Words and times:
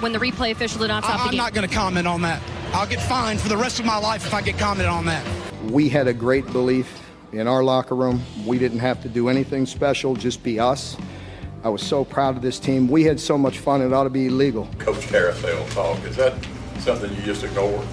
when 0.00 0.12
the 0.12 0.18
replay 0.18 0.50
official 0.52 0.80
did 0.80 0.88
not 0.88 1.04
stop 1.04 1.20
I, 1.20 1.24
the 1.24 1.30
game? 1.30 1.40
I'm 1.40 1.46
not 1.46 1.54
going 1.54 1.68
to 1.68 1.74
comment 1.74 2.06
on 2.06 2.22
that. 2.22 2.42
I'll 2.72 2.86
get 2.86 3.00
fined 3.02 3.40
for 3.40 3.48
the 3.48 3.56
rest 3.56 3.80
of 3.80 3.86
my 3.86 3.98
life 3.98 4.26
if 4.26 4.34
I 4.34 4.42
get 4.42 4.58
commented 4.58 4.86
on 4.86 5.06
that. 5.06 5.26
We 5.64 5.88
had 5.88 6.06
a 6.06 6.12
great 6.12 6.46
belief 6.52 7.02
in 7.32 7.46
our 7.46 7.62
locker 7.62 7.94
room. 7.94 8.22
We 8.46 8.58
didn't 8.58 8.78
have 8.80 9.02
to 9.02 9.08
do 9.08 9.28
anything 9.28 9.66
special, 9.66 10.14
just 10.14 10.42
be 10.42 10.60
us. 10.60 10.96
I 11.64 11.68
was 11.68 11.82
so 11.82 12.04
proud 12.04 12.36
of 12.36 12.42
this 12.42 12.60
team. 12.60 12.88
We 12.88 13.04
had 13.04 13.18
so 13.18 13.36
much 13.36 13.58
fun, 13.58 13.82
it 13.82 13.92
ought 13.92 14.04
to 14.04 14.10
be 14.10 14.26
illegal. 14.26 14.68
Coach 14.78 15.02
Carousel 15.08 15.66
talk, 15.68 16.02
is 16.04 16.16
that 16.16 16.34
something 16.78 17.12
you 17.14 17.22
just 17.22 17.42
ignore? 17.42 17.84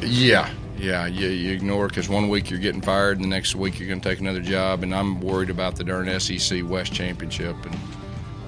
Yeah, 0.00 0.50
yeah, 0.78 1.06
you, 1.06 1.28
you 1.28 1.52
ignore 1.52 1.88
because 1.88 2.08
one 2.08 2.28
week 2.28 2.50
you're 2.50 2.60
getting 2.60 2.80
fired, 2.80 3.16
and 3.16 3.24
the 3.24 3.28
next 3.28 3.54
week 3.56 3.78
you're 3.78 3.88
going 3.88 4.00
to 4.00 4.08
take 4.08 4.20
another 4.20 4.40
job, 4.40 4.82
and 4.82 4.94
I'm 4.94 5.20
worried 5.20 5.50
about 5.50 5.76
the 5.76 5.84
darn 5.84 6.20
SEC 6.20 6.62
West 6.64 6.92
Championship, 6.92 7.56
and 7.66 7.76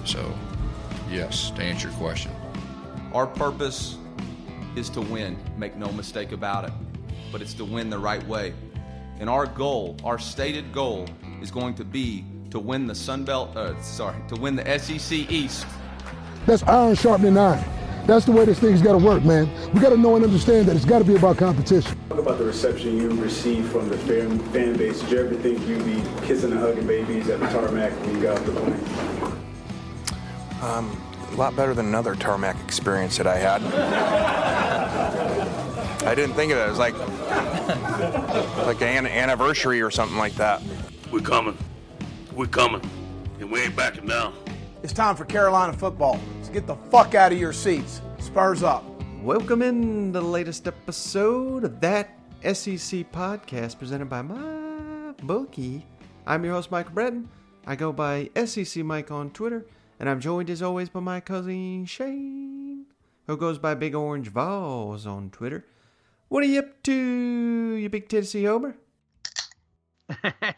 so, 0.05 0.33
yes, 1.11 1.51
to 1.51 1.61
answer 1.61 1.89
your 1.89 1.97
question. 1.97 2.31
Our 3.13 3.27
purpose 3.27 3.95
is 4.75 4.89
to 4.89 5.01
win, 5.01 5.37
make 5.55 5.75
no 5.75 5.91
mistake 5.91 6.31
about 6.31 6.65
it, 6.65 6.73
but 7.31 7.43
it's 7.43 7.53
to 7.55 7.65
win 7.65 7.91
the 7.91 7.99
right 7.99 8.25
way. 8.27 8.55
And 9.19 9.29
our 9.29 9.45
goal, 9.45 9.95
our 10.03 10.17
stated 10.17 10.73
goal, 10.73 11.05
is 11.39 11.51
going 11.51 11.75
to 11.75 11.85
be 11.85 12.25
to 12.49 12.57
win 12.57 12.87
the 12.87 12.95
Sun 12.95 13.25
Belt, 13.25 13.55
uh, 13.55 13.79
sorry, 13.83 14.17
to 14.29 14.35
win 14.35 14.55
the 14.55 14.79
SEC 14.79 15.11
East. 15.29 15.67
That's 16.47 16.63
iron 16.63 16.95
sharpening 16.95 17.37
iron. 17.37 17.63
That's 18.07 18.25
the 18.25 18.31
way 18.31 18.45
this 18.45 18.57
thing's 18.57 18.81
got 18.81 18.93
to 18.93 18.97
work, 18.97 19.23
man. 19.23 19.47
We 19.73 19.79
got 19.79 19.89
to 19.89 19.97
know 19.97 20.15
and 20.15 20.25
understand 20.25 20.65
that 20.67 20.75
it's 20.75 20.83
got 20.83 20.99
to 20.99 21.05
be 21.05 21.15
about 21.15 21.37
competition. 21.37 21.95
Talk 22.09 22.17
about 22.17 22.39
the 22.39 22.45
reception 22.45 22.97
you 22.97 23.09
received 23.11 23.71
from 23.71 23.89
the 23.89 23.97
fan, 23.99 24.39
fan 24.51 24.75
base. 24.75 24.99
Did 25.01 25.11
you 25.11 25.19
ever 25.19 25.35
think 25.35 25.59
you'd 25.67 25.85
be 25.85 26.03
kissing 26.25 26.51
and 26.51 26.59
hugging 26.59 26.87
babies 26.87 27.29
at 27.29 27.39
the 27.39 27.47
tarmac 27.47 27.91
when 28.01 28.15
you 28.15 28.21
got 28.23 28.39
off 28.39 28.45
the 28.45 28.51
plane? 28.53 29.39
Um, 30.61 31.12
a 31.33 31.37
lot 31.37 31.55
better 31.55 31.73
than 31.73 31.87
another 31.87 32.15
tarmac 32.15 32.55
experience 32.63 33.17
that 33.17 33.25
I 33.25 33.37
had. 33.37 33.63
I 36.03 36.13
didn't 36.13 36.35
think 36.35 36.51
of 36.51 36.59
it. 36.59 36.61
It 36.61 36.69
was 36.69 36.77
like 36.77 36.95
like 38.67 38.81
an 38.81 39.07
anniversary 39.07 39.81
or 39.81 39.89
something 39.89 40.17
like 40.17 40.35
that. 40.35 40.61
We're 41.11 41.21
coming. 41.21 41.57
We're 42.33 42.45
coming. 42.45 42.81
And 43.39 43.51
we 43.51 43.61
ain't 43.61 43.75
backing 43.75 44.05
down. 44.05 44.35
It's 44.83 44.93
time 44.93 45.15
for 45.15 45.25
Carolina 45.25 45.73
football. 45.73 46.19
So 46.43 46.51
get 46.51 46.67
the 46.67 46.75
fuck 46.91 47.15
out 47.15 47.31
of 47.31 47.39
your 47.39 47.53
seats. 47.53 48.01
Spurs 48.19 48.61
up. 48.61 48.83
Welcome 49.21 49.61
in 49.61 50.11
the 50.11 50.21
latest 50.21 50.67
episode 50.67 51.63
of 51.63 51.79
that 51.81 52.19
SEC 52.43 53.11
podcast 53.11 53.79
presented 53.79 54.09
by 54.09 54.21
my 54.21 55.13
bookie. 55.23 55.85
I'm 56.27 56.43
your 56.43 56.53
host, 56.53 56.69
Michael 56.69 56.93
Bratton. 56.93 57.29
I 57.65 57.75
go 57.75 57.91
by 57.91 58.29
SEC 58.45 58.83
Mike 58.83 59.09
on 59.09 59.31
Twitter, 59.31 59.65
and 59.99 60.09
I'm 60.09 60.19
joined 60.19 60.49
as 60.49 60.61
always 60.61 60.89
by 60.89 60.99
my 60.99 61.19
cousin 61.19 61.85
Shane, 61.85 62.85
who 63.27 63.37
goes 63.37 63.57
by 63.57 63.75
Big 63.75 63.95
Orange 63.95 64.29
Vols 64.29 65.05
on 65.05 65.29
Twitter. 65.29 65.65
What 66.29 66.43
are 66.43 66.47
you 66.47 66.59
up 66.59 66.83
to, 66.83 66.93
you 66.93 67.89
big 67.89 68.09
Tennessee 68.09 68.45
homer? 68.45 68.75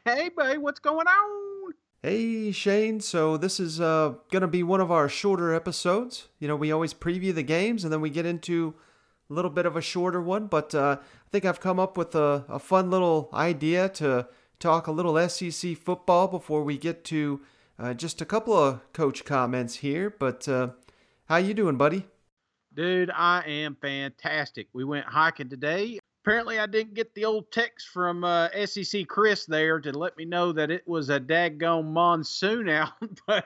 hey, 0.05 0.29
buddy, 0.35 0.57
what's 0.57 0.79
going 0.79 1.07
on? 1.07 1.73
Hey, 2.01 2.51
Shane. 2.51 2.99
So 2.99 3.35
this 3.35 3.59
is 3.59 3.81
uh, 3.81 4.13
going 4.31 4.41
to 4.41 4.47
be 4.47 4.63
one 4.63 4.79
of 4.79 4.91
our 4.91 5.09
shorter 5.09 5.53
episodes. 5.53 6.27
You 6.39 6.47
know, 6.47 6.55
we 6.55 6.71
always 6.71 6.93
preview 6.93 7.33
the 7.33 7.43
games 7.43 7.83
and 7.83 7.91
then 7.91 8.01
we 8.01 8.09
get 8.09 8.25
into 8.25 8.75
a 9.29 9.33
little 9.33 9.51
bit 9.51 9.65
of 9.65 9.75
a 9.75 9.81
shorter 9.81 10.21
one. 10.21 10.47
But 10.47 10.73
uh, 10.75 10.97
I 11.01 11.29
think 11.31 11.45
I've 11.45 11.59
come 11.59 11.79
up 11.79 11.97
with 11.97 12.15
a, 12.15 12.45
a 12.47 12.59
fun 12.59 12.89
little 12.89 13.29
idea 13.33 13.89
to 13.89 14.27
talk 14.59 14.87
a 14.87 14.91
little 14.91 15.17
SEC 15.27 15.75
football 15.77 16.27
before 16.27 16.63
we 16.63 16.77
get 16.77 17.03
to 17.05 17.41
uh, 17.77 17.93
just 17.93 18.21
a 18.21 18.25
couple 18.25 18.53
of 18.53 18.81
coach 18.93 19.25
comments 19.25 19.75
here. 19.75 20.09
But 20.09 20.47
uh, 20.47 20.69
how 21.25 21.37
you 21.37 21.53
doing, 21.53 21.77
buddy? 21.77 22.05
Dude, 22.73 23.11
I 23.11 23.41
am 23.41 23.77
fantastic. 23.81 24.67
We 24.73 24.83
went 24.83 25.05
hiking 25.05 25.49
today. 25.49 25.99
Apparently, 26.23 26.59
I 26.59 26.65
didn't 26.65 26.95
get 26.95 27.13
the 27.13 27.25
old 27.25 27.51
text 27.51 27.89
from 27.89 28.23
uh, 28.23 28.49
SEC 28.65 29.07
Chris 29.07 29.45
there 29.45 29.79
to 29.79 29.97
let 29.97 30.17
me 30.17 30.25
know 30.25 30.51
that 30.51 30.71
it 30.71 30.87
was 30.87 31.09
a 31.09 31.19
daggone 31.19 31.85
monsoon 31.85 32.67
out, 32.69 32.93
but 33.27 33.45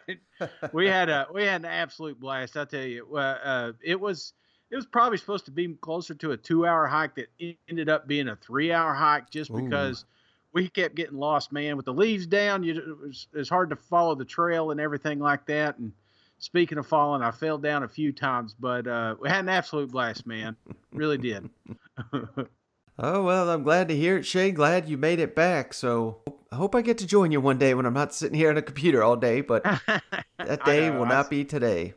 we 0.72 0.88
had 0.88 1.10
a 1.10 1.28
we 1.34 1.44
had 1.44 1.62
an 1.62 1.66
absolute 1.66 2.20
blast. 2.20 2.56
I 2.56 2.66
tell 2.66 2.86
you, 2.86 3.06
uh, 3.14 3.38
uh, 3.44 3.72
it 3.84 4.00
was 4.00 4.34
it 4.72 4.76
was 4.76 4.86
probably 4.86 5.18
supposed 5.18 5.46
to 5.46 5.52
be 5.52 5.74
closer 5.82 6.14
to 6.16 6.32
a 6.32 6.38
two 6.38 6.66
hour 6.66 6.88
hike 6.88 7.16
that 7.16 7.28
ended 7.68 7.90
up 7.90 8.08
being 8.08 8.30
a 8.30 8.36
three 8.38 8.72
hour 8.72 8.94
hike 8.94 9.30
just 9.30 9.54
because 9.54 10.04
Ooh. 10.04 10.19
We 10.54 10.70
kept 10.70 10.96
getting 10.96 11.18
lost, 11.18 11.52
man. 11.52 11.78
With 11.78 11.86
the 11.86 11.94
leaves 11.94 12.26
down, 12.26 12.64
you 12.64 12.76
it 12.76 13.08
was, 13.08 13.28
it 13.34 13.38
was 13.38 13.50
hard 13.50 13.70
to 13.70 13.76
follow 13.76 14.16
the 14.16 14.26
trail 14.26 14.72
and 14.72 14.80
everything 14.80 15.20
like 15.20 15.46
that, 15.46 15.78
and 15.78 15.92
speaking 16.40 16.78
of 16.78 16.88
falling, 16.88 17.22
I 17.22 17.32
fell 17.32 17.58
down 17.58 17.84
a 17.84 17.88
few 17.88 18.12
times, 18.12 18.56
but 18.60 18.88
uh, 18.88 19.16
we 19.20 19.30
had 19.30 19.42
an 19.42 19.50
absolute 19.50 19.92
blast, 19.92 20.26
man. 20.26 20.56
Really 20.92 21.18
did. 21.18 21.50
oh 22.14 23.24
well, 23.24 23.50
I'm 23.50 23.64
glad 23.64 23.90
to 23.90 23.96
hear 23.96 24.18
it, 24.18 24.26
Shane. 24.26 24.56
Glad 24.56 24.90
you 24.90 24.98
made 24.98 25.20
it 25.20 25.36
back. 25.36 25.74
So 25.74 26.22
I 26.52 26.56
hope 26.56 26.74
I 26.74 26.82
get 26.82 26.98
to 27.00 27.08
join 27.08 27.32
you 27.32 27.42
one 27.42 27.60
day 27.60 27.74
when 27.74 27.86
I'm 27.86 27.94
not 27.94 28.14
sitting 28.14 28.36
here 28.36 28.50
on 28.50 28.58
a 28.58 28.62
computer 28.62 29.04
all 29.04 29.16
day. 29.16 29.42
But 29.42 29.64
that 30.38 30.66
day 30.66 30.90
know, 30.90 31.00
will 31.00 31.06
not 31.06 31.30
be 31.30 31.46
today. 31.46 31.94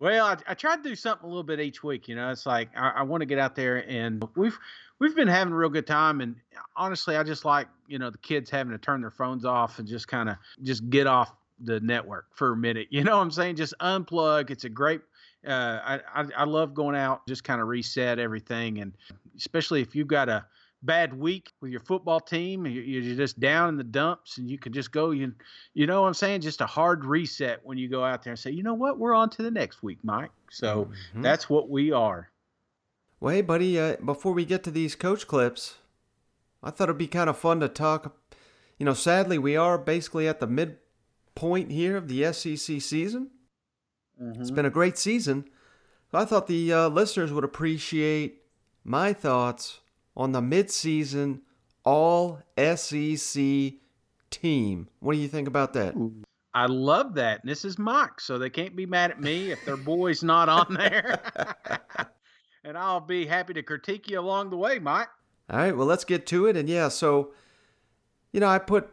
Well, 0.00 0.26
I, 0.26 0.36
I 0.48 0.54
try 0.54 0.76
to 0.76 0.82
do 0.82 0.96
something 0.96 1.24
a 1.24 1.28
little 1.28 1.44
bit 1.44 1.60
each 1.60 1.84
week. 1.84 2.08
You 2.08 2.16
know, 2.16 2.30
it's 2.30 2.46
like 2.46 2.70
I, 2.76 2.90
I 2.96 3.02
want 3.02 3.20
to 3.20 3.26
get 3.26 3.38
out 3.38 3.54
there, 3.54 3.88
and 3.88 4.24
we've 4.34 4.58
we've 5.02 5.16
been 5.16 5.26
having 5.28 5.52
a 5.52 5.56
real 5.56 5.68
good 5.68 5.86
time. 5.86 6.20
And 6.20 6.36
honestly, 6.76 7.16
I 7.16 7.24
just 7.24 7.44
like 7.44 7.66
you 7.88 7.98
know 7.98 8.08
the 8.08 8.18
kids 8.18 8.48
having 8.48 8.72
to 8.72 8.78
turn 8.78 9.00
their 9.00 9.10
phones 9.10 9.44
off 9.44 9.78
and 9.78 9.86
just 9.86 10.06
kind 10.06 10.28
of 10.28 10.36
just 10.62 10.88
get 10.88 11.06
off 11.06 11.34
the 11.60 11.80
network 11.80 12.26
for 12.34 12.52
a 12.52 12.56
minute. 12.56 12.86
You 12.92 13.04
know 13.04 13.16
what 13.16 13.22
I'm 13.22 13.30
saying? 13.30 13.56
Just 13.56 13.74
unplug. 13.80 14.50
It's 14.50 14.64
a 14.64 14.68
great. 14.68 15.00
Uh, 15.46 15.80
I, 15.84 16.00
I 16.14 16.24
I 16.38 16.44
love 16.44 16.72
going 16.72 16.94
out, 16.94 17.26
just 17.26 17.42
kind 17.42 17.60
of 17.60 17.66
reset 17.66 18.20
everything, 18.20 18.78
and 18.78 18.92
especially 19.36 19.82
if 19.82 19.96
you've 19.96 20.06
got 20.06 20.28
a 20.28 20.46
bad 20.84 21.12
week 21.14 21.52
with 21.60 21.70
your 21.70 21.80
football 21.80 22.20
team, 22.20 22.66
you're 22.66 23.16
just 23.16 23.38
down 23.40 23.68
in 23.68 23.76
the 23.76 23.84
dumps, 23.84 24.38
and 24.38 24.48
you 24.48 24.56
can 24.56 24.72
just 24.72 24.92
go. 24.92 25.10
You 25.10 25.34
you 25.74 25.88
know 25.88 26.02
what 26.02 26.08
I'm 26.08 26.14
saying? 26.14 26.42
Just 26.42 26.60
a 26.60 26.66
hard 26.66 27.04
reset 27.04 27.58
when 27.64 27.76
you 27.76 27.88
go 27.88 28.04
out 28.04 28.22
there 28.22 28.32
and 28.32 28.38
say, 28.38 28.52
you 28.52 28.62
know 28.62 28.74
what, 28.74 29.00
we're 29.00 29.14
on 29.14 29.30
to 29.30 29.42
the 29.42 29.50
next 29.50 29.82
week, 29.82 29.98
Mike. 30.04 30.30
So 30.50 30.84
mm-hmm. 30.84 31.22
that's 31.22 31.50
what 31.50 31.68
we 31.68 31.90
are. 31.90 32.31
Well, 33.22 33.32
hey, 33.32 33.42
buddy. 33.42 33.78
Uh, 33.78 33.98
before 34.04 34.32
we 34.32 34.44
get 34.44 34.64
to 34.64 34.72
these 34.72 34.96
coach 34.96 35.28
clips, 35.28 35.76
I 36.60 36.70
thought 36.70 36.88
it'd 36.88 36.98
be 36.98 37.06
kind 37.06 37.30
of 37.30 37.38
fun 37.38 37.60
to 37.60 37.68
talk. 37.68 38.16
You 38.80 38.84
know, 38.84 38.94
sadly, 38.94 39.38
we 39.38 39.54
are 39.54 39.78
basically 39.78 40.26
at 40.26 40.40
the 40.40 40.48
mid 40.48 40.78
point 41.36 41.70
here 41.70 41.96
of 41.96 42.08
the 42.08 42.32
SEC 42.32 42.80
season. 42.80 43.30
Mm-hmm. 44.20 44.40
It's 44.40 44.50
been 44.50 44.66
a 44.66 44.70
great 44.70 44.98
season. 44.98 45.44
I 46.12 46.24
thought 46.24 46.48
the 46.48 46.72
uh, 46.72 46.88
listeners 46.88 47.32
would 47.32 47.44
appreciate 47.44 48.42
my 48.82 49.12
thoughts 49.12 49.78
on 50.16 50.32
the 50.32 50.40
midseason 50.40 51.42
all 51.84 52.40
SEC 52.58 53.74
team. 54.32 54.88
What 54.98 55.12
do 55.12 55.20
you 55.20 55.28
think 55.28 55.46
about 55.46 55.74
that? 55.74 55.94
I 56.54 56.66
love 56.66 57.14
that. 57.14 57.42
And 57.42 57.48
this 57.48 57.64
is 57.64 57.78
mock, 57.78 58.20
so 58.20 58.36
they 58.36 58.50
can't 58.50 58.74
be 58.74 58.84
mad 58.84 59.12
at 59.12 59.20
me 59.20 59.52
if 59.52 59.64
their 59.64 59.76
boy's 59.76 60.24
not 60.24 60.48
on 60.48 60.74
there. 60.74 61.20
and 62.64 62.78
I'll 62.78 63.00
be 63.00 63.26
happy 63.26 63.54
to 63.54 63.62
critique 63.62 64.08
you 64.08 64.20
along 64.20 64.50
the 64.50 64.56
way, 64.56 64.78
Mike. 64.78 65.08
All 65.50 65.58
right, 65.58 65.76
well, 65.76 65.86
let's 65.86 66.04
get 66.04 66.26
to 66.26 66.46
it. 66.46 66.56
And 66.56 66.68
yeah, 66.68 66.88
so, 66.88 67.32
you 68.32 68.40
know, 68.40 68.48
I 68.48 68.58
put 68.58 68.90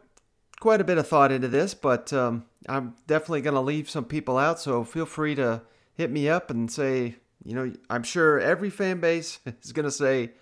quite 0.60 0.80
a 0.80 0.84
bit 0.84 0.98
of 0.98 1.08
thought 1.08 1.32
into 1.32 1.48
this, 1.48 1.74
but 1.74 2.12
um, 2.12 2.44
I'm 2.68 2.94
definitely 3.06 3.40
going 3.42 3.54
to 3.54 3.60
leave 3.60 3.88
some 3.88 4.04
people 4.04 4.36
out. 4.36 4.60
So 4.60 4.84
feel 4.84 5.06
free 5.06 5.34
to 5.36 5.62
hit 5.94 6.10
me 6.10 6.28
up 6.28 6.50
and 6.50 6.70
say, 6.70 7.16
you 7.44 7.54
know, 7.54 7.72
I'm 7.88 8.02
sure 8.02 8.38
every 8.38 8.70
fan 8.70 9.00
base 9.00 9.40
is 9.62 9.72
going 9.72 9.84
to 9.84 9.90
say, 9.90 10.32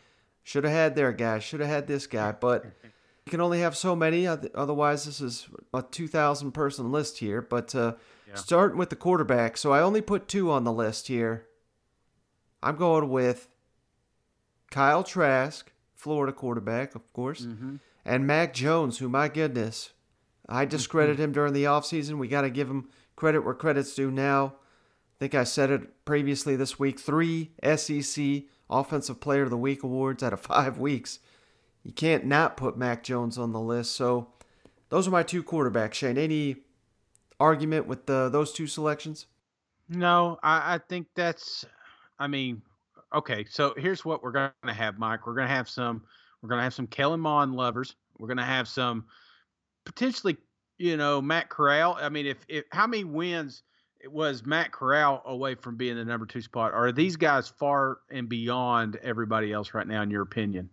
should 0.42 0.64
have 0.64 0.72
had 0.72 0.96
their 0.96 1.12
guy, 1.12 1.38
should 1.38 1.60
have 1.60 1.68
had 1.68 1.86
this 1.86 2.06
guy, 2.06 2.32
but 2.32 2.64
you 2.84 3.30
can 3.30 3.40
only 3.40 3.60
have 3.60 3.76
so 3.76 3.94
many. 3.94 4.26
Otherwise, 4.26 5.04
this 5.04 5.20
is 5.20 5.46
a 5.74 5.82
2,000 5.82 6.52
person 6.52 6.90
list 6.90 7.18
here. 7.18 7.42
But 7.42 7.74
uh, 7.74 7.94
yeah. 8.26 8.34
starting 8.34 8.78
with 8.78 8.90
the 8.90 8.96
quarterback, 8.96 9.56
so 9.56 9.72
I 9.72 9.82
only 9.82 10.00
put 10.00 10.26
two 10.26 10.50
on 10.50 10.64
the 10.64 10.72
list 10.72 11.08
here. 11.08 11.46
I'm 12.62 12.76
going 12.76 13.08
with 13.08 13.48
Kyle 14.70 15.04
Trask, 15.04 15.70
Florida 15.94 16.32
quarterback, 16.32 16.94
of 16.94 17.12
course, 17.12 17.42
mm-hmm. 17.42 17.76
and 18.04 18.26
Mac 18.26 18.54
Jones, 18.54 18.98
who, 18.98 19.08
my 19.08 19.28
goodness, 19.28 19.90
I 20.48 20.64
discredited 20.64 21.20
him 21.20 21.32
during 21.32 21.52
the 21.52 21.64
offseason. 21.64 22.18
We 22.18 22.28
got 22.28 22.42
to 22.42 22.50
give 22.50 22.68
him 22.68 22.88
credit 23.16 23.44
where 23.44 23.54
credit's 23.54 23.94
due 23.94 24.10
now. 24.10 24.54
I 24.56 25.14
think 25.20 25.34
I 25.34 25.44
said 25.44 25.70
it 25.70 26.04
previously 26.04 26.56
this 26.56 26.78
week. 26.78 26.98
Three 26.98 27.50
SEC 27.76 28.44
Offensive 28.70 29.20
Player 29.20 29.42
of 29.42 29.50
the 29.50 29.56
Week 29.56 29.82
awards 29.82 30.22
out 30.22 30.32
of 30.32 30.40
five 30.42 30.78
weeks. 30.78 31.18
You 31.82 31.92
can't 31.92 32.24
not 32.24 32.56
put 32.56 32.76
Mac 32.76 33.02
Jones 33.02 33.38
on 33.38 33.52
the 33.52 33.60
list. 33.60 33.92
So 33.92 34.28
those 34.88 35.08
are 35.08 35.12
my 35.12 35.22
two 35.22 35.42
quarterbacks. 35.42 35.94
Shane, 35.94 36.18
any 36.18 36.56
argument 37.40 37.86
with 37.86 38.06
the, 38.06 38.28
those 38.28 38.52
two 38.52 38.66
selections? 38.66 39.26
No, 39.88 40.38
I, 40.42 40.74
I 40.74 40.80
think 40.88 41.08
that's. 41.14 41.64
I 42.18 42.26
mean, 42.26 42.62
okay. 43.14 43.46
So 43.48 43.74
here's 43.76 44.04
what 44.04 44.22
we're 44.22 44.32
going 44.32 44.50
to 44.66 44.72
have, 44.72 44.98
Mike. 44.98 45.26
We're 45.26 45.34
going 45.34 45.48
to 45.48 45.54
have 45.54 45.68
some. 45.68 46.02
We're 46.42 46.48
going 46.48 46.60
to 46.60 46.64
have 46.64 46.74
some 46.74 46.86
Kellen 46.86 47.20
Mond 47.20 47.54
lovers. 47.54 47.96
We're 48.18 48.28
going 48.28 48.38
to 48.38 48.44
have 48.44 48.68
some 48.68 49.06
potentially, 49.84 50.36
you 50.78 50.96
know, 50.96 51.20
Matt 51.20 51.48
Corral. 51.48 51.98
I 52.00 52.08
mean, 52.08 52.26
if, 52.26 52.38
if 52.48 52.64
how 52.70 52.86
many 52.86 53.04
wins 53.04 53.62
was 54.06 54.46
Matt 54.46 54.70
Corral 54.72 55.22
away 55.26 55.54
from 55.54 55.76
being 55.76 55.96
the 55.96 56.04
number 56.04 56.26
two 56.26 56.40
spot? 56.40 56.72
Are 56.72 56.92
these 56.92 57.16
guys 57.16 57.48
far 57.48 57.98
and 58.10 58.28
beyond 58.28 58.96
everybody 59.02 59.52
else 59.52 59.74
right 59.74 59.86
now, 59.86 60.02
in 60.02 60.10
your 60.10 60.22
opinion? 60.22 60.70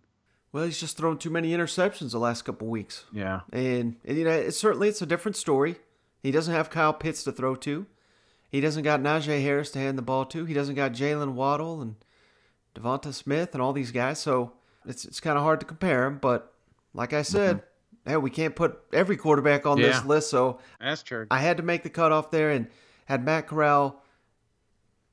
Well, 0.52 0.64
he's 0.64 0.80
just 0.80 0.96
thrown 0.96 1.18
too 1.18 1.30
many 1.30 1.50
interceptions 1.50 2.12
the 2.12 2.18
last 2.18 2.42
couple 2.42 2.68
weeks. 2.68 3.04
Yeah, 3.12 3.40
and, 3.52 3.96
and 4.04 4.16
you 4.16 4.24
know, 4.24 4.30
it's, 4.30 4.58
certainly 4.58 4.88
it's 4.88 5.02
a 5.02 5.06
different 5.06 5.36
story. 5.36 5.76
He 6.22 6.30
doesn't 6.30 6.54
have 6.54 6.70
Kyle 6.70 6.94
Pitts 6.94 7.24
to 7.24 7.32
throw 7.32 7.56
to. 7.56 7.86
He 8.56 8.62
doesn't 8.62 8.84
got 8.84 9.02
Najee 9.02 9.42
Harris 9.42 9.70
to 9.72 9.78
hand 9.78 9.98
the 9.98 10.02
ball 10.02 10.24
to. 10.24 10.46
He 10.46 10.54
doesn't 10.54 10.76
got 10.76 10.92
Jalen 10.92 11.34
Waddle 11.34 11.82
and 11.82 11.96
Devonta 12.74 13.12
Smith 13.12 13.50
and 13.52 13.60
all 13.60 13.74
these 13.74 13.92
guys. 13.92 14.18
So 14.18 14.54
it's 14.86 15.04
it's 15.04 15.20
kind 15.20 15.36
of 15.36 15.44
hard 15.44 15.60
to 15.60 15.66
compare 15.66 16.06
him. 16.06 16.16
But 16.16 16.54
like 16.94 17.12
I 17.12 17.20
said, 17.20 17.56
mm-hmm. 17.56 18.10
hey, 18.12 18.16
we 18.16 18.30
can't 18.30 18.56
put 18.56 18.78
every 18.94 19.18
quarterback 19.18 19.66
on 19.66 19.76
yeah. 19.76 19.88
this 19.88 20.06
list. 20.06 20.30
So 20.30 20.58
that's 20.80 21.02
true. 21.02 21.26
I 21.30 21.40
had 21.40 21.58
to 21.58 21.62
make 21.62 21.82
the 21.82 21.90
cutoff 21.90 22.30
there 22.30 22.48
and 22.48 22.68
had 23.04 23.22
Matt 23.22 23.46
Corral. 23.46 24.02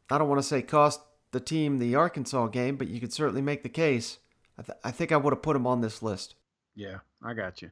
I 0.09 0.17
don't 0.17 0.29
want 0.29 0.39
to 0.39 0.47
say 0.47 0.61
cost 0.61 1.01
the 1.31 1.41
team 1.41 1.79
the 1.79 1.95
Arkansas 1.95 2.47
game, 2.47 2.77
but 2.77 2.87
you 2.87 3.01
could 3.01 3.11
certainly 3.11 3.41
make 3.41 3.63
the 3.63 3.67
case. 3.67 4.19
I, 4.57 4.61
th- 4.61 4.77
I 4.85 4.91
think 4.91 5.11
I 5.11 5.17
would 5.17 5.33
have 5.33 5.41
put 5.41 5.57
him 5.57 5.67
on 5.67 5.81
this 5.81 6.01
list. 6.01 6.35
Yeah, 6.77 6.99
I 7.21 7.33
got 7.33 7.61
you. 7.61 7.71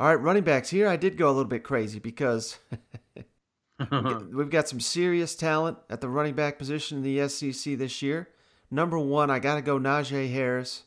All 0.00 0.08
right, 0.08 0.20
running 0.20 0.42
backs 0.42 0.70
here. 0.70 0.88
I 0.88 0.96
did 0.96 1.16
go 1.16 1.28
a 1.28 1.30
little 1.30 1.44
bit 1.44 1.62
crazy 1.62 2.00
because 2.00 2.58
we've 4.32 4.50
got 4.50 4.68
some 4.68 4.80
serious 4.80 5.34
talent 5.34 5.78
at 5.90 6.00
the 6.00 6.08
running 6.08 6.34
back 6.34 6.58
position 6.58 6.98
in 6.98 7.02
the 7.04 7.28
SEC 7.28 7.76
this 7.76 8.00
year. 8.02 8.28
Number 8.70 8.98
one, 8.98 9.30
I 9.30 9.38
got 9.38 9.56
to 9.56 9.62
go 9.62 9.78
Najee 9.78 10.32
Harris. 10.32 10.84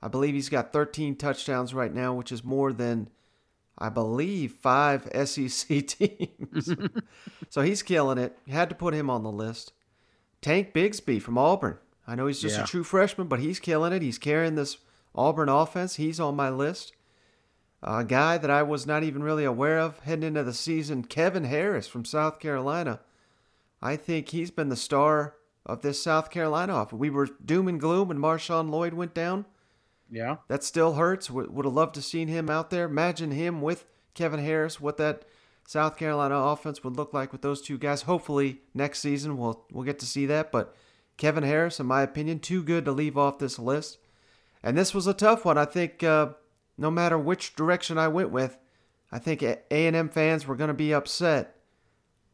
I 0.00 0.08
believe 0.08 0.34
he's 0.34 0.48
got 0.48 0.72
13 0.72 1.16
touchdowns 1.16 1.74
right 1.74 1.92
now, 1.92 2.14
which 2.14 2.30
is 2.30 2.44
more 2.44 2.72
than, 2.72 3.10
I 3.76 3.88
believe, 3.88 4.52
five 4.52 5.08
SEC 5.26 5.68
teams. 5.86 6.72
so 7.48 7.62
he's 7.62 7.82
killing 7.82 8.18
it. 8.18 8.38
Had 8.48 8.68
to 8.68 8.74
put 8.74 8.94
him 8.94 9.10
on 9.10 9.24
the 9.24 9.32
list. 9.32 9.72
Tank 10.40 10.72
Bigsby 10.72 11.20
from 11.20 11.36
Auburn. 11.36 11.78
I 12.06 12.14
know 12.14 12.26
he's 12.26 12.40
just 12.40 12.56
yeah. 12.56 12.64
a 12.64 12.66
true 12.66 12.84
freshman, 12.84 13.26
but 13.26 13.40
he's 13.40 13.58
killing 13.58 13.92
it. 13.92 14.00
He's 14.00 14.18
carrying 14.18 14.54
this 14.54 14.78
Auburn 15.14 15.48
offense. 15.48 15.96
He's 15.96 16.20
on 16.20 16.36
my 16.36 16.48
list. 16.48 16.92
A 17.82 18.04
guy 18.04 18.38
that 18.38 18.50
I 18.50 18.62
was 18.62 18.86
not 18.86 19.04
even 19.04 19.22
really 19.22 19.44
aware 19.44 19.78
of 19.78 20.00
heading 20.00 20.24
into 20.24 20.42
the 20.42 20.52
season, 20.52 21.04
Kevin 21.04 21.44
Harris 21.44 21.86
from 21.86 22.04
South 22.04 22.40
Carolina. 22.40 23.00
I 23.80 23.96
think 23.96 24.30
he's 24.30 24.50
been 24.50 24.68
the 24.68 24.76
star 24.76 25.36
of 25.64 25.82
this 25.82 26.02
South 26.02 26.30
Carolina 26.30 26.74
offense. 26.74 26.98
We 26.98 27.10
were 27.10 27.28
doom 27.44 27.68
and 27.68 27.78
gloom 27.78 28.08
when 28.08 28.18
Marshawn 28.18 28.70
Lloyd 28.70 28.94
went 28.94 29.14
down. 29.14 29.44
Yeah. 30.10 30.36
That 30.48 30.64
still 30.64 30.94
hurts. 30.94 31.30
Would, 31.30 31.54
would 31.54 31.66
have 31.66 31.74
loved 31.74 31.94
to 31.94 32.02
seen 32.02 32.28
him 32.28 32.50
out 32.50 32.70
there. 32.70 32.86
Imagine 32.86 33.30
him 33.30 33.60
with 33.60 33.84
Kevin 34.14 34.40
Harris, 34.40 34.80
what 34.80 34.96
that 34.96 35.24
South 35.66 35.96
Carolina 35.96 36.34
offense 36.34 36.82
would 36.82 36.96
look 36.96 37.12
like 37.12 37.30
with 37.30 37.42
those 37.42 37.60
two 37.60 37.78
guys. 37.78 38.02
Hopefully 38.02 38.62
next 38.74 39.00
season 39.00 39.36
we'll 39.36 39.66
we'll 39.70 39.84
get 39.84 39.98
to 39.98 40.06
see 40.06 40.24
that. 40.26 40.50
But 40.50 40.74
Kevin 41.18 41.44
Harris, 41.44 41.78
in 41.78 41.86
my 41.86 42.02
opinion, 42.02 42.40
too 42.40 42.62
good 42.62 42.86
to 42.86 42.92
leave 42.92 43.18
off 43.18 43.38
this 43.38 43.58
list. 43.58 43.98
And 44.62 44.76
this 44.76 44.94
was 44.94 45.06
a 45.06 45.14
tough 45.14 45.44
one. 45.44 45.58
I 45.58 45.66
think 45.66 46.02
uh, 46.02 46.30
no 46.78 46.90
matter 46.90 47.18
which 47.18 47.54
direction 47.56 47.98
I 47.98 48.08
went 48.08 48.30
with, 48.30 48.56
I 49.10 49.18
think 49.18 49.42
A&M 49.42 50.08
fans 50.08 50.46
were 50.46 50.56
going 50.56 50.68
to 50.68 50.74
be 50.74 50.94
upset. 50.94 51.56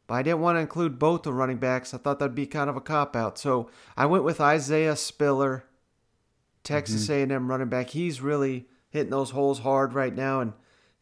But 0.06 0.14
I 0.14 0.22
didn't 0.22 0.40
want 0.40 0.56
to 0.56 0.60
include 0.60 0.98
both 0.98 1.22
the 1.22 1.32
running 1.32 1.56
backs. 1.56 1.94
I 1.94 1.98
thought 1.98 2.18
that'd 2.18 2.34
be 2.34 2.46
kind 2.46 2.68
of 2.68 2.76
a 2.76 2.80
cop 2.80 3.16
out. 3.16 3.38
So 3.38 3.70
I 3.96 4.06
went 4.06 4.24
with 4.24 4.40
Isaiah 4.40 4.96
Spiller, 4.96 5.64
Texas 6.62 7.08
mm-hmm. 7.08 7.32
A&M 7.32 7.50
running 7.50 7.68
back. 7.68 7.90
He's 7.90 8.20
really 8.20 8.66
hitting 8.90 9.10
those 9.10 9.30
holes 9.30 9.60
hard 9.60 9.94
right 9.94 10.14
now 10.14 10.40
and 10.40 10.52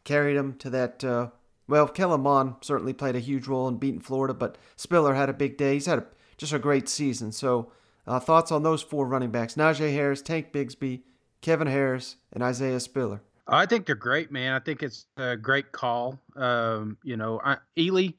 carried 0.05 0.37
him 0.37 0.55
to 0.59 0.69
that. 0.69 1.03
Uh, 1.03 1.29
well, 1.67 1.87
Kellen 1.87 2.21
Mond 2.21 2.55
certainly 2.61 2.93
played 2.93 3.15
a 3.15 3.19
huge 3.19 3.47
role 3.47 3.67
in 3.67 3.77
beating 3.77 3.99
Florida, 3.99 4.33
but 4.33 4.57
Spiller 4.75 5.15
had 5.15 5.29
a 5.29 5.33
big 5.33 5.57
day. 5.57 5.73
He's 5.73 5.85
had 5.85 5.99
a, 5.99 6.05
just 6.37 6.53
a 6.53 6.59
great 6.59 6.87
season. 6.87 7.31
So 7.31 7.71
uh, 8.07 8.19
thoughts 8.19 8.51
on 8.51 8.63
those 8.63 8.81
four 8.81 9.05
running 9.05 9.31
backs: 9.31 9.55
Najee 9.55 9.93
Harris, 9.93 10.21
Tank 10.21 10.51
Bigsby, 10.51 11.01
Kevin 11.41 11.67
Harris, 11.67 12.17
and 12.31 12.43
Isaiah 12.43 12.79
Spiller. 12.79 13.21
I 13.47 13.65
think 13.65 13.85
they're 13.85 13.95
great, 13.95 14.31
man. 14.31 14.53
I 14.53 14.59
think 14.59 14.83
it's 14.83 15.05
a 15.17 15.35
great 15.35 15.71
call. 15.71 16.19
Um, 16.35 16.97
you 17.03 17.17
know, 17.17 17.41
I, 17.43 17.57
Ealy, 17.77 18.13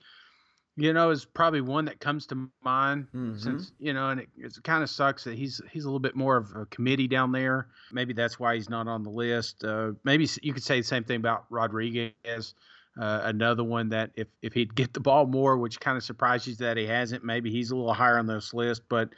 you 0.76 0.92
know, 0.92 1.10
is 1.10 1.24
probably 1.24 1.60
one 1.60 1.86
that 1.86 2.00
comes 2.00 2.26
to 2.26 2.50
mind 2.62 3.06
mm-hmm. 3.14 3.38
since 3.38 3.72
you 3.78 3.94
know, 3.94 4.10
and 4.10 4.20
it, 4.20 4.28
it 4.36 4.52
kind 4.64 4.82
of 4.82 4.90
sucks 4.90 5.24
that 5.24 5.36
he's 5.36 5.62
he's 5.70 5.84
a 5.84 5.88
little 5.88 6.00
bit 6.00 6.16
more 6.16 6.36
of 6.36 6.50
a 6.54 6.66
committee 6.66 7.08
down 7.08 7.32
there. 7.32 7.68
Maybe 7.92 8.12
that's 8.12 8.38
why 8.38 8.54
he's 8.54 8.68
not 8.68 8.86
on 8.86 9.02
the 9.02 9.10
list. 9.10 9.64
Uh, 9.64 9.92
maybe 10.04 10.28
you 10.42 10.52
could 10.52 10.64
say 10.64 10.80
the 10.80 10.86
same 10.86 11.04
thing 11.04 11.16
about 11.16 11.46
Rodriguez. 11.48 12.54
Uh, 13.00 13.22
another 13.24 13.64
one 13.64 13.88
that 13.88 14.10
if 14.14 14.28
if 14.42 14.52
he'd 14.52 14.74
get 14.74 14.92
the 14.92 15.00
ball 15.00 15.26
more, 15.26 15.56
which 15.56 15.80
kind 15.80 15.96
of 15.96 16.04
surprises 16.04 16.58
that 16.58 16.76
he 16.76 16.86
hasn't, 16.86 17.24
maybe 17.24 17.50
he's 17.50 17.70
a 17.70 17.76
little 17.76 17.94
higher 17.94 18.18
on 18.18 18.26
this 18.26 18.52
list. 18.52 18.82
But 18.88 19.10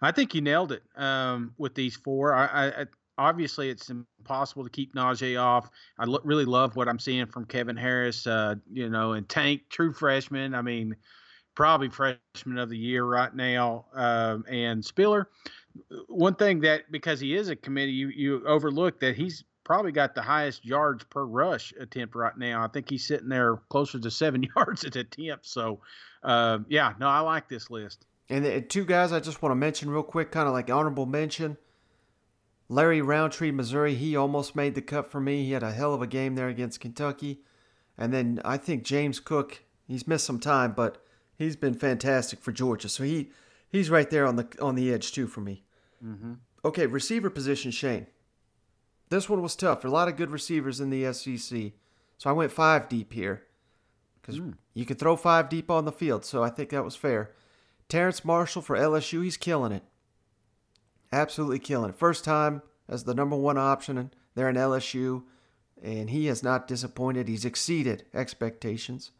I 0.00 0.10
think 0.12 0.32
he 0.32 0.40
nailed 0.40 0.72
it 0.72 0.82
um, 0.96 1.54
with 1.58 1.74
these 1.74 1.94
four. 1.94 2.34
I, 2.34 2.68
I 2.68 2.86
obviously 3.22 3.70
it's 3.70 3.90
impossible 3.90 4.64
to 4.64 4.70
keep 4.70 4.94
Najee 4.94 5.40
off. 5.40 5.70
I 5.98 6.04
lo- 6.04 6.20
really 6.24 6.44
love 6.44 6.76
what 6.76 6.88
I'm 6.88 6.98
seeing 6.98 7.26
from 7.26 7.44
Kevin 7.44 7.76
Harris, 7.76 8.26
uh, 8.26 8.56
you 8.72 8.88
know, 8.88 9.12
and 9.12 9.28
Tank, 9.28 9.62
true 9.70 9.92
freshman. 9.92 10.54
I 10.54 10.62
mean, 10.62 10.96
probably 11.54 11.88
freshman 11.88 12.58
of 12.58 12.68
the 12.68 12.76
year 12.76 13.04
right 13.04 13.34
now. 13.34 13.86
Um, 13.94 14.44
and 14.48 14.84
Spiller, 14.84 15.28
one 16.08 16.34
thing 16.34 16.60
that 16.60 16.90
because 16.90 17.20
he 17.20 17.34
is 17.34 17.48
a 17.48 17.56
committee, 17.56 17.92
you 17.92 18.08
you 18.08 18.46
overlook 18.46 19.00
that 19.00 19.16
he's 19.16 19.44
probably 19.64 19.92
got 19.92 20.14
the 20.14 20.22
highest 20.22 20.64
yards 20.64 21.04
per 21.04 21.24
rush 21.24 21.72
attempt 21.78 22.14
right 22.14 22.36
now. 22.36 22.64
I 22.64 22.68
think 22.68 22.90
he's 22.90 23.06
sitting 23.06 23.28
there 23.28 23.56
closer 23.68 23.98
to 23.98 24.10
seven 24.10 24.46
yards 24.56 24.84
at 24.84 24.96
attempt. 24.96 25.46
So, 25.46 25.80
uh, 26.22 26.58
yeah, 26.68 26.94
no, 26.98 27.08
I 27.08 27.20
like 27.20 27.48
this 27.48 27.70
list. 27.70 28.04
And 28.28 28.44
the 28.44 28.60
two 28.60 28.84
guys 28.84 29.12
I 29.12 29.20
just 29.20 29.42
want 29.42 29.52
to 29.52 29.56
mention 29.56 29.90
real 29.90 30.02
quick, 30.02 30.30
kind 30.30 30.48
of 30.48 30.54
like 30.54 30.70
honorable 30.70 31.06
mention. 31.06 31.56
Larry 32.72 33.02
Rountree, 33.02 33.50
Missouri, 33.50 33.94
he 33.94 34.16
almost 34.16 34.56
made 34.56 34.74
the 34.74 34.80
cut 34.80 35.10
for 35.10 35.20
me. 35.20 35.44
He 35.44 35.52
had 35.52 35.62
a 35.62 35.72
hell 35.72 35.92
of 35.92 36.00
a 36.00 36.06
game 36.06 36.36
there 36.36 36.48
against 36.48 36.80
Kentucky. 36.80 37.42
And 37.98 38.14
then 38.14 38.40
I 38.46 38.56
think 38.56 38.82
James 38.82 39.20
Cook, 39.20 39.62
he's 39.86 40.08
missed 40.08 40.24
some 40.24 40.40
time, 40.40 40.72
but 40.72 41.04
he's 41.36 41.54
been 41.54 41.74
fantastic 41.74 42.40
for 42.40 42.50
Georgia. 42.50 42.88
So 42.88 43.04
he 43.04 43.30
he's 43.68 43.90
right 43.90 44.08
there 44.08 44.26
on 44.26 44.36
the 44.36 44.48
on 44.58 44.74
the 44.74 44.90
edge 44.90 45.12
too 45.12 45.26
for 45.26 45.42
me. 45.42 45.64
Mm-hmm. 46.02 46.32
Okay, 46.64 46.86
receiver 46.86 47.28
position, 47.28 47.72
Shane. 47.72 48.06
This 49.10 49.28
one 49.28 49.42
was 49.42 49.54
tough. 49.54 49.82
There 49.82 49.90
are 49.90 49.92
a 49.92 49.94
lot 49.94 50.08
of 50.08 50.16
good 50.16 50.30
receivers 50.30 50.80
in 50.80 50.88
the 50.88 51.12
SEC, 51.12 51.72
so 52.16 52.30
I 52.30 52.32
went 52.32 52.52
five 52.52 52.88
deep 52.88 53.12
here 53.12 53.42
because 54.22 54.40
mm. 54.40 54.54
you 54.72 54.86
can 54.86 54.96
throw 54.96 55.16
five 55.16 55.50
deep 55.50 55.70
on 55.70 55.84
the 55.84 55.92
field. 55.92 56.24
So 56.24 56.42
I 56.42 56.48
think 56.48 56.70
that 56.70 56.84
was 56.84 56.96
fair. 56.96 57.32
Terrace 57.90 58.24
Marshall 58.24 58.62
for 58.62 58.78
LSU, 58.78 59.22
he's 59.22 59.36
killing 59.36 59.72
it 59.72 59.82
absolutely 61.12 61.58
killing 61.58 61.90
it. 61.90 61.96
First 61.96 62.24
time 62.24 62.62
as 62.88 63.04
the 63.04 63.14
number 63.14 63.36
one 63.36 63.58
option 63.58 63.98
and 63.98 64.14
there 64.34 64.48
in 64.48 64.56
LSU, 64.56 65.22
and 65.82 66.10
he 66.10 66.26
has 66.26 66.42
not 66.42 66.68
disappointed. 66.68 67.28
He's 67.28 67.44
exceeded 67.44 68.04
expectations. 68.14 69.10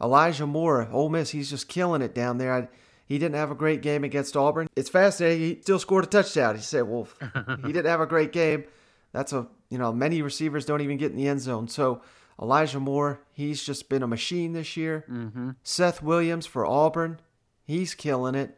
Elijah 0.00 0.46
Moore, 0.46 0.88
Ole 0.92 1.08
Miss, 1.08 1.30
he's 1.30 1.50
just 1.50 1.68
killing 1.68 2.02
it 2.02 2.14
down 2.14 2.38
there. 2.38 2.54
I, 2.54 2.68
he 3.06 3.18
didn't 3.18 3.34
have 3.34 3.50
a 3.50 3.56
great 3.56 3.82
game 3.82 4.04
against 4.04 4.36
Auburn. 4.36 4.68
It's 4.76 4.90
fascinating. 4.90 5.40
He 5.40 5.60
still 5.62 5.78
scored 5.78 6.04
a 6.04 6.08
touchdown. 6.08 6.56
He 6.56 6.62
said, 6.62 6.82
"Well, 6.82 7.08
he 7.64 7.72
didn't 7.72 7.86
have 7.86 8.00
a 8.00 8.06
great 8.06 8.32
game." 8.32 8.64
That's 9.12 9.32
a 9.32 9.48
you 9.70 9.78
know 9.78 9.92
many 9.92 10.22
receivers 10.22 10.64
don't 10.64 10.82
even 10.82 10.98
get 10.98 11.10
in 11.10 11.16
the 11.16 11.26
end 11.26 11.40
zone. 11.40 11.68
So 11.68 12.02
Elijah 12.40 12.78
Moore, 12.78 13.20
he's 13.32 13.64
just 13.64 13.88
been 13.88 14.02
a 14.02 14.06
machine 14.06 14.52
this 14.52 14.76
year. 14.76 15.04
Mm-hmm. 15.10 15.50
Seth 15.62 16.02
Williams 16.02 16.46
for 16.46 16.64
Auburn, 16.64 17.20
he's 17.64 17.94
killing 17.94 18.34
it. 18.34 18.56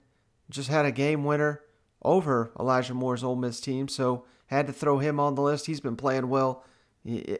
Just 0.50 0.68
had 0.68 0.84
a 0.84 0.92
game 0.92 1.24
winner 1.24 1.62
over 2.02 2.52
Elijah 2.58 2.94
Moore's 2.94 3.24
Ole 3.24 3.36
Miss 3.36 3.60
team, 3.60 3.88
so 3.88 4.24
had 4.46 4.66
to 4.66 4.72
throw 4.72 4.98
him 4.98 5.20
on 5.20 5.34
the 5.34 5.42
list. 5.42 5.66
He's 5.66 5.80
been 5.80 5.96
playing 5.96 6.28
well 6.28 6.64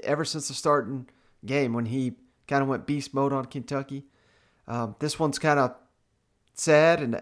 ever 0.05 0.25
since 0.25 0.49
the 0.49 0.55
starting 0.55 1.09
game 1.45 1.73
when 1.73 1.87
he 1.87 2.15
kind 2.47 2.63
of 2.63 2.69
went 2.69 2.87
beast 2.87 3.15
mode 3.15 3.33
on 3.33 3.47
Kentucky. 3.47 4.05
Um, 4.69 4.97
this 5.01 5.19
one's 5.19 5.39
kind 5.39 5.59
of 5.59 5.75
sad, 6.55 7.01
and 7.01 7.21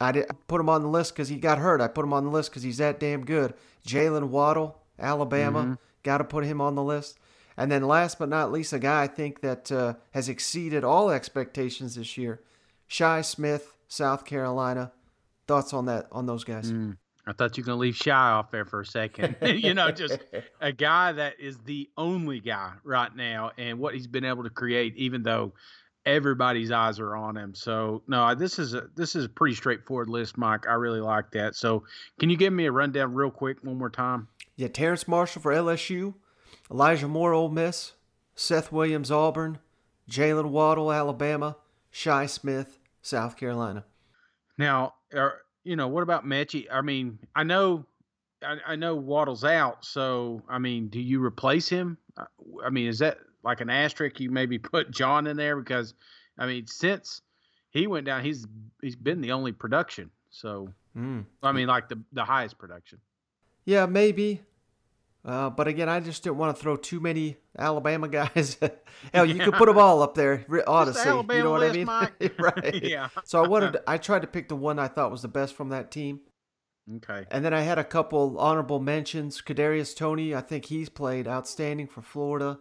I 0.00 0.12
did 0.12 0.26
put 0.48 0.60
him 0.60 0.68
on 0.68 0.82
the 0.82 0.88
list 0.88 1.12
because 1.12 1.28
he 1.28 1.36
got 1.36 1.58
hurt. 1.58 1.80
I 1.80 1.88
put 1.88 2.04
him 2.04 2.12
on 2.12 2.24
the 2.24 2.30
list 2.30 2.50
because 2.50 2.62
he's 2.62 2.78
that 2.78 2.98
damn 2.98 3.24
good. 3.24 3.54
Jalen 3.86 4.28
Waddle, 4.28 4.82
Alabama, 4.98 5.62
mm-hmm. 5.62 5.74
got 6.02 6.18
to 6.18 6.24
put 6.24 6.44
him 6.44 6.60
on 6.60 6.74
the 6.74 6.82
list. 6.82 7.18
And 7.56 7.70
then 7.70 7.82
last 7.82 8.18
but 8.18 8.28
not 8.28 8.52
least, 8.52 8.72
a 8.72 8.78
guy 8.78 9.02
I 9.02 9.06
think 9.06 9.42
that 9.42 9.70
uh, 9.70 9.94
has 10.12 10.28
exceeded 10.28 10.82
all 10.82 11.10
expectations 11.10 11.96
this 11.96 12.16
year, 12.16 12.40
Shi 12.86 13.22
Smith, 13.22 13.76
South 13.86 14.24
Carolina. 14.24 14.92
Thoughts 15.50 15.72
on 15.74 15.86
that 15.86 16.06
on 16.12 16.26
those 16.26 16.44
guys? 16.44 16.70
Mm, 16.70 16.96
I 17.26 17.32
thought 17.32 17.56
you 17.56 17.64
were 17.64 17.66
gonna 17.66 17.80
leave 17.80 17.96
Shi 17.96 18.12
off 18.12 18.52
there 18.52 18.64
for 18.64 18.82
a 18.82 18.86
second. 18.86 19.34
you 19.42 19.74
know, 19.74 19.90
just 19.90 20.16
a 20.60 20.70
guy 20.70 21.10
that 21.10 21.40
is 21.40 21.58
the 21.64 21.90
only 21.96 22.38
guy 22.38 22.74
right 22.84 23.14
now, 23.16 23.50
and 23.58 23.80
what 23.80 23.94
he's 23.94 24.06
been 24.06 24.24
able 24.24 24.44
to 24.44 24.50
create, 24.50 24.96
even 24.96 25.24
though 25.24 25.52
everybody's 26.06 26.70
eyes 26.70 27.00
are 27.00 27.16
on 27.16 27.36
him. 27.36 27.52
So 27.56 28.04
no, 28.06 28.32
this 28.36 28.60
is 28.60 28.74
a 28.74 28.90
this 28.94 29.16
is 29.16 29.24
a 29.24 29.28
pretty 29.28 29.56
straightforward 29.56 30.08
list, 30.08 30.38
Mike. 30.38 30.68
I 30.68 30.74
really 30.74 31.00
like 31.00 31.32
that. 31.32 31.56
So 31.56 31.82
can 32.20 32.30
you 32.30 32.36
give 32.36 32.52
me 32.52 32.66
a 32.66 32.72
rundown 32.72 33.12
real 33.12 33.32
quick 33.32 33.58
one 33.64 33.76
more 33.76 33.90
time? 33.90 34.28
Yeah, 34.54 34.68
Terrace 34.68 35.08
Marshall 35.08 35.42
for 35.42 35.52
LSU, 35.52 36.14
Elijah 36.70 37.08
Moore, 37.08 37.32
Ole 37.32 37.48
Miss, 37.48 37.94
Seth 38.36 38.70
Williams, 38.70 39.10
Auburn, 39.10 39.58
Jalen 40.08 40.50
Waddle, 40.50 40.92
Alabama, 40.92 41.56
Shi 41.90 42.28
Smith, 42.28 42.78
South 43.02 43.36
Carolina. 43.36 43.84
Now, 44.60 44.92
are, 45.14 45.38
you 45.64 45.74
know, 45.74 45.88
what 45.88 46.02
about 46.02 46.26
Metchie? 46.26 46.66
I 46.70 46.82
mean, 46.82 47.18
I 47.34 47.44
know, 47.44 47.86
I, 48.42 48.58
I 48.66 48.76
know 48.76 48.94
Waddle's 48.94 49.42
out, 49.42 49.86
so 49.86 50.42
I 50.50 50.58
mean, 50.58 50.88
do 50.88 51.00
you 51.00 51.24
replace 51.24 51.66
him? 51.66 51.96
Uh, 52.14 52.26
I 52.62 52.68
mean, 52.68 52.86
is 52.86 52.98
that 52.98 53.20
like 53.42 53.62
an 53.62 53.70
asterisk? 53.70 54.20
You 54.20 54.30
maybe 54.30 54.58
put 54.74 54.90
John 54.90 55.26
in 55.26 55.38
there 55.38 55.56
because, 55.56 55.94
I 56.36 56.46
mean, 56.46 56.66
since 56.66 57.22
he 57.70 57.86
went 57.86 58.04
down, 58.04 58.22
he's 58.22 58.46
he's 58.82 58.96
been 58.96 59.22
the 59.22 59.32
only 59.32 59.52
production. 59.52 60.10
So, 60.28 60.68
mm. 60.94 61.24
I 61.42 61.52
mean, 61.52 61.66
like 61.66 61.88
the 61.88 61.98
the 62.12 62.24
highest 62.26 62.58
production. 62.58 62.98
Yeah, 63.64 63.86
maybe. 63.86 64.42
Uh, 65.22 65.50
but 65.50 65.68
again, 65.68 65.88
I 65.88 66.00
just 66.00 66.22
didn't 66.22 66.38
want 66.38 66.56
to 66.56 66.62
throw 66.62 66.76
too 66.76 66.98
many 66.98 67.36
Alabama 67.58 68.08
guys. 68.08 68.56
Hell, 69.14 69.26
you 69.26 69.38
could 69.38 69.54
put 69.54 69.66
them 69.66 69.76
all 69.76 70.02
up 70.02 70.14
there, 70.14 70.46
honestly. 70.66 71.04
The 71.04 71.34
you 71.36 71.42
know 71.42 71.50
what 71.50 71.60
list, 71.60 71.88
I 71.88 72.10
mean? 72.20 72.30
Right. 72.38 72.74
yeah. 72.82 73.08
So 73.24 73.44
I 73.44 73.46
wanted, 73.46 73.76
I 73.86 73.98
tried 73.98 74.22
to 74.22 74.28
pick 74.28 74.48
the 74.48 74.56
one 74.56 74.78
I 74.78 74.88
thought 74.88 75.10
was 75.10 75.22
the 75.22 75.28
best 75.28 75.54
from 75.54 75.68
that 75.70 75.90
team. 75.90 76.20
Okay. 76.96 77.26
And 77.30 77.44
then 77.44 77.52
I 77.52 77.60
had 77.60 77.78
a 77.78 77.84
couple 77.84 78.38
honorable 78.38 78.80
mentions. 78.80 79.42
Kadarius 79.42 79.94
Toney, 79.94 80.34
I 80.34 80.40
think 80.40 80.64
he's 80.64 80.88
played 80.88 81.28
outstanding 81.28 81.86
for 81.86 82.00
Florida, 82.00 82.58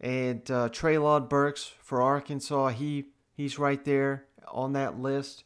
and 0.00 0.50
uh, 0.50 0.68
Treylon 0.68 1.28
Burks 1.28 1.72
for 1.80 2.02
Arkansas. 2.02 2.68
He 2.68 3.10
he's 3.34 3.58
right 3.58 3.82
there 3.84 4.26
on 4.48 4.72
that 4.72 4.98
list, 4.98 5.44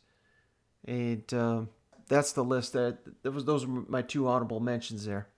and 0.85 1.33
um, 1.35 1.69
that's 2.09 2.33
the 2.33 2.43
list. 2.43 2.73
That 2.73 2.99
that 3.23 3.31
was 3.31 3.45
those 3.45 3.65
are 3.65 3.69
my 3.69 4.03
two 4.03 4.27
honorable 4.27 4.59
mentions 4.59 5.05
there. 5.05 5.29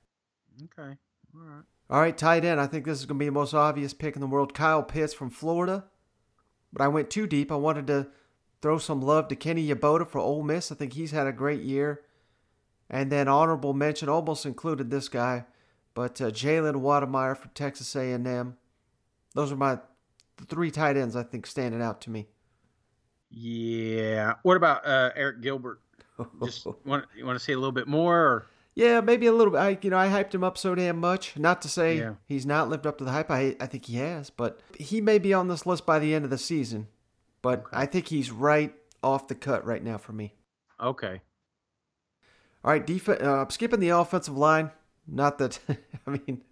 Okay. 0.62 0.96
All 1.34 1.42
right. 1.42 1.64
All 1.90 2.00
right, 2.00 2.16
tight 2.16 2.44
end. 2.44 2.60
I 2.60 2.66
think 2.66 2.86
this 2.86 2.98
is 2.98 3.06
going 3.06 3.18
to 3.18 3.22
be 3.22 3.26
the 3.26 3.32
most 3.32 3.52
obvious 3.52 3.92
pick 3.92 4.14
in 4.14 4.20
the 4.20 4.26
world. 4.26 4.54
Kyle 4.54 4.82
Pitts 4.82 5.12
from 5.12 5.30
Florida. 5.30 5.84
But 6.72 6.82
I 6.82 6.88
went 6.88 7.10
too 7.10 7.26
deep. 7.26 7.52
I 7.52 7.56
wanted 7.56 7.86
to 7.88 8.08
throw 8.62 8.78
some 8.78 9.02
love 9.02 9.28
to 9.28 9.36
Kenny 9.36 9.68
Yeboah 9.68 10.08
for 10.08 10.18
Ole 10.18 10.42
Miss. 10.42 10.72
I 10.72 10.74
think 10.74 10.94
he's 10.94 11.10
had 11.10 11.26
a 11.26 11.32
great 11.32 11.60
year. 11.60 12.02
And 12.88 13.12
then 13.12 13.28
honorable 13.28 13.74
mention 13.74 14.08
almost 14.08 14.46
included 14.46 14.90
this 14.90 15.08
guy, 15.08 15.44
but 15.94 16.20
uh, 16.20 16.30
Jalen 16.30 16.76
Wydermyer 16.76 17.36
from 17.36 17.50
Texas 17.54 17.94
A&M. 17.96 18.56
Those 19.34 19.52
are 19.52 19.56
my 19.56 19.78
three 20.48 20.70
tight 20.70 20.96
ends 20.96 21.16
I 21.16 21.22
think 21.22 21.46
standing 21.46 21.82
out 21.82 22.00
to 22.02 22.10
me. 22.10 22.28
Yeah. 23.30 24.34
What 24.42 24.56
about 24.56 24.86
uh, 24.86 25.10
Arik 25.16 25.40
Gilbert? 25.40 25.80
Just 26.44 26.66
want 26.84 27.06
you 27.16 27.26
want 27.26 27.38
to 27.38 27.44
see 27.44 27.52
a 27.52 27.58
little 27.58 27.72
bit 27.72 27.88
more? 27.88 28.16
Or? 28.16 28.46
Yeah, 28.76 29.00
maybe 29.00 29.26
a 29.26 29.32
little 29.32 29.52
bit. 29.52 29.58
I, 29.60 29.78
you 29.82 29.90
know, 29.90 29.96
I 29.98 30.08
hyped 30.08 30.34
him 30.34 30.42
up 30.42 30.58
so 30.58 30.74
damn 30.74 30.98
much. 30.98 31.36
Not 31.38 31.62
to 31.62 31.68
say 31.68 31.98
Yeah. 31.98 32.14
he's 32.26 32.44
not 32.44 32.68
lived 32.68 32.86
up 32.86 32.98
to 32.98 33.04
the 33.04 33.12
hype. 33.12 33.30
I, 33.30 33.54
I 33.60 33.66
think 33.66 33.84
he 33.86 33.96
has, 33.98 34.30
but 34.30 34.60
he 34.76 35.00
may 35.00 35.18
be 35.18 35.32
on 35.32 35.46
this 35.48 35.64
list 35.64 35.86
by 35.86 35.98
the 36.00 36.12
end 36.14 36.24
of 36.24 36.30
the 36.30 36.38
season. 36.38 36.88
But 37.40 37.64
I 37.72 37.86
think 37.86 38.08
he's 38.08 38.30
right 38.32 38.74
off 39.02 39.28
the 39.28 39.34
cut 39.36 39.64
right 39.64 39.82
now 39.82 39.96
for 39.98 40.12
me. 40.12 40.34
Okay. 40.80 41.20
All 42.64 42.70
right, 42.72 42.84
def- 42.84 43.08
uh, 43.08 43.46
skipping 43.48 43.78
the 43.80 43.90
offensive 43.90 44.36
line. 44.36 44.70
Not 45.06 45.38
that 45.38 45.58
I 46.06 46.10
mean, 46.10 46.42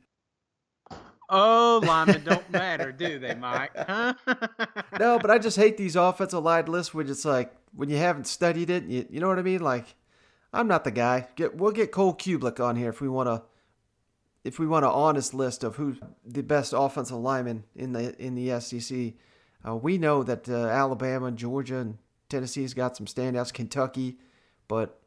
Oh, 1.29 1.81
linemen 1.83 2.23
don't 2.27 2.51
matter, 2.51 2.93
do 2.93 3.19
they, 3.19 3.35
Mike? 3.35 3.73
Huh? 3.75 4.13
no, 5.01 5.19
but 5.19 5.31
I 5.31 5.39
just 5.39 5.57
hate 5.57 5.79
these 5.79 5.97
offensive 5.97 6.43
line 6.45 6.67
lists 6.67 6.93
when 6.93 7.09
it's 7.09 7.25
like 7.25 7.53
when 7.75 7.89
you 7.89 7.97
haven't 7.97 8.27
studied 8.27 8.69
it. 8.69 8.85
You, 8.85 9.07
you 9.11 9.19
know 9.21 9.29
what 9.29 9.39
I 9.39 9.43
mean? 9.43 9.61
Like, 9.63 9.95
I'm 10.53 10.69
not 10.69 10.85
the 10.85 10.91
guy. 10.91 11.29
Get 11.37 11.57
we'll 11.57 11.73
get 11.73 11.93
Cole 11.93 12.15
Cubelic 12.15 12.61
on 12.61 12.77
here 12.77 12.91
if 12.91 13.01
we 13.01 13.09
want 13.09 13.29
to. 13.29 13.43
If 14.45 14.59
we 14.59 14.67
want 14.67 14.85
an 14.85 14.91
honest 14.91 15.35
list 15.35 15.63
of 15.63 15.77
who's 15.77 15.99
the 16.27 16.43
best 16.43 16.75
offensive 16.77 17.17
lineman 17.17 17.65
in 17.77 17.93
the 17.93 18.15
in 18.21 18.35
the 18.35 18.61
SEC, 18.61 19.15
uh, 19.67 19.77
we 19.77 19.99
know 19.99 20.23
that 20.23 20.49
uh, 20.49 20.67
Alabama, 20.67 21.31
Georgia, 21.31 21.79
and 21.79 21.99
Tennessee's 22.29 22.75
got 22.75 22.97
some 22.97 23.07
standouts. 23.07 23.53
Kentucky, 23.53 24.19
but 24.69 25.02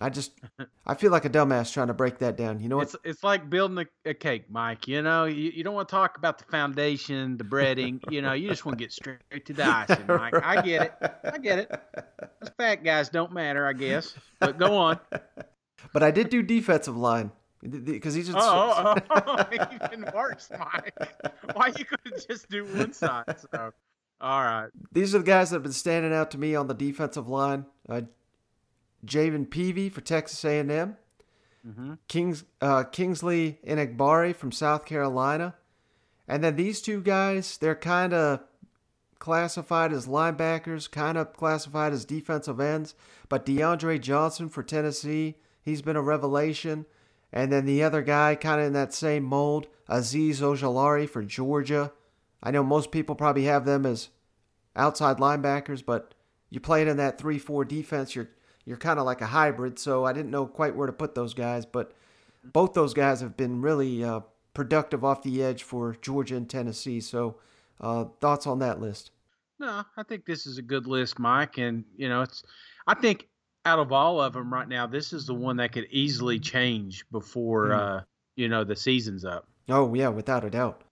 I 0.00 0.08
just 0.08 0.32
I 0.86 0.94
feel 0.94 1.10
like 1.10 1.24
a 1.24 1.30
dumbass 1.30 1.72
trying 1.72 1.88
to 1.88 1.94
break 1.94 2.18
that 2.18 2.36
down. 2.36 2.60
You 2.60 2.68
know 2.68 2.76
what? 2.76 2.88
It's 2.88 2.96
it's 3.04 3.24
like 3.24 3.50
building 3.50 3.78
a, 3.78 4.10
a 4.10 4.14
cake, 4.14 4.44
Mike. 4.50 4.88
You 4.88 5.02
know, 5.02 5.26
you, 5.26 5.50
you 5.54 5.62
don't 5.62 5.74
want 5.74 5.88
to 5.88 5.94
talk 5.94 6.16
about 6.16 6.38
the 6.38 6.44
foundation, 6.44 7.36
the 7.36 7.44
breading. 7.44 8.00
you 8.10 8.22
know, 8.22 8.32
you 8.32 8.48
just 8.48 8.64
want 8.64 8.78
to 8.78 8.84
get 8.84 8.92
straight 8.92 9.44
to 9.44 9.52
the 9.52 9.64
icing, 9.66 10.06
Mike. 10.08 10.34
I 10.42 10.62
get 10.62 10.82
it. 10.82 11.12
I 11.24 11.38
get 11.38 11.58
it. 11.58 11.70
Those 12.40 12.50
fat 12.56 12.82
guys 12.82 13.10
don't 13.10 13.32
matter, 13.32 13.66
I 13.66 13.72
guess. 13.74 14.14
But 14.38 14.58
go 14.58 14.76
on. 14.76 14.98
But 15.94 16.02
I 16.02 16.10
did 16.10 16.28
do 16.28 16.42
defensive 16.42 16.94
line 16.94 17.32
because 17.62 18.12
he's 18.12 18.26
just 18.26 18.38
Oh, 18.38 18.94
oh, 19.10 19.22
oh, 19.26 19.44
even 19.50 20.04
worse, 20.14 20.50
Mike. 20.50 20.94
Why 21.54 21.68
you 21.68 21.86
couldn't 21.86 22.28
just 22.28 22.50
do 22.50 22.66
one 22.66 22.92
side? 22.92 23.24
So, 23.50 23.72
all 24.20 24.44
right. 24.44 24.68
These 24.92 25.14
are 25.14 25.18
the 25.18 25.24
guys 25.24 25.50
that 25.50 25.56
have 25.56 25.62
been 25.62 25.72
standing 25.72 26.12
out 26.12 26.30
to 26.32 26.38
me 26.38 26.54
on 26.54 26.66
the 26.66 26.74
defensive 26.74 27.28
line. 27.28 27.64
Uh, 27.88 28.02
Jayden 29.06 29.46
Peevy 29.48 29.90
for 29.90 30.00
Texas 30.00 30.44
A&M, 30.44 30.96
Mhm. 31.66 31.98
Kings 32.08 32.44
uh, 32.60 32.84
Kingsley 32.84 33.58
Enagbare 33.66 34.34
from 34.34 34.50
South 34.50 34.84
Carolina, 34.86 35.54
and 36.26 36.42
then 36.42 36.56
these 36.56 36.80
two 36.80 37.02
guys 37.02 37.58
they're 37.58 37.74
kind 37.74 38.14
of 38.14 38.40
classified 39.18 39.92
as 39.92 40.06
linebackers, 40.06 40.90
kind 40.90 41.18
of 41.18 41.34
classified 41.34 41.92
as 41.92 42.04
defensive 42.06 42.58
ends. 42.60 42.94
But 43.28 43.44
DeAndre 43.44 44.00
Johnson 44.00 44.48
for 44.48 44.62
Tennessee, 44.62 45.36
he's 45.62 45.82
been 45.82 45.96
a 45.96 46.02
revelation. 46.02 46.86
And 47.32 47.52
then 47.52 47.64
the 47.66 47.82
other 47.82 48.02
guy, 48.02 48.34
kind 48.34 48.60
of 48.60 48.66
in 48.66 48.72
that 48.72 48.92
same 48.94 49.22
mold, 49.24 49.68
Azeez 49.88 50.36
Ojulari 50.40 51.08
for 51.08 51.22
Georgia. 51.22 51.92
I 52.42 52.50
know 52.50 52.64
most 52.64 52.90
people 52.90 53.14
probably 53.14 53.44
have 53.44 53.66
them 53.66 53.84
as 53.86 54.08
outside 54.74 55.18
linebackers, 55.18 55.84
but 55.84 56.14
you 56.48 56.58
played 56.58 56.88
in 56.88 56.96
that 56.96 57.18
three-four 57.18 57.66
defense. 57.66 58.16
You're 58.16 58.30
you're 58.70 58.78
kind 58.78 59.00
of 59.00 59.04
like 59.04 59.20
a 59.20 59.26
hybrid. 59.26 59.80
So 59.80 60.04
I 60.04 60.12
didn't 60.12 60.30
know 60.30 60.46
quite 60.46 60.76
where 60.76 60.86
to 60.86 60.92
put 60.92 61.16
those 61.16 61.34
guys, 61.34 61.66
but 61.66 61.92
both 62.44 62.72
those 62.72 62.94
guys 62.94 63.20
have 63.20 63.36
been 63.36 63.60
really 63.60 64.04
uh, 64.04 64.20
productive 64.54 65.04
off 65.04 65.24
the 65.24 65.42
edge 65.42 65.64
for 65.64 65.96
Georgia 66.00 66.36
and 66.36 66.48
Tennessee. 66.48 67.00
So 67.00 67.34
uh, 67.80 68.04
thoughts 68.20 68.46
on 68.46 68.60
that 68.60 68.80
list? 68.80 69.10
No, 69.58 69.82
I 69.96 70.04
think 70.04 70.24
this 70.24 70.46
is 70.46 70.56
a 70.56 70.62
good 70.62 70.86
list, 70.86 71.18
Mike. 71.18 71.58
And, 71.58 71.84
you 71.96 72.08
know, 72.08 72.22
it's, 72.22 72.44
I 72.86 72.94
think 72.94 73.26
out 73.66 73.80
of 73.80 73.90
all 73.90 74.20
of 74.20 74.34
them 74.34 74.52
right 74.54 74.68
now, 74.68 74.86
this 74.86 75.12
is 75.12 75.26
the 75.26 75.34
one 75.34 75.56
that 75.56 75.72
could 75.72 75.88
easily 75.90 76.38
change 76.38 77.04
before, 77.10 77.70
Mm. 77.70 77.78
uh, 77.78 78.00
you 78.36 78.48
know, 78.48 78.62
the 78.62 78.76
season's 78.76 79.24
up. 79.24 79.48
Oh 79.68 79.92
yeah, 79.94 80.08
without 80.10 80.44
a 80.44 80.50
doubt. 80.50 80.82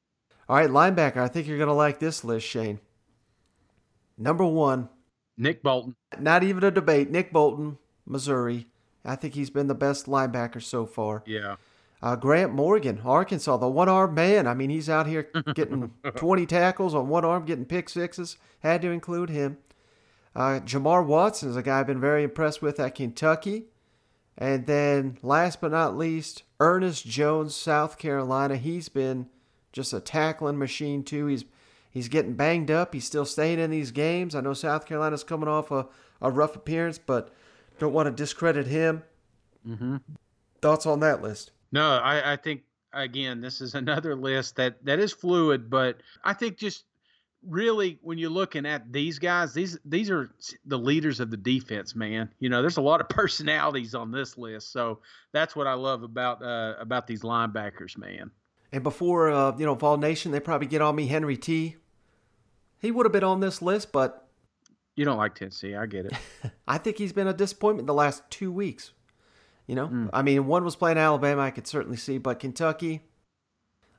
All 0.49 0.57
right, 0.57 0.69
linebacker. 0.69 1.19
I 1.19 1.29
think 1.29 1.47
you're 1.47 1.59
gonna 1.59 1.75
like 1.75 2.01
this 2.01 2.25
list, 2.25 2.45
Shane. 2.45 2.81
Number 4.19 4.45
one, 4.45 4.89
Nick 5.39 5.63
Bolton. 5.63 5.95
Not 6.19 6.43
even 6.43 6.65
a 6.65 6.71
debate. 6.71 7.11
Nick 7.11 7.33
Bolton, 7.33 7.79
Missouri. 8.05 8.67
I 9.05 9.17
think 9.17 9.35
he's 9.35 9.51
been 9.51 9.69
the 9.69 9.75
best 9.75 10.07
linebacker 10.07 10.63
so 10.63 10.85
far. 10.85 11.23
Yeah. 11.25 11.57
Uh, 12.03 12.17
Grant 12.17 12.53
Morgan, 12.53 13.01
Arkansas, 13.05 13.57
the 13.57 13.69
one 13.69 13.89
armed 13.89 14.15
man. 14.15 14.47
I 14.47 14.55
mean, 14.55 14.71
he's 14.71 14.89
out 14.89 15.07
here 15.07 15.31
getting 15.55 15.93
20 16.17 16.47
tackles 16.47 16.95
on 16.95 17.09
one 17.09 17.25
arm, 17.25 17.45
getting 17.45 17.65
pick 17.65 17.89
sixes. 17.89 18.37
Had 18.61 18.83
to 18.83 18.91
include 18.91 19.31
him. 19.31 19.59
Uh, 20.35 20.61
Jamar 20.61 21.05
Watson 21.05 21.49
is 21.49 21.57
a 21.57 21.63
guy 21.63 21.81
I've 21.81 21.87
been 21.87 22.01
very 22.01 22.23
impressed 22.23 22.63
with 22.63 22.79
at 22.79 22.95
Kentucky. 22.95 23.65
And 24.37 24.67
then, 24.67 25.19
last 25.23 25.61
but 25.61 25.73
not 25.73 25.97
least, 25.97 26.45
Ernest 26.61 27.05
Jones, 27.05 27.57
South 27.57 27.99
Carolina. 27.99 28.57
He's 28.57 28.89
been 28.89 29.29
just 29.73 29.93
a 29.93 29.99
tackling 29.99 30.59
machine 30.59 31.03
too. 31.03 31.27
He's 31.27 31.45
he's 31.91 32.09
getting 32.09 32.35
banged 32.35 32.71
up. 32.71 32.95
He's 32.95 33.05
still 33.05 33.25
staying 33.25 33.59
in 33.59 33.71
these 33.71 33.91
games. 33.91 34.35
I 34.35 34.41
know 34.41 34.55
South 34.55 34.87
Carolina's 34.87 35.25
coming 35.25 35.49
off 35.49 35.71
a, 35.71 35.87
a 36.21 36.31
rough 36.31 36.57
appearance, 36.57 36.99
but 36.99 37.33
don't 37.79 37.93
want 37.93 38.07
to 38.07 38.13
discredit 38.13 38.67
him. 38.67 39.03
Mm-hmm. 39.67 39.97
Thoughts 40.61 40.87
on 40.87 41.01
that 41.01 41.23
list? 41.23 41.53
No, 41.73 41.97
I, 41.97 42.33
I 42.33 42.37
think 42.37 42.63
again 42.93 43.41
this 43.41 43.61
is 43.61 43.75
another 43.75 44.15
list 44.15 44.57
that 44.57 44.85
that 44.85 44.99
is 44.99 45.13
fluid, 45.13 45.71
but 45.71 45.99
I 46.25 46.33
think 46.33 46.57
just 46.57 46.85
really 47.47 47.99
when 48.03 48.19
you're 48.19 48.31
looking 48.31 48.67
at 48.67 48.93
these 48.93 49.19
guys, 49.19 49.55
these 49.55 49.79
these 49.85 50.11
are 50.11 50.31
the 50.65 50.79
leaders 50.79 51.21
of 51.21 51.31
the 51.31 51.37
defense, 51.37 51.95
man. 51.95 52.31
You 52.41 52.49
know, 52.49 52.61
there's 52.61 52.77
a 52.77 52.83
lot 52.83 53.01
of 53.01 53.09
personalities 53.09 53.95
on 53.95 54.11
this 54.11 54.37
list, 54.37 54.73
so 54.73 55.01
that's 55.33 55.55
what 55.55 55.67
I 55.67 55.75
love 55.75 56.03
about 56.03 56.43
uh, 56.43 56.75
about 56.79 57.07
these 57.07 57.23
linebackers, 57.23 57.97
man. 57.97 58.31
And 58.73 58.83
before 58.83 59.31
uh, 59.31 59.57
you 59.59 59.67
know 59.67 59.75
Vol 59.75 59.97
Nation, 59.97 60.33
they 60.33 60.41
probably 60.41 60.67
get 60.67 60.83
on 60.83 60.95
me 60.95 61.07
Henry 61.07 61.37
T. 61.37 61.77
He 62.81 62.91
would 62.91 63.07
have 63.07 63.13
been 63.13 63.25
on 63.25 63.41
this 63.41 63.61
list, 63.63 63.93
but 63.93 64.29
you 64.95 65.05
don't 65.05 65.17
like 65.17 65.35
Tennessee. 65.35 65.75
I 65.75 65.87
get 65.87 66.07
it. 66.07 66.13
I 66.69 66.79
think 66.79 66.99
he's 66.99 67.13
been 67.13 67.27
a 67.27 67.33
disappointment 67.33 67.87
the 67.87 67.95
last 67.95 68.23
two 68.31 68.53
weeks. 68.53 68.93
You 69.67 69.75
know, 69.75 70.09
I 70.15 70.23
mean, 70.23 70.47
one 70.47 70.65
was 70.65 70.77
playing 70.77 70.97
Alabama, 70.97 71.43
I 71.43 71.51
could 71.51 71.67
certainly 71.67 71.99
see, 71.99 72.17
but 72.17 72.41
Kentucky, 72.41 73.03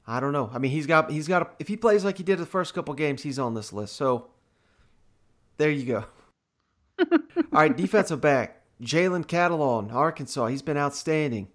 I 0.08 0.20
don't 0.20 0.34
know. 0.34 0.50
I 0.52 0.58
mean, 0.58 0.72
he's 0.72 0.88
got 0.88 1.12
he's 1.12 1.28
got 1.28 1.44
a, 1.44 1.50
if 1.60 1.68
he 1.68 1.78
plays 1.78 2.04
like 2.04 2.18
he 2.18 2.24
did 2.24 2.40
the 2.40 2.46
first 2.48 2.74
couple 2.74 2.96
games, 2.96 3.22
he's 3.22 3.38
on 3.38 3.54
this 3.54 3.72
list. 3.72 3.96
So 3.96 4.32
there 5.58 5.70
you 5.70 5.86
go. 5.86 6.06
All 7.00 7.08
right, 7.54 7.78
defensive 7.78 8.20
back 8.20 8.64
Jalen 8.82 9.26
Catalon, 9.28 9.94
Arkansas. 9.94 10.48
He's 10.48 10.64
been 10.64 10.78
outstanding. 10.78 11.50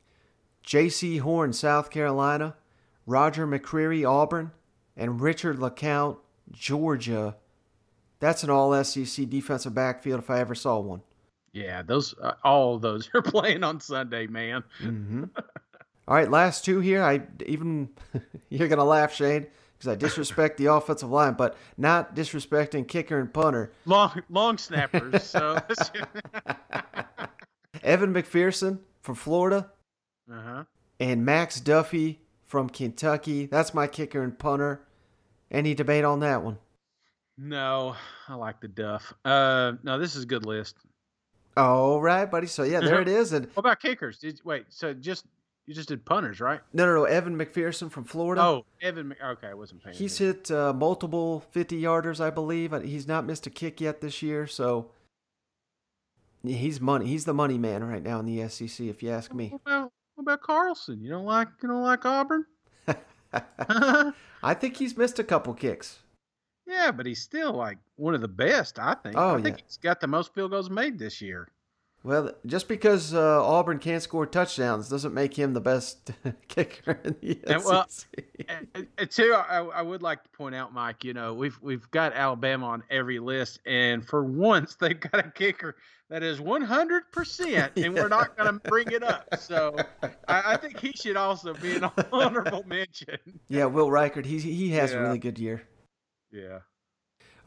Jaycee 0.64 1.20
Horn, 1.20 1.52
South 1.52 1.90
Carolina. 1.90 2.54
Roger 3.06 3.46
McCreary, 3.46 4.08
Auburn, 4.08 4.52
and 4.96 5.20
Richard 5.20 5.58
LeCounte, 5.58 6.18
Georgia. 6.50 7.36
That's 8.20 8.42
an 8.42 8.50
all 8.50 8.82
SEC 8.84 9.28
defensive 9.28 9.74
backfield 9.74 10.20
if 10.20 10.30
I 10.30 10.40
ever 10.40 10.54
saw 10.54 10.78
one. 10.78 11.02
Yeah, 11.52 11.82
those 11.82 12.14
uh, 12.20 12.34
all 12.42 12.76
of 12.76 12.82
those 12.82 13.08
are 13.14 13.22
playing 13.22 13.62
on 13.62 13.80
Sunday, 13.80 14.26
man. 14.26 14.64
Mm-hmm. 14.82 15.24
all 16.08 16.14
right, 16.14 16.30
last 16.30 16.64
two 16.64 16.80
here. 16.80 17.02
I 17.02 17.22
even 17.46 17.90
you're 18.48 18.68
gonna 18.68 18.84
laugh, 18.84 19.14
Shane, 19.14 19.46
because 19.78 19.88
I 19.88 19.94
disrespect 19.94 20.56
the 20.58 20.66
offensive 20.66 21.10
line, 21.10 21.34
but 21.34 21.56
not 21.76 22.16
disrespecting 22.16 22.88
kicker 22.88 23.18
and 23.18 23.32
punter. 23.32 23.72
Long 23.84 24.22
long 24.28 24.58
snappers. 24.58 25.22
so 25.22 25.58
Evan 27.82 28.12
McPherson 28.12 28.80
from 29.00 29.14
Florida, 29.14 29.70
uh-huh. 30.30 30.64
and 30.98 31.24
Max 31.24 31.60
Duffy 31.60 32.23
from 32.46 32.68
Kentucky. 32.68 33.46
That's 33.46 33.74
my 33.74 33.86
kicker 33.86 34.22
and 34.22 34.38
punter. 34.38 34.82
Any 35.50 35.74
debate 35.74 36.04
on 36.04 36.20
that 36.20 36.42
one? 36.42 36.58
No, 37.36 37.96
I 38.28 38.34
like 38.34 38.60
the 38.60 38.68
Duff. 38.68 39.12
Uh, 39.24 39.72
no, 39.82 39.98
this 39.98 40.14
is 40.14 40.24
a 40.24 40.26
good 40.26 40.46
list. 40.46 40.76
All 41.56 42.00
right, 42.00 42.30
buddy. 42.30 42.46
So 42.46 42.62
yeah, 42.62 42.80
there 42.80 43.00
it 43.00 43.08
is. 43.08 43.32
And 43.32 43.46
what 43.54 43.62
about 43.62 43.80
kickers? 43.80 44.18
Did 44.18 44.40
wait? 44.44 44.66
So 44.68 44.92
just 44.92 45.24
you 45.66 45.74
just 45.74 45.88
did 45.88 46.04
punters, 46.04 46.40
right? 46.40 46.60
No, 46.72 46.86
no, 46.86 46.94
no. 46.94 47.04
Evan 47.04 47.38
McPherson 47.38 47.90
from 47.90 48.04
Florida. 48.04 48.42
Oh, 48.42 48.66
Evan. 48.82 49.14
Okay, 49.22 49.48
I 49.48 49.54
wasn't 49.54 49.82
paying. 49.82 49.96
He's 49.96 50.18
hit 50.18 50.50
uh, 50.50 50.72
multiple 50.72 51.44
fifty 51.52 51.80
yarders, 51.80 52.20
I 52.20 52.30
believe. 52.30 52.72
He's 52.82 53.06
not 53.06 53.24
missed 53.24 53.46
a 53.46 53.50
kick 53.50 53.80
yet 53.80 54.00
this 54.00 54.20
year, 54.22 54.46
so 54.46 54.90
he's 56.44 56.80
money. 56.80 57.06
He's 57.06 57.24
the 57.24 57.34
money 57.34 57.58
man 57.58 57.84
right 57.84 58.02
now 58.02 58.18
in 58.20 58.26
the 58.26 58.48
SEC, 58.48 58.86
if 58.86 59.02
you 59.02 59.10
ask 59.10 59.32
me. 59.32 59.54
What 59.62 59.92
about, 60.24 60.42
Carlson? 60.42 61.00
You 61.02 61.10
don't 61.10 61.24
like 61.24 61.48
you 61.62 61.68
don't 61.68 61.82
like 61.82 62.04
Auburn? 62.04 62.44
I 64.42 64.54
think 64.54 64.76
he's 64.76 64.96
missed 64.96 65.18
a 65.18 65.24
couple 65.24 65.54
kicks. 65.54 66.00
Yeah, 66.66 66.90
but 66.90 67.06
he's 67.06 67.20
still 67.20 67.52
like 67.52 67.78
one 67.96 68.14
of 68.14 68.20
the 68.20 68.28
best, 68.28 68.78
I 68.78 68.94
think. 68.94 69.16
Oh, 69.16 69.36
I 69.36 69.42
think 69.42 69.58
yeah. 69.58 69.64
he's 69.66 69.76
got 69.76 70.00
the 70.00 70.06
most 70.06 70.34
field 70.34 70.50
goals 70.52 70.70
made 70.70 70.98
this 70.98 71.20
year. 71.20 71.48
Well, 72.04 72.32
just 72.44 72.68
because 72.68 73.14
uh, 73.14 73.42
Auburn 73.42 73.78
can't 73.78 74.02
score 74.02 74.26
touchdowns 74.26 74.90
doesn't 74.90 75.14
make 75.14 75.34
him 75.38 75.54
the 75.54 75.60
best 75.62 76.10
kicker 76.48 77.00
in 77.02 77.16
the 77.22 77.40
And, 77.46 77.62
SEC. 77.62 77.64
well, 77.66 77.86
and, 78.98 79.10
too, 79.10 79.32
I, 79.34 79.60
I 79.60 79.80
would 79.80 80.02
like 80.02 80.22
to 80.22 80.28
point 80.30 80.54
out, 80.54 80.74
Mike. 80.74 81.02
You 81.02 81.14
know, 81.14 81.32
we've 81.32 81.58
we've 81.62 81.90
got 81.92 82.12
Alabama 82.12 82.66
on 82.66 82.82
every 82.90 83.18
list, 83.20 83.60
and 83.64 84.06
for 84.06 84.22
once, 84.22 84.74
they've 84.80 85.00
got 85.00 85.18
a 85.26 85.30
kicker 85.30 85.76
that 86.10 86.22
is 86.22 86.42
one 86.42 86.60
hundred 86.60 87.10
percent, 87.10 87.72
and 87.76 87.94
we're 87.94 88.08
not 88.08 88.36
going 88.36 88.52
to 88.60 88.68
bring 88.68 88.88
it 88.92 89.02
up. 89.02 89.26
So, 89.38 89.74
I, 90.28 90.52
I 90.52 90.56
think 90.58 90.78
he 90.78 90.92
should 90.92 91.16
also 91.16 91.54
be 91.54 91.76
an 91.76 91.90
honorable 92.12 92.64
mention. 92.66 93.16
yeah, 93.48 93.64
Will 93.64 93.88
Reichard, 93.88 94.26
he 94.26 94.38
he 94.38 94.68
has 94.72 94.92
a 94.92 95.00
really 95.00 95.18
good 95.18 95.38
year. 95.38 95.62
Yeah. 96.30 96.58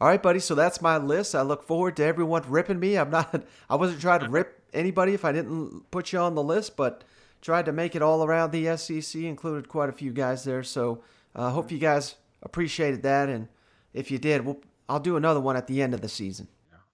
All 0.00 0.08
right, 0.08 0.22
buddy. 0.22 0.38
So 0.38 0.54
that's 0.54 0.80
my 0.80 0.96
list. 0.96 1.34
I 1.34 1.42
look 1.42 1.62
forward 1.62 1.96
to 1.96 2.04
everyone 2.04 2.44
ripping 2.48 2.78
me. 2.78 2.96
I'm 2.96 3.10
not. 3.10 3.42
I 3.70 3.76
wasn't 3.76 4.00
trying 4.00 4.20
to 4.20 4.28
rip 4.28 4.60
anybody 4.72 5.14
if 5.14 5.24
I 5.24 5.32
didn't 5.32 5.90
put 5.90 6.12
you 6.12 6.18
on 6.18 6.34
the 6.34 6.42
list, 6.42 6.76
but 6.76 7.04
tried 7.40 7.66
to 7.66 7.72
make 7.72 7.96
it 7.96 8.02
all 8.02 8.24
around 8.24 8.52
the 8.52 8.76
SEC. 8.76 9.22
Included 9.22 9.68
quite 9.68 9.88
a 9.88 9.92
few 9.92 10.12
guys 10.12 10.44
there. 10.44 10.62
So 10.62 11.02
I 11.34 11.46
uh, 11.46 11.50
hope 11.50 11.70
you 11.70 11.78
guys 11.78 12.16
appreciated 12.42 13.02
that, 13.02 13.28
and 13.28 13.48
if 13.92 14.10
you 14.10 14.18
did, 14.18 14.44
we'll, 14.44 14.60
I'll 14.88 15.00
do 15.00 15.16
another 15.16 15.40
one 15.40 15.56
at 15.56 15.66
the 15.66 15.82
end 15.82 15.94
of 15.94 16.00
the 16.00 16.08
season. 16.08 16.48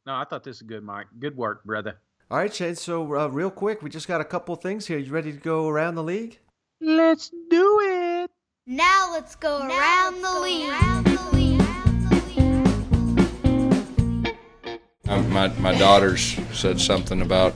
No, 0.06 0.14
I 0.14 0.25
thought 0.25 0.44
this 0.44 0.61
was 0.61 0.68
good, 0.68 0.82
Mike. 0.82 1.06
Good 1.18 1.37
work, 1.37 1.64
brother. 1.64 1.99
All 2.30 2.38
right, 2.38 2.52
Shane. 2.52 2.75
So 2.75 3.14
uh, 3.16 3.28
real 3.28 3.50
quick, 3.50 3.82
we 3.82 3.90
just 3.90 4.08
got 4.08 4.20
a 4.20 4.25
couple 4.25 4.54
things 4.56 4.87
here. 4.87 4.99
You 4.99 5.12
ready 5.12 5.32
to 5.32 5.38
go 5.38 5.68
around 5.68 5.94
the 5.94 6.02
league? 6.02 6.38
Let's 6.80 7.30
do 7.50 7.80
it. 7.82 8.30
Now 8.66 9.11
let's 9.12 9.34
go 9.37 9.58
around 9.58 10.23
the 10.23 10.40
league. 10.40 11.43
My 15.28 15.49
my 15.59 15.76
daughters 15.78 16.37
said 16.52 16.81
something 16.81 17.23
about 17.23 17.54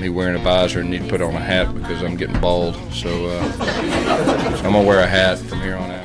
me 0.00 0.08
wearing 0.08 0.34
a 0.34 0.42
visor 0.42 0.80
and 0.80 0.90
need 0.90 1.02
to 1.02 1.08
put 1.08 1.20
on 1.20 1.34
a 1.34 1.38
hat 1.38 1.74
because 1.74 2.02
I'm 2.02 2.16
getting 2.16 2.40
bald. 2.40 2.74
So, 2.92 3.26
uh, 3.26 3.52
so 3.52 4.66
I'm 4.66 4.72
gonna 4.72 4.82
wear 4.82 5.00
a 5.00 5.06
hat 5.06 5.38
from 5.38 5.60
here 5.60 5.76
on 5.76 5.90
out. 5.90 6.00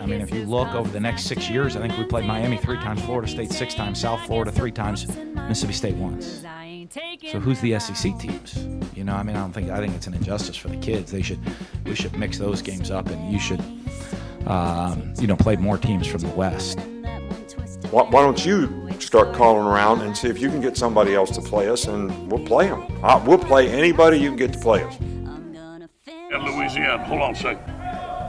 I 0.00 0.06
mean, 0.06 0.22
if 0.22 0.32
you 0.32 0.44
look 0.46 0.74
over 0.74 0.90
the 0.90 1.00
next 1.00 1.24
six 1.24 1.50
years, 1.50 1.76
I 1.76 1.80
think 1.80 1.96
we 1.98 2.04
played 2.04 2.24
Miami 2.24 2.56
three 2.56 2.78
times, 2.78 3.02
Florida 3.02 3.28
State 3.28 3.52
six 3.52 3.74
times, 3.74 4.00
South 4.00 4.24
Florida 4.26 4.50
three 4.50 4.72
times, 4.72 5.06
Mississippi 5.16 5.74
State 5.74 5.94
once. 5.96 6.42
So 7.30 7.38
who's 7.38 7.60
the 7.60 7.78
SEC 7.78 8.18
teams? 8.18 8.66
You 8.96 9.04
know, 9.04 9.14
I 9.14 9.22
mean, 9.22 9.36
I 9.36 9.40
don't 9.40 9.52
think 9.52 9.70
I 9.70 9.78
think 9.78 9.94
it's 9.94 10.06
an 10.06 10.14
injustice 10.14 10.56
for 10.56 10.68
the 10.68 10.76
kids. 10.78 11.12
They 11.12 11.22
should 11.22 11.38
we 11.84 11.94
should 11.94 12.16
mix 12.16 12.38
those 12.38 12.62
games 12.62 12.90
up, 12.90 13.08
and 13.08 13.30
you 13.30 13.38
should 13.38 13.60
um, 14.46 15.12
you 15.20 15.26
know 15.26 15.36
play 15.36 15.56
more 15.56 15.78
teams 15.78 16.06
from 16.06 16.22
the 16.22 16.30
West. 16.30 16.80
Why, 17.90 18.02
why 18.04 18.22
don't 18.22 18.44
you 18.44 18.89
start 19.02 19.34
calling 19.34 19.66
around 19.66 20.02
and 20.02 20.16
see 20.16 20.28
if 20.28 20.40
you 20.40 20.48
can 20.48 20.60
get 20.60 20.76
somebody 20.76 21.14
else 21.14 21.30
to 21.32 21.40
play 21.40 21.68
us, 21.68 21.86
and 21.86 22.30
we'll 22.30 22.44
play 22.44 22.68
them. 22.68 22.86
Uh, 23.02 23.22
we'll 23.26 23.38
play 23.38 23.68
anybody 23.68 24.18
you 24.18 24.28
can 24.28 24.36
get 24.36 24.52
to 24.52 24.58
play 24.58 24.82
us. 24.82 24.94
At 26.06 26.42
Louisiana. 26.42 27.04
Hold 27.04 27.22
on 27.22 27.32
a 27.32 27.36
second. 27.36 27.64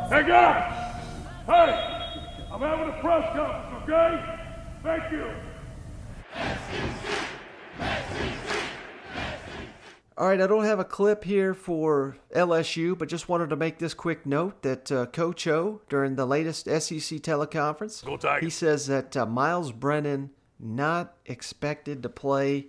Hey, 0.10 0.28
guys! 0.28 0.94
Hey! 1.46 1.92
I'm 2.52 2.60
having 2.60 2.90
a 2.90 3.00
press 3.00 3.36
conference, 3.36 3.84
okay? 3.84 4.40
Thank 4.84 5.12
you. 5.12 5.32
All 10.18 10.28
right, 10.28 10.42
I 10.42 10.46
don't 10.46 10.66
have 10.66 10.80
a 10.80 10.86
clip 10.86 11.24
here 11.24 11.54
for 11.54 12.18
LSU, 12.36 12.96
but 12.98 13.10
just 13.10 13.28
wanted 13.30 13.50
to 13.50 13.56
make 13.56 13.80
this 13.80 13.94
quick 13.94 14.26
note 14.26 14.62
that 14.62 14.92
uh, 14.92 15.06
Coach 15.08 15.48
O, 15.48 15.82
during 15.90 16.16
the 16.16 16.26
latest 16.28 16.66
SEC 16.66 17.22
teleconference, 17.22 18.40
he 18.40 18.50
says 18.50 18.86
that 18.88 19.18
uh, 19.18 19.26
Myles 19.26 19.72
Brennan 19.72 20.30
not 20.62 21.16
expected 21.26 22.04
to 22.04 22.10
play. 22.10 22.68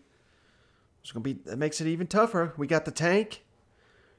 It's 1.02 1.12
gonna 1.12 1.22
be 1.22 1.34
that 1.44 1.58
makes 1.58 1.80
it 1.80 1.86
even 1.86 2.06
tougher. 2.06 2.54
We 2.56 2.66
got 2.66 2.84
the 2.84 2.90
tank, 2.90 3.44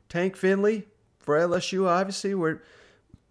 Tank 0.09 0.35
Finley 0.35 0.87
for 1.19 1.37
LSU. 1.37 1.87
Obviously, 1.87 2.35
we're 2.35 2.61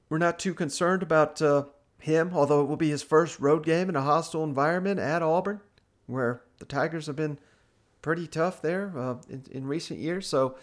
we're 0.08 0.18
not 0.18 0.38
too 0.38 0.54
concerned 0.54 1.02
about 1.02 1.40
uh, 1.40 1.64
him, 1.98 2.32
although 2.34 2.62
it 2.62 2.68
will 2.68 2.76
be 2.76 2.90
his 2.90 3.02
first 3.02 3.38
road 3.40 3.64
game 3.64 3.88
in 3.88 3.96
a 3.96 4.02
hostile 4.02 4.44
environment 4.44 4.98
at 4.98 5.22
Auburn, 5.22 5.60
where 6.06 6.42
the 6.58 6.64
Tigers 6.64 7.06
have 7.06 7.16
been 7.16 7.38
pretty 8.02 8.26
tough 8.26 8.60
there 8.60 8.92
uh, 8.96 9.14
in, 9.30 9.44
in 9.50 9.66
recent 9.66 10.00
years. 10.00 10.26
So 10.26 10.56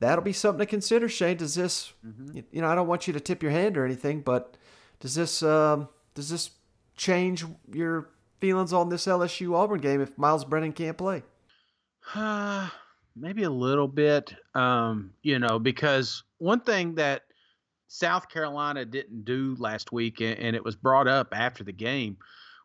that'll 0.00 0.24
be 0.24 0.32
something 0.32 0.60
to 0.60 0.66
consider. 0.66 1.08
Shane, 1.08 1.38
does 1.38 1.54
this? 1.54 1.92
You, 2.34 2.44
you 2.52 2.60
know, 2.60 2.68
I 2.68 2.74
don't 2.74 2.86
want 2.86 3.06
you 3.06 3.12
to 3.14 3.20
tip 3.20 3.42
your 3.42 3.52
hand 3.52 3.76
or 3.76 3.84
anything, 3.84 4.20
but 4.20 4.56
does 5.00 5.14
this 5.14 5.42
um, 5.42 5.88
does 6.14 6.28
this 6.28 6.50
change 6.96 7.44
your 7.72 8.10
feelings 8.44 8.74
on 8.74 8.90
this 8.90 9.06
LSU 9.06 9.54
Auburn 9.54 9.80
game 9.80 10.02
if 10.02 10.18
Myles 10.18 10.44
Brennan 10.44 10.74
can't 10.74 10.98
play? 10.98 11.22
Uh, 12.14 12.68
maybe 13.16 13.44
a 13.44 13.50
little 13.50 13.88
bit. 13.88 14.34
Um, 14.54 15.12
you 15.22 15.38
know, 15.38 15.58
because 15.58 16.24
one 16.36 16.60
thing 16.60 16.96
that 16.96 17.22
South 17.88 18.28
Carolina 18.28 18.84
didn't 18.84 19.24
do 19.24 19.56
last 19.58 19.92
week, 19.92 20.20
and, 20.20 20.38
and 20.38 20.54
it 20.54 20.62
was 20.62 20.76
brought 20.76 21.08
up 21.08 21.28
after 21.32 21.64
the 21.64 21.72
game, 21.72 22.18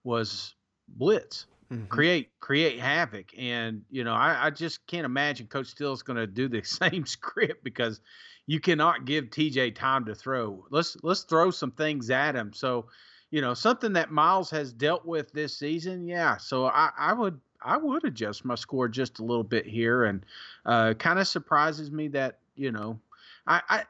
was 0.03 0.53
blitz. 0.89 1.45
Create 1.87 2.31
create 2.41 2.79
havoc, 2.79 3.29
and 3.37 3.83
you 3.91 4.03
know 4.03 4.13
I, 4.13 4.47
I 4.47 4.49
just 4.49 4.85
can't 4.87 5.05
imagine 5.05 5.45
Coach 5.45 5.67
Steele's 5.67 6.01
going 6.01 6.17
to 6.17 6.25
do 6.25 6.49
the 6.49 6.63
same 6.63 7.05
script 7.05 7.63
because 7.63 8.01
you 8.47 8.59
cannot 8.59 9.05
give 9.05 9.25
TJ 9.25 9.75
time 9.75 10.03
to 10.05 10.15
throw. 10.15 10.65
Let's 10.71 10.97
let's 11.03 11.21
throw 11.21 11.51
some 11.51 11.71
things 11.71 12.09
at 12.09 12.35
him. 12.35 12.51
So, 12.53 12.87
you 13.31 13.41
know 13.41 13.53
something 13.53 13.93
that 13.93 14.11
Myles 14.11 14.49
has 14.51 14.73
dealt 14.73 15.05
with 15.05 15.31
this 15.31 15.55
season. 15.57 16.07
Yeah, 16.07 16.37
so 16.37 16.65
I, 16.65 16.89
I 16.97 17.13
would 17.13 17.39
I 17.61 17.77
would 17.77 18.05
adjust 18.05 18.45
my 18.45 18.55
score 18.55 18.87
just 18.87 19.19
a 19.19 19.23
little 19.23 19.43
bit 19.43 19.65
here, 19.65 20.05
and 20.05 20.25
uh, 20.65 20.93
kind 20.95 21.19
of 21.19 21.27
surprises 21.27 21.91
me 21.91 22.07
that 22.09 22.39
you 22.55 22.71
know, 22.71 22.99
I, 23.47 23.61
I 23.69 23.83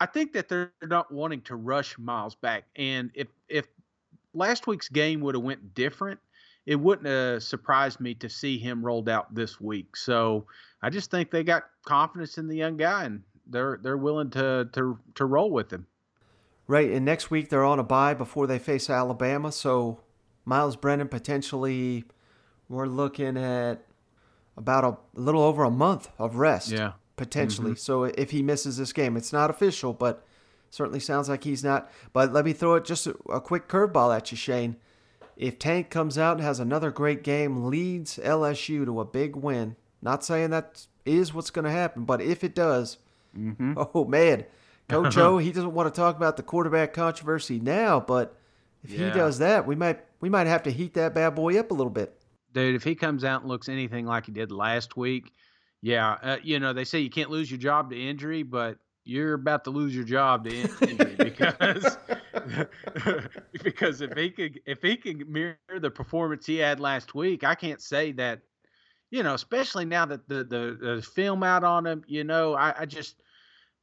I 0.00 0.06
think 0.06 0.32
that 0.32 0.48
they're 0.48 0.72
not 0.82 1.12
wanting 1.12 1.42
to 1.42 1.56
rush 1.56 1.98
Myles 1.98 2.34
back, 2.34 2.64
and 2.76 3.10
if 3.14 3.28
if 3.48 3.66
last 4.34 4.66
week's 4.66 4.88
game 4.88 5.20
would 5.20 5.34
have 5.34 5.44
went 5.44 5.74
different, 5.74 6.20
it 6.66 6.76
wouldn't 6.76 7.06
have 7.06 7.42
surprised 7.42 8.00
me 8.00 8.14
to 8.14 8.28
see 8.28 8.58
him 8.58 8.84
rolled 8.84 9.08
out 9.08 9.34
this 9.34 9.60
week. 9.60 9.96
So 9.96 10.46
I 10.82 10.90
just 10.90 11.10
think 11.10 11.30
they 11.30 11.42
got 11.42 11.64
confidence 11.84 12.38
in 12.38 12.48
the 12.48 12.56
young 12.56 12.76
guy, 12.76 13.04
and 13.04 13.22
they're 13.46 13.78
they're 13.82 13.96
willing 13.96 14.30
to 14.30 14.68
to 14.72 14.98
to 15.14 15.24
roll 15.24 15.50
with 15.50 15.72
him. 15.72 15.86
Right, 16.68 16.90
and 16.90 17.04
next 17.04 17.30
week 17.30 17.48
they're 17.48 17.64
on 17.64 17.78
a 17.78 17.84
bye 17.84 18.14
before 18.14 18.46
they 18.46 18.58
face 18.58 18.90
Alabama, 18.90 19.52
so 19.52 20.00
Myles 20.44 20.76
Brennan 20.76 21.08
potentially 21.08 22.04
we're 22.68 22.86
looking 22.86 23.36
at 23.36 23.84
about 24.56 24.84
a, 24.84 24.88
a 24.88 25.20
little 25.20 25.42
over 25.42 25.62
a 25.64 25.70
month 25.70 26.08
of 26.18 26.36
rest. 26.36 26.70
Yeah. 26.70 26.92
Potentially. 27.16 27.72
Mhm. 27.72 27.78
So 27.78 28.04
if 28.04 28.30
he 28.30 28.42
misses 28.42 28.76
this 28.76 28.92
game, 28.92 29.16
it's 29.16 29.32
not 29.32 29.48
official, 29.48 29.92
but 29.92 30.24
certainly 30.70 31.00
sounds 31.00 31.28
like 31.28 31.44
he's 31.44 31.62
not. 31.62 31.90
But 32.12 32.32
let 32.32 32.44
me 32.44 32.52
throw 32.52 32.74
it 32.74 32.84
just 32.84 33.06
a, 33.06 33.16
a 33.30 33.40
quick 33.40 33.68
curveball 33.68 34.14
at 34.14 34.30
you, 34.32 34.36
Shane. 34.36 34.76
If 35.36 35.58
Tank 35.58 35.88
comes 35.90 36.18
out 36.18 36.36
and 36.38 36.42
has 36.44 36.58
another 36.60 36.90
great 36.90 37.22
game, 37.22 37.66
leads 37.66 38.18
LSU 38.18 38.84
to 38.86 39.00
a 39.00 39.04
big 39.04 39.36
win, 39.36 39.76
not 40.02 40.24
saying 40.24 40.50
that 40.50 40.86
is 41.04 41.32
what's 41.32 41.50
going 41.50 41.64
to 41.66 41.70
happen, 41.70 42.04
but 42.04 42.20
if 42.20 42.42
it 42.42 42.54
does, 42.54 42.98
oh 43.76 44.04
man, 44.06 44.44
Coach 44.88 45.16
O, 45.16 45.38
he 45.38 45.52
doesn't 45.52 45.72
want 45.74 45.92
to 45.92 45.98
talk 46.00 46.16
about 46.16 46.36
the 46.36 46.42
quarterback 46.42 46.92
controversy 46.92 47.58
now, 47.60 48.00
but 48.00 48.36
if 48.82 48.90
Yeah. 48.90 49.06
he 49.06 49.10
does 49.10 49.38
that, 49.38 49.66
we 49.66 49.74
might 49.74 50.04
we 50.20 50.28
might 50.30 50.46
have 50.46 50.62
to 50.64 50.70
heat 50.70 50.94
that 50.94 51.14
bad 51.14 51.34
boy 51.34 51.58
up 51.58 51.70
a 51.70 51.74
little 51.74 51.90
bit. 51.90 52.14
dude, 52.52 52.74
if 52.74 52.82
he 52.84 52.94
comes 52.94 53.22
out 53.24 53.42
and 53.42 53.48
looks 53.50 53.68
anything 53.68 54.06
like 54.06 54.24
he 54.26 54.32
did 54.32 54.50
last 54.50 54.96
week, 54.96 55.32
yeah, 55.82 56.12
uh, 56.22 56.36
you 56.42 56.58
know 56.58 56.72
they 56.72 56.84
say 56.84 57.00
you 57.00 57.10
can't 57.10 57.30
lose 57.30 57.50
your 57.50 57.58
job 57.58 57.90
to 57.90 57.96
injury, 58.00 58.42
but 58.42 58.78
you're 59.04 59.34
about 59.34 59.62
to 59.64 59.70
lose 59.70 59.94
your 59.94 60.04
job 60.04 60.44
to 60.44 60.50
in- 60.50 60.70
injury 60.84 61.16
because 61.20 61.98
because 63.62 64.00
if 64.00 64.16
he 64.16 64.30
could 64.30 64.60
if 64.66 64.82
he 64.82 64.96
could 64.96 65.28
mirror 65.28 65.56
the 65.80 65.90
performance 65.90 66.46
he 66.46 66.56
had 66.58 66.80
last 66.80 67.14
week, 67.14 67.44
I 67.44 67.54
can't 67.54 67.80
say 67.80 68.12
that. 68.12 68.40
You 69.10 69.22
know, 69.22 69.34
especially 69.34 69.84
now 69.84 70.04
that 70.06 70.28
the 70.28 70.44
the, 70.44 70.78
the 70.80 71.02
film 71.02 71.42
out 71.42 71.62
on 71.62 71.86
him, 71.86 72.02
you 72.08 72.24
know, 72.24 72.54
I, 72.54 72.74
I 72.80 72.86
just 72.86 73.22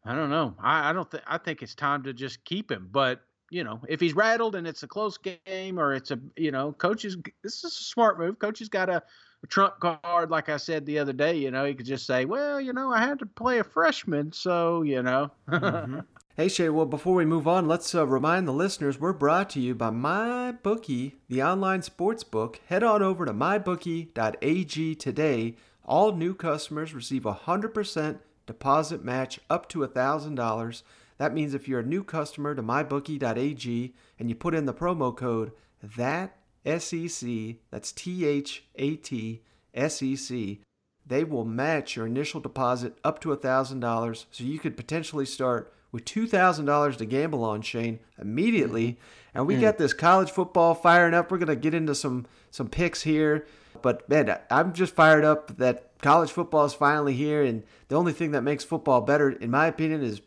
I 0.06 0.16
don't 0.16 0.30
know. 0.30 0.56
I, 0.62 0.89
I 0.89 0.94
don't 0.94 1.10
think 1.10 1.24
I 1.28 1.38
think 1.38 1.62
it's 1.62 1.76
time 1.76 2.04
to 2.04 2.13
just 2.13 2.44
keep 2.44 2.72
him. 2.72 2.89
But 2.92 3.22
you 3.50 3.63
know, 3.63 3.82
if 3.88 4.00
he's 4.00 4.16
rattled 4.16 4.56
and 4.56 4.68
it's 4.68 4.84
a 4.84 4.88
close 4.88 5.18
game 5.18 5.80
or 5.80 5.94
it's 5.94 6.12
a 6.12 6.20
you 6.36 6.52
know, 6.52 6.74
coaches 6.74 7.18
this 7.44 7.63
is 7.63 7.66
a 7.66 7.84
smart 7.84 8.20
move. 8.20 8.39
Coach 8.39 8.60
has 8.60 8.70
got 8.70 8.89
a, 8.89 9.02
a 9.44 9.48
trump 9.48 9.76
card, 9.80 10.30
like 10.30 10.50
I 10.50 10.58
said 10.58 10.86
the 10.86 11.00
other 11.00 11.13
day. 11.13 11.38
You 11.38 11.52
know, 11.52 11.66
he 11.66 11.74
could 11.74 11.86
just 11.86 12.06
say, 12.06 12.26
well, 12.26 12.60
you 12.60 12.74
know, 12.74 12.92
I 12.92 13.00
had 13.00 13.20
to 13.20 13.26
play 13.26 13.60
a 13.60 13.63
freshman, 13.63 14.32
so 14.32 14.82
you 14.82 15.04
know. 15.04 15.32
Hey 16.36 16.48
Shay, 16.48 16.70
well 16.70 16.88
before 16.88 17.13
we 17.13 17.26
move 17.26 17.48
on, 17.48 17.68
let's 17.68 17.94
uh, 17.94 18.08
remind 18.08 18.48
the 18.48 18.54
listeners 18.54 19.00
we're 19.00 19.13
brought 19.13 19.52
to 19.52 19.60
you 19.60 19.76
by 19.76 19.92
MyBookie, 19.92 21.13
the 21.30 21.44
online 21.44 21.84
sports 21.84 22.24
book. 22.24 22.60
Head 22.66 22.82
on 22.82 23.04
over 23.04 23.24
to 23.24 23.34
mybookie.ag 23.34 24.96
today. 24.96 25.56
All 25.86 26.12
new 26.13 26.34
customers 26.34 26.96
receive 26.96 27.28
a 27.28 27.36
100% 27.36 28.18
deposit 28.54 29.04
match 29.04 29.39
up 29.50 29.68
to 29.70 29.80
$1,000. 29.80 30.84
That 31.18 31.34
means 31.34 31.54
if 31.54 31.68
you're 31.68 31.80
a 31.82 31.86
new 31.86 32.04
customer 32.04 32.56
to 32.56 32.63
mybookie.ag 32.63 33.94
and 34.20 34.30
you 34.30 34.36
put 34.36 34.56
in 34.56 34.66
the 34.66 34.74
promo 34.74 35.16
code 35.16 35.52
that 35.98 36.38
SEC, 36.66 37.30
that's 37.72 37.92
T 37.92 38.26
H 38.26 38.63
A 38.76 38.96
T 38.96 39.42
S 39.74 40.02
E 40.02 40.16
C, 40.16 40.62
they 41.06 41.24
will 41.24 41.46
match 41.46 41.96
your 41.96 42.06
initial 42.06 42.39
deposit 42.39 42.98
up 43.04 43.20
to 43.22 43.30
$1,000 43.36 44.26
so 44.32 44.44
you 44.44 44.60
could 44.60 44.78
potentially 44.78 45.26
start 45.26 45.74
with 45.92 46.06
$2,000 46.06 46.98
to 46.98 47.06
gamble 47.06 47.44
on 47.44 47.62
Shane 47.62 48.00
immediately. 48.20 48.98
And 49.34 49.46
we 49.46 49.56
Mm. 49.56 49.62
got 49.62 49.78
this 49.78 49.94
college 49.94 50.32
football 50.32 50.74
firing 50.74 51.13
up. 51.13 51.30
We're 51.32 51.38
going 51.38 51.48
to 51.48 51.56
get 51.56 51.74
into 51.74 51.96
some 51.96 52.26
some 52.50 52.68
picks 52.70 53.02
here. 53.02 53.46
But 53.82 54.08
man, 54.08 54.38
I'm 54.50 54.74
just 54.74 54.94
fired 54.96 55.26
up 55.26 55.58
that 55.58 55.92
college 56.04 56.32
football 56.32 56.66
is 56.66 56.74
finally 56.74 57.13
here 57.13 57.44
and 57.44 57.63
the 57.88 57.96
only 57.96 58.13
thing 58.13 58.32
that 58.32 58.44
makes 58.44 58.63
football 58.63 59.02
better 59.02 59.32
in 59.32 59.50
my 59.50 59.68
opinion 59.68 60.04
is 60.04 60.22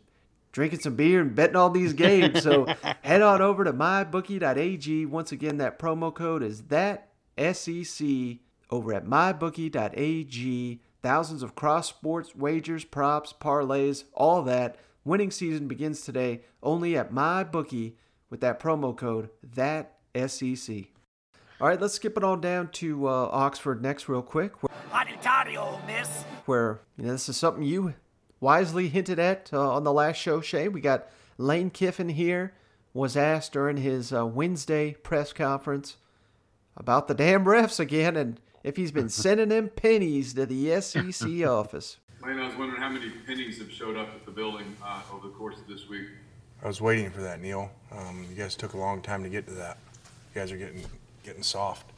drinking 0.51 0.79
some 0.79 0.95
beer 0.95 1.21
and 1.21 1.35
betting 1.35 1.55
all 1.55 1.69
these 1.69 1.93
games. 1.93 2.41
So 2.41 2.65
head 3.03 3.21
on 3.21 3.41
over 3.41 3.63
to 3.63 3.71
mybookie.ag. 3.71 5.05
Once 5.05 5.31
again, 5.31 5.57
that 5.57 5.77
promo 5.77 6.11
code 6.13 6.41
is 6.41 6.63
that 6.63 7.09
SEC 7.37 8.07
over 8.71 8.93
at 8.93 9.05
mybookie.ag. 9.05 10.81
Thousands 11.03 11.43
of 11.43 11.53
cross 11.53 11.87
sports 11.87 12.35
wagers, 12.35 12.83
props, 12.83 13.33
parlays, 13.39 14.05
all 14.13 14.41
that. 14.43 14.77
Winning 15.05 15.31
season 15.31 15.67
begins 15.67 16.01
today 16.01 16.41
only 16.63 16.97
at 16.97 17.13
mybookie 17.13 17.93
with 18.31 18.41
that 18.41 18.59
promo 18.59 18.97
code 18.97 19.29
that 19.43 19.99
SEC. 20.25 20.87
All 21.59 21.67
right, 21.67 21.81
let's 21.81 21.95
skip 21.95 22.15
it 22.17 22.23
on 22.23 22.39
down 22.39 22.67
to 22.73 23.07
uh, 23.07 23.29
Oxford 23.31 23.81
next, 23.81 24.07
real 24.07 24.21
quick. 24.21 24.53
Hotty 24.91 25.19
toddy, 25.21 25.57
Ole 25.57 25.81
Miss. 25.87 26.23
where 26.45 26.81
you 26.97 27.05
know, 27.05 27.13
this 27.13 27.27
is 27.29 27.35
something 27.37 27.63
you 27.63 27.95
wisely 28.39 28.89
hinted 28.89 29.17
at 29.17 29.49
uh, 29.51 29.71
on 29.73 29.83
the 29.83 29.91
last 29.91 30.17
show, 30.17 30.39
Shay. 30.39 30.67
We 30.67 30.81
got 30.81 31.07
Lane 31.39 31.71
Kiffin 31.71 32.09
here 32.09 32.53
was 32.93 33.17
asked 33.17 33.53
during 33.53 33.77
his 33.77 34.13
uh, 34.13 34.25
Wednesday 34.25 34.93
press 35.01 35.33
conference 35.33 35.97
about 36.75 37.07
the 37.07 37.13
damn 37.15 37.45
refs 37.45 37.79
again 37.79 38.15
and 38.15 38.39
if 38.63 38.75
he's 38.75 38.91
been 38.91 39.09
sending 39.25 39.49
them 39.49 39.69
pennies 39.69 40.35
to 40.35 40.45
the 40.45 40.79
SEC 40.79 41.43
office. 41.47 41.97
Lane, 42.23 42.39
I 42.39 42.47
was 42.47 42.55
wondering 42.55 42.81
how 42.81 42.89
many 42.89 43.09
pennies 43.25 43.57
have 43.57 43.71
showed 43.71 43.97
up 43.97 44.09
at 44.13 44.25
the 44.25 44.31
building 44.31 44.75
uh, 44.83 45.01
over 45.11 45.27
the 45.27 45.33
course 45.33 45.57
of 45.57 45.67
this 45.67 45.89
week. 45.89 46.07
I 46.63 46.67
was 46.67 46.81
waiting 46.81 47.09
for 47.09 47.21
that, 47.21 47.41
Neil. 47.41 47.71
Um, 47.91 48.25
you 48.29 48.35
guys 48.35 48.55
took 48.55 48.73
a 48.73 48.77
long 48.77 49.01
time 49.01 49.23
to 49.23 49.29
get 49.29 49.47
to 49.47 49.53
that. 49.55 49.77
You 50.35 50.41
guys 50.41 50.51
are 50.51 50.57
getting 50.57 50.83
getting 51.27 51.43
soft. 51.43 51.91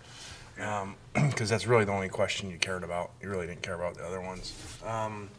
Because 1.14 1.50
that's 1.50 1.68
really 1.68 1.86
the 1.86 1.92
only 1.92 2.10
question 2.10 2.50
you 2.50 2.58
cared 2.58 2.84
about. 2.84 3.12
You 3.22 3.30
really 3.30 3.48
didn't 3.48 3.62
care 3.62 3.76
about 3.76 3.96
the 3.96 4.06
other 4.06 4.20
ones. 4.20 4.54
Um, 4.86 5.30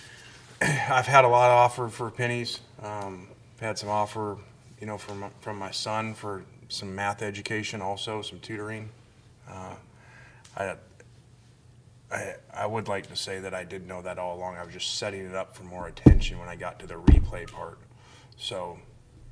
I've 0.60 1.06
had 1.06 1.24
a 1.24 1.28
lot 1.28 1.50
of 1.50 1.56
offer 1.56 1.88
for 1.88 2.10
pennies. 2.10 2.60
Um, 2.82 3.28
had 3.60 3.78
some 3.78 3.88
offer, 3.88 4.36
you 4.80 4.86
know, 4.86 4.98
from 4.98 5.30
from 5.40 5.58
my 5.58 5.70
son 5.70 6.14
for 6.14 6.44
some 6.68 6.94
math 6.94 7.22
education, 7.22 7.80
also 7.80 8.22
some 8.22 8.40
tutoring. 8.40 8.88
Uh, 9.48 9.74
I, 10.56 10.74
I 12.10 12.34
I 12.52 12.66
would 12.66 12.88
like 12.88 13.06
to 13.08 13.16
say 13.16 13.38
that 13.40 13.54
I 13.54 13.64
did 13.64 13.86
know 13.86 14.02
that 14.02 14.18
all 14.18 14.36
along. 14.36 14.56
I 14.56 14.64
was 14.64 14.72
just 14.72 14.96
setting 14.96 15.26
it 15.26 15.34
up 15.34 15.56
for 15.56 15.64
more 15.64 15.88
attention 15.88 16.38
when 16.38 16.48
I 16.48 16.56
got 16.56 16.78
to 16.80 16.86
the 16.86 16.94
replay 16.94 17.50
part. 17.50 17.78
So, 18.36 18.78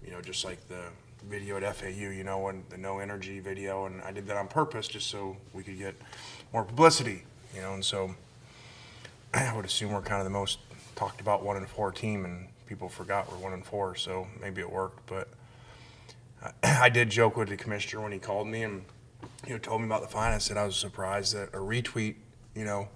you 0.05 0.12
know, 0.12 0.21
just 0.21 0.45
like 0.45 0.69
the 0.69 0.85
video 1.29 1.57
at 1.57 1.77
FAU, 1.77 2.11
you 2.11 2.25
know, 2.25 2.39
when 2.39 2.65
the 2.69 2.77
no 2.77 2.99
energy 2.99 3.41
video, 3.41 3.87
and 3.87 4.03
I 4.03 4.13
did 4.13 4.27
that 4.27 4.37
on 4.37 4.49
purpose 4.49 4.89
just 4.89 5.09
so 5.09 5.37
we 5.53 5.63
could 5.63 5.79
get 5.79 5.95
more 6.53 6.65
publicity, 6.65 7.25
you 7.55 7.61
know, 7.61 7.75
and 7.75 7.85
so 7.85 8.15
I 9.35 9.55
would 9.55 9.65
assume 9.65 9.93
we're 9.93 10.03
kind 10.03 10.21
of 10.21 10.25
the 10.25 10.31
most 10.31 10.59
talked 10.97 11.21
about 11.21 11.43
one 11.43 11.57
in 11.57 11.67
four 11.67 11.93
team, 11.93 12.25
and 12.25 12.49
people 12.67 12.89
forgot 12.89 13.31
we're 13.31 13.39
one 13.39 13.53
in 13.53 13.63
four, 13.63 13.95
so 13.95 14.27
maybe 14.41 14.61
it 14.61 14.71
worked, 14.71 15.07
but 15.07 15.29
I 16.63 16.89
did 16.89 17.11
joke 17.11 17.37
with 17.37 17.49
the 17.49 17.57
commissioner 17.57 18.03
when 18.03 18.13
he 18.13 18.19
called 18.19 18.47
me 18.47 18.63
and 18.63 18.85
you 19.47 19.53
know 19.53 19.59
told 19.59 19.81
me 19.81 19.87
about 19.87 20.03
the 20.03 20.09
fine. 20.09 20.33
I 20.33 20.39
said 20.39 20.57
I 20.57 20.67
was 20.67 20.77
surprised 20.77 21.35
that 21.35 21.49
a 21.49 21.59
retweet, 21.59 22.17
you 22.55 22.65
know, 22.65 22.89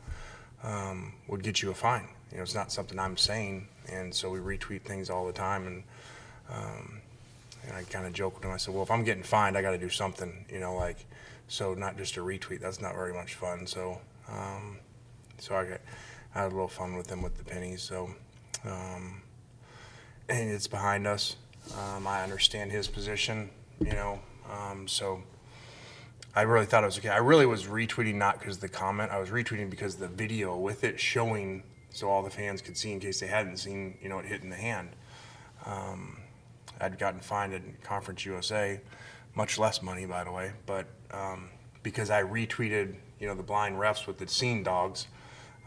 um, 0.63 1.15
would 1.27 1.43
get 1.43 1.63
you 1.63 1.71
a 1.71 1.75
fine. 1.75 2.09
You 2.31 2.39
know, 2.39 2.43
it's 2.43 2.55
not 2.55 2.71
something 2.71 2.99
I'm 2.99 3.17
saying, 3.17 3.69
and 3.91 4.15
so 4.15 4.31
we 4.31 4.39
retweet 4.39 4.83
things 4.83 5.09
all 5.09 5.27
the 5.27 5.33
time, 5.33 5.67
and 5.67 5.83
um, 6.51 6.98
and 7.69 7.77
I 7.77 7.83
kind 7.85 8.07
of 8.07 8.13
joked 8.13 8.37
with 8.37 8.45
him. 8.45 8.51
I 8.51 8.57
said, 8.57 8.75
well, 8.75 8.83
if 8.83 8.91
I'm 8.91 9.05
getting 9.05 9.23
fined, 9.23 9.57
I 9.57 9.63
got 9.63 9.73
to 9.73 9.79
do 9.79 9.91
something, 9.91 10.47
you 10.51 10.59
know, 10.59 10.75
like 10.75 11.07
so 11.47 11.75
not 11.75 11.97
just 11.97 12.17
a 12.17 12.21
retweet. 12.21 12.61
That's 12.61 12.81
not 12.81 12.95
very 12.95 13.13
much 13.13 13.35
fun. 13.35 13.67
So 13.67 14.01
um, 14.29 14.79
so 15.39 15.55
I 15.55 15.65
got 15.65 15.81
I 16.35 16.43
had 16.43 16.53
a 16.53 16.55
little 16.55 16.69
fun 16.69 16.97
with 16.97 17.11
him 17.11 17.23
with 17.23 17.37
the 17.37 17.45
pennies. 17.45 17.83
So 17.83 18.11
um, 18.65 19.23
and 20.29 20.51
it's 20.51 20.67
behind 20.67 21.07
us. 21.07 21.37
Um, 21.77 22.07
I 22.07 22.23
understand 22.23 22.73
his 22.73 22.89
position, 22.89 23.51
you 23.81 23.93
know. 23.93 24.21
Um, 24.51 24.89
so 24.89 25.23
I 26.35 26.43
really 26.43 26.67
thought 26.67 26.83
it 26.83 26.87
was 26.87 26.99
okay. 26.99 27.11
I 27.11 27.19
really 27.19 27.47
was 27.47 27.65
retweeting 27.65 28.15
not 28.15 28.39
because 28.39 28.57
of 28.57 28.63
the 28.63 28.69
comment. 28.69 29.11
I 29.11 29.19
was 29.19 29.31
retweeting 29.31 29.69
because 29.69 29.97
the 29.97 30.09
video 30.09 30.57
with 30.57 30.85
it 30.85 30.99
showing, 30.99 31.63
so 31.91 32.09
all 32.09 32.23
the 32.23 32.31
fans 32.31 32.63
could 32.63 32.77
see 32.77 32.93
in 32.93 33.01
case 33.01 33.21
they 33.21 33.27
hadn't 33.27 33.59
seen, 33.59 33.99
you 34.03 34.09
know, 34.09 34.19
it 34.19 34.25
hitting 34.25 34.51
the 34.51 34.57
hand. 34.57 34.91
Um, 35.67 36.19
I'd 36.81 36.99
gotten 36.99 37.21
fined 37.21 37.55
at 37.55 37.83
Conference 37.83 38.25
USA, 38.25 38.81
much 39.35 39.59
less 39.59 39.83
money, 39.83 40.07
by 40.07 40.25
the 40.25 40.33
way, 40.33 40.53
but 40.67 40.87
um, 41.11 41.51
because 41.83 42.11
I 42.11 42.23
retweeted, 42.23 42.95
you 43.19 43.27
know, 43.27 43.35
the 43.35 43.43
blind 43.43 43.77
refs 43.77 44.07
with 44.07 44.19
the 44.19 44.29
scene 44.29 44.63
dogs 44.63 45.07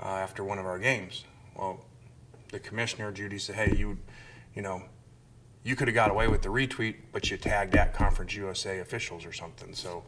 uh, 0.02 0.06
after 0.06 0.43
one 0.43 0.60
of 0.60 0.65
our 0.65 0.80
games. 0.80 1.26
Well, 1.56 1.84
the 2.52 2.60
commissioner, 2.60 3.12
Judy, 3.12 3.39
said, 3.39 3.56
hey, 3.56 3.76
you, 3.76 3.97
you 4.56 4.62
know, 4.62 4.84
you 5.63 5.76
could 5.76 5.88
have 5.88 5.95
got 5.95 6.10
away 6.10 6.28
with 6.28 6.41
the 6.41 6.50
retweet, 6.50 6.95
but 7.12 7.30
you 7.30 7.38
tagged 7.38 7.76
at 7.76 7.93
Conference 7.93 8.36
USA 8.36 8.80
officials 8.80 9.26
or 9.26 9.34
something. 9.34 9.74
So 9.74 10.04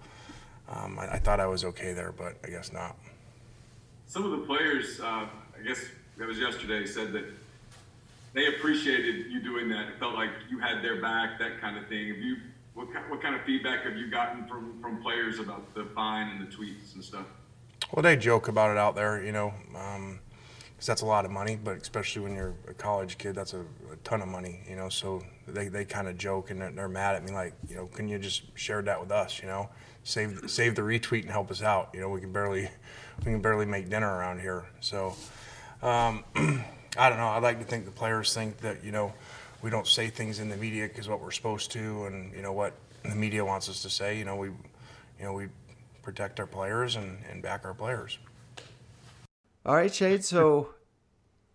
um, 0.70 0.98
I, 1.00 1.13
I 1.13 1.20
thought 1.20 1.39
I 1.39 1.48
was 1.48 1.63
okay 1.66 1.94
there, 1.94 2.12
but 2.12 2.36
I 2.44 2.50
guess 2.50 2.74
not. 2.74 2.98
Some 4.08 4.26
of 4.26 4.32
the 4.32 4.46
players, 4.46 5.00
uh, 5.00 5.26
I 5.58 5.63
guess 5.66 5.80
that 6.18 6.28
was 6.28 6.38
yesterday, 6.38 6.86
said 6.86 7.13
that 7.13 7.26
they 8.34 8.48
appreciated 8.48 9.28
you 9.32 9.41
doing 9.41 9.69
that. 9.69 9.88
It 9.88 10.00
felt 10.00 10.15
like 10.15 10.30
you 10.50 10.60
had 10.60 10.84
their 10.84 11.02
back, 11.02 11.39
that 11.39 11.62
kind 11.62 11.78
of 11.78 11.88
thing. 11.88 12.10
Have 12.10 12.17
you, 12.17 12.38
what, 12.74 12.88
ki- 12.88 13.10
what 13.10 13.22
kind 13.22 13.36
of 13.36 13.41
feedback 13.43 13.84
have 13.84 13.96
you 13.96 14.10
gotten 14.10 14.48
from, 14.48 14.80
from 14.82 15.02
players 15.02 15.39
about 15.39 15.74
the 15.76 15.86
fine 15.96 16.30
and 16.30 16.41
the 16.41 16.52
tweets 16.56 16.96
and 16.96 17.04
stuff? 17.04 17.26
Well, 17.93 18.02
they 18.02 18.15
joke 18.15 18.48
about 18.48 18.72
it 18.72 18.78
out 18.78 18.96
there, 18.96 19.24
you 19.24 19.32
know, 19.32 19.54
because 19.72 20.88
that's 20.88 21.02
a 21.02 21.06
lot 21.06 21.26
of 21.26 21.32
money, 21.32 21.60
but 21.62 21.78
especially 21.78 22.24
when 22.24 22.34
you're 22.34 22.56
a 22.67 22.74
college 22.74 23.19
kid, 23.19 23.36
that's 23.36 23.54
a, 23.54 23.60
a 23.91 23.96
ton 24.04 24.22
of 24.22 24.28
money, 24.28 24.62
you 24.67 24.76
know. 24.76 24.89
So 24.89 25.22
they, 25.48 25.67
they 25.67 25.86
kind 25.86 26.08
of 26.08 26.17
joke 26.17 26.50
and 26.50 26.60
they're, 26.60 26.72
they're 26.72 26.89
mad 26.89 27.15
at 27.15 27.24
me, 27.24 27.34
like, 27.34 27.54
you 27.69 27.76
know, 27.76 27.86
can 27.86 28.08
you 28.08 28.17
just 28.17 28.58
share 28.58 28.82
that 28.82 29.00
with 29.00 29.12
us, 29.12 29.41
you 29.41 29.48
know, 29.48 29.69
save 30.04 30.43
save 30.48 30.76
the 30.76 30.82
retweet 30.82 31.22
and 31.22 31.30
help 31.30 31.52
us 31.52 31.62
out, 31.62 31.91
you 31.93 32.00
know. 32.02 32.10
We 32.10 32.19
can 32.19 32.32
barely 32.34 32.69
we 33.19 33.32
can 33.32 33.41
barely 33.41 33.65
make 33.65 33.89
dinner 33.89 34.10
around 34.12 34.41
here, 34.41 34.65
so 34.80 35.13
um, 35.84 36.24
I 36.97 37.10
don't 37.10 37.17
know. 37.17 37.27
I 37.27 37.39
like 37.39 37.60
to 37.60 37.65
think 37.65 37.86
the 37.86 37.91
players 37.91 38.34
think 38.34 38.58
that 38.60 38.84
you 38.84 38.91
know 38.91 39.13
we 39.62 39.69
don't 39.69 39.88
say 39.88 40.08
things 40.08 40.39
in 40.39 40.49
the 40.49 40.58
media 40.58 40.88
because 40.88 41.08
what 41.08 41.21
we're 41.21 41.32
supposed 41.32 41.71
to, 41.71 42.06
and 42.06 42.34
you 42.34 42.41
know 42.41 42.53
what 42.53 42.73
the 43.03 43.15
media 43.15 43.43
wants 43.43 43.69
us 43.69 43.82
to 43.82 43.89
say. 43.89 44.17
You 44.17 44.25
know 44.25 44.36
we, 44.36 44.47
you 44.47 45.25
know 45.25 45.34
we 45.34 45.47
protect 46.03 46.39
our 46.39 46.45
players 46.45 46.95
and, 46.95 47.17
and 47.32 47.41
back 47.41 47.65
our 47.65 47.73
players. 47.73 48.19
All 49.65 49.75
right, 49.75 49.93
Shade. 49.93 50.23
So 50.25 50.75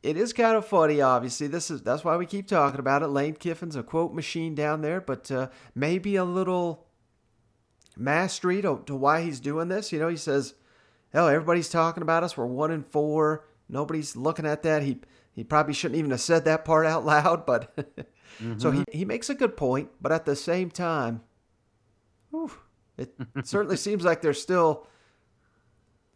it 0.03 0.17
is 0.17 0.33
kind 0.33 0.57
of 0.57 0.67
funny. 0.67 1.01
Obviously, 1.01 1.47
this 1.47 1.71
is 1.71 1.83
that's 1.83 2.05
why 2.05 2.17
we 2.17 2.27
keep 2.27 2.49
talking 2.49 2.81
about 2.81 3.03
it. 3.03 3.09
Lane 3.09 3.35
Kiffin's 3.35 3.77
a 3.77 3.83
quote 3.83 4.15
machine 4.15 4.55
down 4.55 4.81
there, 4.81 5.01
but 5.01 5.31
uh, 5.31 5.49
maybe 5.75 6.17
a 6.17 6.25
little 6.25 6.87
mastery 7.97 8.63
to, 8.63 8.83
to 8.87 8.95
why 8.97 9.23
he's 9.23 9.41
doing 9.41 9.69
this. 9.69 9.93
You 9.93 9.99
know, 9.99 10.09
he 10.09 10.17
says, 10.17 10.55
"Hell, 11.13 11.29
everybody's 11.29 11.69
talking 11.69 12.03
about 12.03 12.25
us. 12.25 12.37
We're 12.37 12.47
one 12.47 12.71
and 12.71 12.87
four. 12.87 13.45
Nobody's 13.69 14.17
looking 14.17 14.47
at 14.47 14.63
that." 14.63 14.83
He 14.83 15.01
he 15.39 15.45
probably 15.45 15.73
shouldn't 15.73 15.99
even 15.99 16.11
have 16.11 16.21
said 16.21 16.45
that 16.47 16.65
part 16.65 16.85
out 16.85 17.07
loud, 17.07 17.47
but 17.47 17.75
mm-hmm. 17.77 18.59
so 18.59 18.73
he 18.73 18.85
he 18.91 19.05
makes 19.05 19.31
a 19.31 19.35
good 19.35 19.57
point. 19.57 19.91
But 20.03 20.11
at 20.11 20.25
the 20.25 20.35
same 20.35 20.69
time, 20.69 21.21
whew, 22.31 22.51
it 22.97 23.15
certainly 23.45 23.77
seems 23.77 24.05
like 24.05 24.21
they're 24.21 24.35
still 24.35 24.87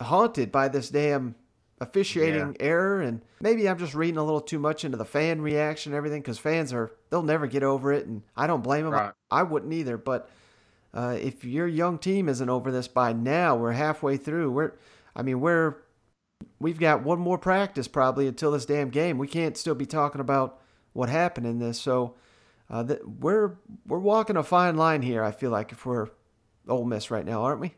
haunted 0.01 0.51
by 0.51 0.67
this 0.67 0.91
damn 0.91 1.37
officiating 1.81 2.57
yeah. 2.59 2.67
error 2.67 3.01
and 3.01 3.23
maybe 3.41 3.69
i'm 3.69 3.79
just 3.79 3.95
reading 3.95 4.17
a 4.17 4.23
little 4.23 4.41
too 4.41 4.59
much 4.59 4.85
into 4.85 4.97
the 4.97 5.05
fan 5.05 5.41
reaction 5.41 5.91
and 5.93 5.97
everything 5.97 6.21
because 6.21 6.39
fans 6.39 6.73
are 6.73 6.93
they'll 7.11 7.25
never 7.25 7.49
get 7.49 7.65
over 7.65 7.93
it 7.93 8.07
and 8.07 8.23
i 8.37 8.47
don't 8.47 8.63
blame 8.63 8.85
them 8.85 8.93
right. 8.93 9.13
I, 9.33 9.41
I, 9.41 9.43
wouldn't 9.43 9.73
either 9.73 9.97
but 9.97 10.31
uh, 10.95 11.17
if 11.21 11.45
your 11.45 11.67
young 11.67 11.99
team 11.99 12.29
isn't 12.29 12.49
over 12.49 12.71
this 12.71 12.87
by 12.87 13.13
now 13.13 13.57
we're 13.57 13.73
halfway 13.73 14.17
through 14.17 14.53
we're 14.53 14.73
i 15.17 15.23
mean 15.23 15.41
we're 15.41 15.77
we've 16.61 16.79
got 16.79 17.03
one 17.03 17.19
more 17.19 17.39
practice 17.39 17.89
probably 17.89 18.27
until 18.27 18.53
this 18.53 18.67
damn 18.67 18.91
game 18.91 19.19
we 19.19 19.29
can't 19.29 19.57
still 19.57 19.75
be 19.75 19.87
talking 19.87 20.21
about 20.21 20.61
what 20.93 21.09
happened 21.09 21.47
in 21.47 21.59
this 21.59 21.81
so 21.81 22.15
uh, 22.71 22.85
th- 22.85 23.01
we're 23.21 23.57
we're 23.87 23.99
walking 23.99 24.37
a 24.37 24.43
fine 24.43 24.77
line 24.77 25.03
here 25.03 25.23
i 25.23 25.31
feel 25.31 25.51
like 25.51 25.73
if 25.73 25.85
we're 25.85 26.09
Ole 26.69 26.85
Miss 26.85 27.11
right 27.11 27.25
now 27.25 27.43
aren't 27.43 27.61
we 27.61 27.75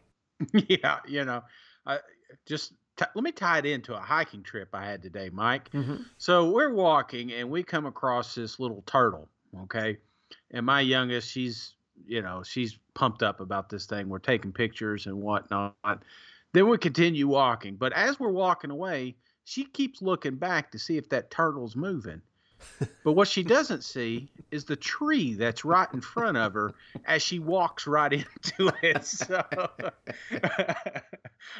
yeah 0.69 0.99
you 1.07 1.25
know 1.25 1.43
I, 1.87 1.99
just 2.47 2.73
t- 2.97 3.05
let 3.15 3.25
me 3.25 3.33
tie 3.33 3.59
it 3.59 3.67
into 3.67 3.95
a 3.95 4.01
hiking 4.01 4.43
trip 4.43 4.69
I 4.73 4.85
had 4.85 5.03
today, 5.03 5.31
Mike. 5.33 5.71
Mm-hmm. 5.73 5.97
So 6.19 6.51
we're 6.51 6.73
walking 6.73 7.33
and 7.33 7.51
we 7.51 7.63
come 7.63 7.87
across 7.87 8.35
this 8.35 8.59
little 8.61 8.83
turtle. 8.87 9.29
Okay. 9.63 9.99
And 10.51 10.67
my 10.67 10.81
youngest, 10.81 11.31
she's, 11.31 11.75
you 12.07 12.23
know, 12.23 12.43
she's 12.43 12.79
pumped 12.95 13.23
up 13.23 13.41
about 13.41 13.69
this 13.69 13.87
thing. 13.87 14.09
We're 14.09 14.19
taking 14.19 14.53
pictures 14.53 15.07
and 15.07 15.17
whatnot. 15.17 15.75
Then 16.55 16.69
we 16.69 16.79
continue 16.79 17.29
walking. 17.29 17.77
But 17.77 17.93
as 17.93 18.19
we're 18.19 18.31
walking 18.31 18.71
away, 18.71 19.17
she 19.45 19.67
keeps 19.67 20.01
looking 20.01 20.37
back 20.37 20.73
to 20.73 20.79
see 20.79 20.97
if 20.97 21.11
that 21.11 21.31
turtle's 21.31 21.77
moving 21.77 22.23
but 23.03 23.13
what 23.13 23.29
she 23.29 23.43
doesn't 23.43 23.85
see 23.85 24.29
is 24.51 24.65
the 24.65 24.77
tree 24.77 25.35
that's 25.35 25.65
right 25.65 25.89
in 25.93 26.01
front 26.01 26.37
of 26.37 26.55
her 26.55 26.73
as 27.05 27.23
she 27.23 27.39
walks 27.39 27.87
right 27.87 28.13
into 28.13 28.73
it. 28.83 29.05
So 29.05 29.45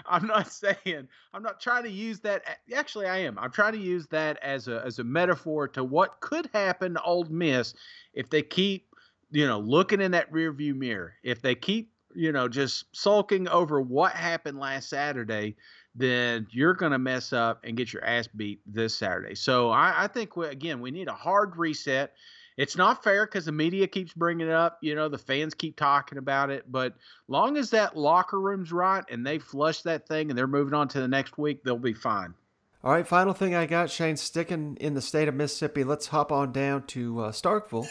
I'm 0.07 0.27
not 0.27 0.51
saying 0.51 1.09
I'm 1.33 1.43
not 1.43 1.61
trying 1.61 1.85
to 1.85 1.91
use 1.91 2.21
that. 2.21 2.43
Actually, 2.75 3.07
I 3.07 3.19
am. 3.19 3.39
I'm 3.39 3.51
trying 3.51 3.73
to 3.73 3.79
use 3.79 4.07
that 4.09 4.39
as 4.43 4.69
a 4.69 4.83
as 4.85 4.99
a 4.99 5.05
metaphor 5.05 5.69
to 5.69 5.85
what 5.85 6.21
could 6.21 6.49
happen 6.53 6.95
to 6.95 7.03
Ole 7.03 7.25
Miss 7.25 7.75
if 8.13 8.31
they 8.31 8.43
keep 8.43 8.89
you 9.31 9.47
know 9.47 9.59
looking 9.59 10.01
in 10.01 10.13
that 10.13 10.33
rearview 10.33 10.75
mirror. 10.75 11.15
If 11.23 11.43
they 11.43 11.55
keep 11.55 11.93
you 12.15 12.33
know 12.33 12.49
just 12.49 12.85
sulking 12.93 13.49
over 13.49 13.81
what 13.81 14.13
happened 14.13 14.59
last 14.59 14.89
Saturday 14.89 15.57
then 15.95 16.47
you're 16.51 16.75
going 16.75 16.93
to 16.93 16.99
mess 16.99 17.33
up 17.33 17.61
and 17.65 17.77
get 17.77 17.93
your 17.93 18.05
ass 18.05 18.27
beat 18.27 18.61
this 18.67 18.97
Saturday. 18.97 19.35
So 19.35 19.71
I, 19.71 20.05
I 20.05 20.07
think, 20.09 20.37
we, 20.37 20.49
again, 20.49 20.81
we 20.81 20.91
need 20.91 21.09
a 21.09 21.13
hard 21.13 21.57
reset. 21.57 22.13
It's 22.57 22.77
not 22.77 23.03
fair 23.03 23.27
because 23.27 23.45
the 23.47 23.53
media 23.53 23.87
keeps 23.87 24.13
bringing 24.13 24.49
it 24.49 24.53
up. 24.53 24.79
You 24.81 24.95
know, 24.95 25.09
the 25.09 25.19
fans 25.19 25.55
keep 25.55 25.77
talking 25.77 26.19
about 26.19 26.51
it. 26.51 26.71
But 26.71 26.95
long 27.29 27.57
as 27.57 27.71
that 27.71 27.97
locker 27.97 28.41
room's 28.41 28.73
right 28.73 29.05
and 29.09 29.27
they 29.27 29.39
flush 29.39 29.83
that 29.83 30.07
thing 30.09 30.31
and 30.31 30.39
they're 30.39 30.47
moving 30.47 30.75
on 30.75 30.89
to 30.89 31.01
the 31.01 31.09
next 31.09 31.39
week, 31.39 31.63
they'll 31.65 31.79
be 31.79 31.95
fine. 31.95 32.35
All 32.83 32.93
right, 32.93 33.07
final 33.07 33.33
thing 33.33 33.55
I 33.55 33.65
got, 33.65 33.89
Shane, 33.89 34.17
sticking 34.17 34.77
in 34.79 34.93
the 34.93 35.01
state 35.01 35.27
of 35.27 35.35
Mississippi. 35.35 35.85
Let's 35.85 36.09
hop 36.09 36.31
on 36.31 36.53
down 36.53 36.87
to 36.89 37.21
uh, 37.21 37.33
Starkville. 37.33 37.87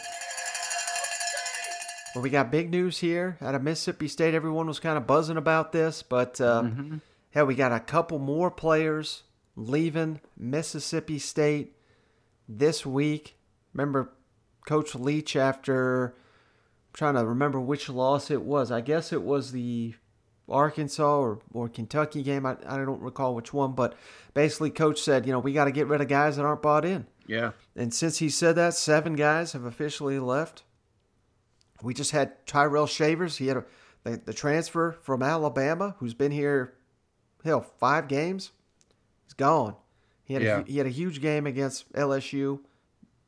Well, 2.14 2.22
we 2.22 2.30
got 2.30 2.50
big 2.50 2.70
news 2.70 2.98
here 2.98 3.36
out 3.40 3.54
of 3.54 3.62
Mississippi 3.62 4.08
State. 4.08 4.34
Everyone 4.34 4.66
was 4.66 4.78
kind 4.78 4.96
of 4.96 5.06
buzzing 5.06 5.36
about 5.36 5.72
this, 5.72 6.02
but 6.02 6.40
uh, 6.40 6.62
mm-hmm. 6.62 6.96
Hell, 7.34 7.46
we 7.46 7.56
got 7.56 7.72
a 7.72 7.80
couple 7.80 8.20
more 8.20 8.48
players 8.48 9.24
leaving 9.56 10.20
Mississippi 10.36 11.18
State 11.18 11.74
this 12.48 12.86
week. 12.86 13.36
Remember 13.72 14.12
Coach 14.68 14.94
Leach 14.94 15.34
after 15.34 16.06
I'm 16.06 16.92
trying 16.92 17.14
to 17.14 17.24
remember 17.26 17.58
which 17.58 17.88
loss 17.88 18.30
it 18.30 18.42
was. 18.42 18.70
I 18.70 18.80
guess 18.80 19.12
it 19.12 19.22
was 19.22 19.50
the 19.50 19.94
Arkansas 20.48 21.18
or, 21.18 21.40
or 21.52 21.68
Kentucky 21.68 22.22
game. 22.22 22.46
I, 22.46 22.56
I 22.64 22.76
don't 22.76 23.02
recall 23.02 23.34
which 23.34 23.52
one, 23.52 23.72
but 23.72 23.96
basically 24.32 24.70
Coach 24.70 25.00
said, 25.00 25.26
you 25.26 25.32
know, 25.32 25.40
we 25.40 25.52
got 25.52 25.64
to 25.64 25.72
get 25.72 25.88
rid 25.88 26.00
of 26.00 26.06
guys 26.06 26.36
that 26.36 26.44
aren't 26.44 26.62
bought 26.62 26.84
in. 26.84 27.04
Yeah. 27.26 27.50
And 27.74 27.92
since 27.92 28.18
he 28.18 28.30
said 28.30 28.54
that, 28.54 28.74
seven 28.74 29.16
guys 29.16 29.54
have 29.54 29.64
officially 29.64 30.20
left. 30.20 30.62
We 31.82 31.94
just 31.94 32.12
had 32.12 32.46
Tyrell 32.46 32.86
Shavers. 32.86 33.36
He 33.36 33.48
had 33.48 33.58
a, 33.58 33.64
the, 34.04 34.20
the 34.24 34.32
transfer 34.32 34.92
from 35.02 35.22
Alabama, 35.22 35.96
who's 35.98 36.14
been 36.14 36.32
here 36.32 36.74
hell, 37.44 37.60
five 37.60 38.08
games, 38.08 38.52
he's 39.24 39.34
gone. 39.34 39.76
He 40.24 40.34
had 40.34 40.42
yeah. 40.42 40.60
a, 40.60 40.64
he 40.64 40.78
had 40.78 40.86
a 40.86 40.90
huge 40.90 41.20
game 41.20 41.46
against 41.46 41.92
LSU. 41.92 42.60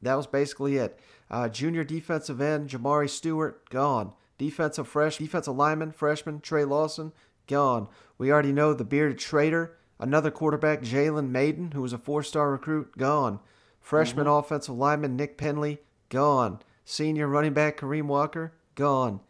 That 0.03 0.15
was 0.15 0.27
basically 0.27 0.77
it. 0.77 0.99
Uh, 1.31 1.49
junior 1.49 1.85
defensive 1.85 2.41
end 2.41 2.71
Jamari 2.71 3.11
Stewart 3.11 3.69
gone. 3.69 4.15
Defensive 4.39 4.89
fresh 4.89 5.19
defensive 5.19 5.57
lineman 5.57 5.93
freshman 5.93 6.41
Trey 6.41 6.65
Lawson 6.65 7.13
gone. 7.47 7.89
We 8.19 8.31
already 8.31 8.53
know 8.53 8.73
the 8.73 8.85
bearded 8.85 9.19
traitor. 9.19 9.77
Another 9.99 10.31
quarterback 10.31 10.83
Jalen 10.83 11.31
Mayden, 11.31 11.73
who 11.73 11.81
was 11.81 11.95
a 11.95 11.99
four-star 11.99 12.51
recruit, 12.51 12.99
gone. 12.99 13.41
Freshman 13.81 14.27
mm-hmm. 14.27 14.35
offensive 14.35 14.75
lineman 14.75 15.17
Nick 15.17 15.39
Penley 15.39 15.79
gone. 16.11 16.61
Senior 16.87 17.27
running 17.27 17.53
back 17.53 17.77
Kareem 17.77 18.07
Walker 18.07 18.53
gone. 18.77 19.21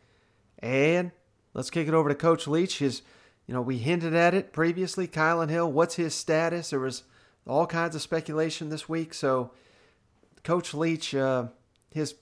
And 0.59 1.11
let's 1.55 1.71
kick 1.71 1.89
it 1.89 1.95
over 1.95 2.11
to 2.11 2.15
Coach 2.15 2.47
Leach. 2.47 2.79
His 2.79 3.03
you 3.47 3.55
know, 3.55 3.63
we 3.63 3.79
hinted 3.79 4.15
at 4.15 4.35
it 4.35 4.53
previously. 4.53 5.09
Kylan 5.09 5.49
Hill, 5.49 5.73
what's 5.73 5.95
his 5.95 6.15
status? 6.15 6.71
There 6.71 6.81
was 6.81 7.05
all 7.47 7.67
kinds 7.67 7.95
of 7.95 8.03
speculation 8.03 8.69
this 8.69 8.89
week. 8.89 9.15
So, 9.15 9.53
Coach 10.45 10.75
Leach, 10.75 11.15
uh, 11.15 11.47
his 11.91 12.15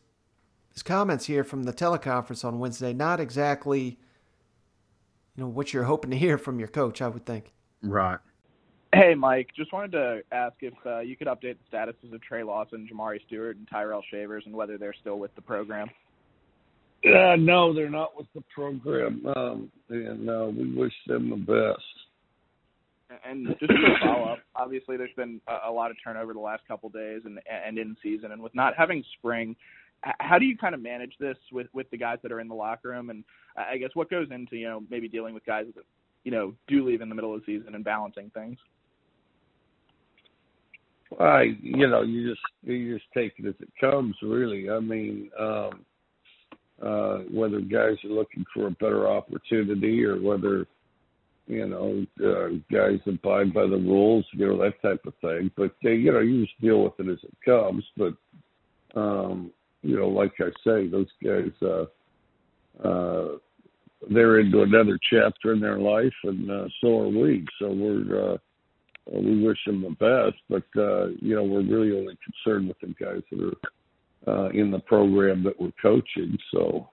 his 0.73 0.83
comments 0.83 1.27
here 1.27 1.43
from 1.43 1.65
the 1.65 1.73
teleconference 1.73 2.45
on 2.45 2.59
Wednesday, 2.59 2.93
not 2.93 3.21
exactly, 3.21 3.99
you 5.35 5.43
know, 5.43 5.49
what 5.49 5.73
you're 5.73 5.85
hoping 5.85 6.11
to 6.11 6.17
hear 6.17 6.39
from 6.39 6.59
your 6.59 6.69
coach. 6.69 7.03
I 7.03 7.09
would 7.09 7.27
think. 7.27 7.53
Right. 7.83 8.19
Hey, 8.95 9.17
Mike. 9.17 9.49
Just 9.57 9.73
wanted 9.73 9.91
to 9.93 10.21
ask 10.31 10.55
if 10.61 10.75
uh, 10.87 11.01
you 11.01 11.17
could 11.17 11.27
update 11.27 11.57
the 11.59 11.77
statuses 11.77 12.15
of 12.15 12.23
Trey 12.23 12.45
Lawson, 12.45 12.89
Jamari 12.93 13.19
Stewart, 13.27 13.57
and 13.57 13.67
Tyrell 13.69 14.03
Shavers, 14.09 14.45
and 14.47 14.55
whether 14.55 14.79
they're 14.79 14.95
still 15.01 15.19
with 15.19 15.35
the 15.35 15.43
program. 15.43 15.91
Uh, 17.05 17.35
no, 17.37 17.75
they're 17.75 17.91
not 17.91 18.17
with 18.17 18.29
the 18.35 18.43
program, 18.55 19.27
um, 19.37 19.73
and 19.91 20.31
uh, 20.31 20.47
we 20.47 20.75
wish 20.75 20.93
them 21.09 21.29
the 21.29 21.37
best. 21.37 23.19
And 23.29 23.49
just 23.59 23.71
to 23.71 23.97
follow 24.01 24.33
up, 24.33 24.39
obviously 24.55 24.97
there's 24.97 25.13
been 25.17 25.41
a, 25.49 25.71
a 25.71 25.73
lot 25.73 25.91
of 25.91 25.97
turnover 26.03 26.33
the 26.33 26.39
last 26.39 26.63
couple 26.69 26.87
of 26.87 26.93
days 26.93 27.23
and 27.25 27.41
and 27.49 27.79
in 27.79 27.97
season, 28.03 28.31
and 28.31 28.41
with 28.41 28.55
not 28.55 28.75
having 28.77 29.05
spring, 29.19 29.57
how 30.21 30.39
do 30.39 30.47
you 30.47 30.57
kind 30.57 30.75
of 30.75 30.81
manage 30.81 31.13
this 31.19 31.37
with 31.53 31.67
with 31.73 31.91
the 31.91 31.99
guys 31.99 32.19
that 32.23 32.33
are 32.33 32.41
in 32.41 32.49
the 32.49 32.55
locker 32.55 32.91
room? 32.91 33.11
And 33.11 33.25
I 33.57 33.77
guess 33.77 33.91
what 33.95 34.09
goes 34.09 34.29
into 34.31 34.57
you 34.57 34.69
know 34.69 34.83
maybe 34.89 35.09
dealing 35.09 35.35
with 35.35 35.45
guys 35.45 35.67
that 35.75 35.85
you 36.23 36.31
know 36.31 36.55
do 36.69 36.87
leave 36.87 37.03
in 37.03 37.09
the 37.09 37.15
middle 37.15 37.35
of 37.35 37.41
the 37.41 37.59
season 37.59 37.75
and 37.75 37.85
balancing 37.85 38.31
things. 38.31 38.57
I, 41.21 41.57
you 41.63 41.87
know, 41.87 42.03
you 42.03 42.31
just 42.31 42.43
you 42.63 42.95
just 42.97 43.11
take 43.15 43.35
it 43.39 43.47
as 43.47 43.55
it 43.61 43.71
comes. 43.81 44.17
Really, 44.23 44.71
I 44.71 44.81
mean. 44.81 45.31
um 45.39 45.85
uh, 46.83 47.19
whether 47.31 47.61
guys 47.61 47.97
are 48.05 48.11
looking 48.11 48.45
for 48.53 48.67
a 48.67 48.73
better 48.73 49.09
opportunity 49.09 50.05
or 50.05 50.21
whether 50.21 50.67
you 51.47 51.67
know 51.67 52.05
uh, 52.25 52.49
guys 52.73 52.99
abide 53.07 53.53
by 53.53 53.63
the 53.63 53.77
rules, 53.77 54.25
you 54.33 54.47
know 54.47 54.59
that 54.59 54.81
type 54.83 55.05
of 55.07 55.15
thing. 55.21 55.51
But 55.57 55.75
uh, 55.85 55.91
you 55.91 56.13
know 56.13 56.21
you 56.21 56.45
just 56.45 56.61
deal 56.61 56.83
with 56.83 56.95
it 56.99 57.11
as 57.11 57.19
it 57.23 57.37
comes. 57.45 57.85
But 57.97 58.15
um, 58.99 59.53
you 59.83 59.97
know, 59.97 60.09
like 60.09 60.33
I 60.41 60.51
say, 60.65 60.89
those 60.89 61.07
guys 61.23 61.53
uh, 61.63 62.87
uh, 62.87 63.39
they're 64.11 64.41
into 64.41 64.63
another 64.63 64.99
chapter 65.11 65.53
in 65.53 65.61
their 65.61 65.79
life, 65.79 66.13
and 66.25 66.51
uh, 66.51 66.69
so 66.81 67.01
are 67.01 67.09
we. 67.09 67.47
So 67.61 67.73
we're 67.73 68.35
uh, 68.35 68.37
we 69.11 69.45
wish 69.45 69.59
them 69.67 69.83
the 69.83 69.91
best, 69.91 70.41
but 70.49 70.81
uh, 70.81 71.09
you 71.21 71.35
know 71.35 71.45
we're 71.45 71.63
really 71.63 71.97
only 71.97 72.19
concerned 72.25 72.69
with 72.69 72.79
the 72.81 72.95
guys 73.05 73.23
that 73.31 73.55
are 74.27 74.47
uh, 74.47 74.49
in 74.51 74.71
the 74.71 74.79
program 74.81 75.43
that 75.45 75.61
we're 75.61 75.73
coaching. 75.83 76.39
So, 76.51 76.89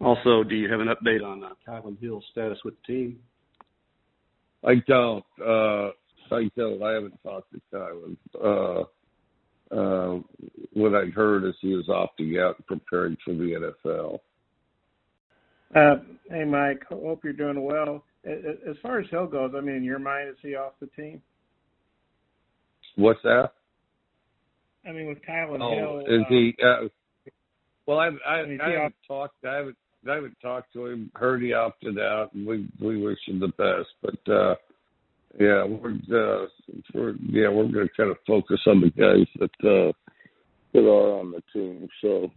also, 0.00 0.42
do 0.42 0.56
you 0.56 0.70
have 0.70 0.80
an 0.80 0.88
update 0.88 1.24
on 1.24 1.44
uh, 1.44 1.50
Kylan 1.66 1.98
Hill's 2.00 2.24
status 2.32 2.58
with 2.64 2.74
the 2.86 2.92
team? 2.92 3.18
I 4.64 4.76
don't. 4.86 5.24
Uh, 5.40 5.90
I 6.34 6.50
don't. 6.56 6.82
I 6.82 6.92
haven't 6.92 7.22
talked 7.22 7.52
to 7.52 7.60
Kylan. 7.72 8.16
Uh, 8.42 8.84
uh, 9.74 10.20
what 10.72 10.94
I 10.94 11.06
heard 11.06 11.44
is 11.44 11.54
he 11.60 11.74
was 11.74 11.86
opting 11.86 12.40
out 12.42 12.56
and 12.56 12.66
preparing 12.66 13.16
for 13.24 13.34
the 13.34 13.72
NFL. 13.86 14.18
Uh, 15.74 16.02
hey, 16.30 16.44
Mike. 16.44 16.82
Hope 16.88 17.24
you're 17.24 17.32
doing 17.32 17.62
well. 17.62 18.04
As 18.24 18.76
far 18.82 19.00
as 19.00 19.10
Hill 19.10 19.26
goes, 19.26 19.52
I 19.56 19.60
mean, 19.60 19.76
in 19.76 19.84
your 19.84 19.98
mind, 19.98 20.28
is 20.28 20.36
he 20.42 20.54
off 20.54 20.74
the 20.80 20.86
team? 20.88 21.20
What's 22.96 23.22
that? 23.22 23.50
I 24.86 24.92
mean, 24.92 25.08
with 25.08 25.18
Kylan 25.28 25.60
oh, 25.60 25.76
Hill. 25.76 26.00
Is 26.00 26.22
uh, 26.24 26.28
he? 26.28 26.54
Uh, 26.62 26.88
well, 27.86 27.98
I've, 27.98 28.14
I, 28.26 28.34
I, 28.34 28.58
I 28.62 28.70
haven't 28.70 28.94
talked. 29.06 29.44
I 29.44 29.56
haven't. 29.56 29.76
I 30.08 30.14
haven't 30.14 30.36
talked 30.42 30.72
to 30.72 30.86
him. 30.86 31.10
Heard 31.14 31.42
he 31.42 31.52
opted 31.52 31.98
out, 31.98 32.30
and 32.34 32.46
we 32.46 32.68
we 32.80 33.02
wish 33.02 33.18
him 33.26 33.40
the 33.40 33.48
best. 33.48 33.88
But 34.02 34.32
uh, 34.32 34.54
yeah, 35.38 35.64
we're 35.64 35.92
uh, 35.92 36.46
we're 36.94 37.14
yeah 37.28 37.48
we're 37.48 37.68
going 37.68 37.88
to 37.88 37.94
kind 37.96 38.10
of 38.10 38.18
focus 38.26 38.60
on 38.66 38.80
the 38.80 38.90
guys 38.90 39.26
that 39.38 39.68
uh, 39.68 39.92
that 40.72 40.86
are 40.86 41.20
on 41.20 41.32
the 41.32 41.42
team. 41.52 41.88
So 42.00 42.30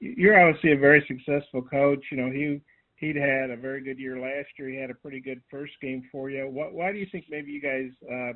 you're 0.00 0.40
obviously 0.40 0.72
a 0.72 0.78
very 0.78 1.04
successful 1.06 1.62
coach. 1.62 2.04
You 2.10 2.18
know 2.18 2.30
he 2.30 2.60
he'd 2.96 3.16
had 3.16 3.50
a 3.50 3.56
very 3.56 3.82
good 3.82 3.98
year 3.98 4.18
last 4.18 4.48
year. 4.58 4.68
He 4.68 4.76
had 4.76 4.90
a 4.90 4.94
pretty 4.94 5.20
good 5.20 5.40
first 5.50 5.72
game 5.80 6.08
for 6.10 6.30
you. 6.30 6.48
What, 6.48 6.72
why 6.72 6.92
do 6.92 6.98
you 6.98 7.06
think 7.10 7.26
maybe 7.30 7.52
you 7.52 7.60
guys 7.60 7.90
uh, 8.10 8.32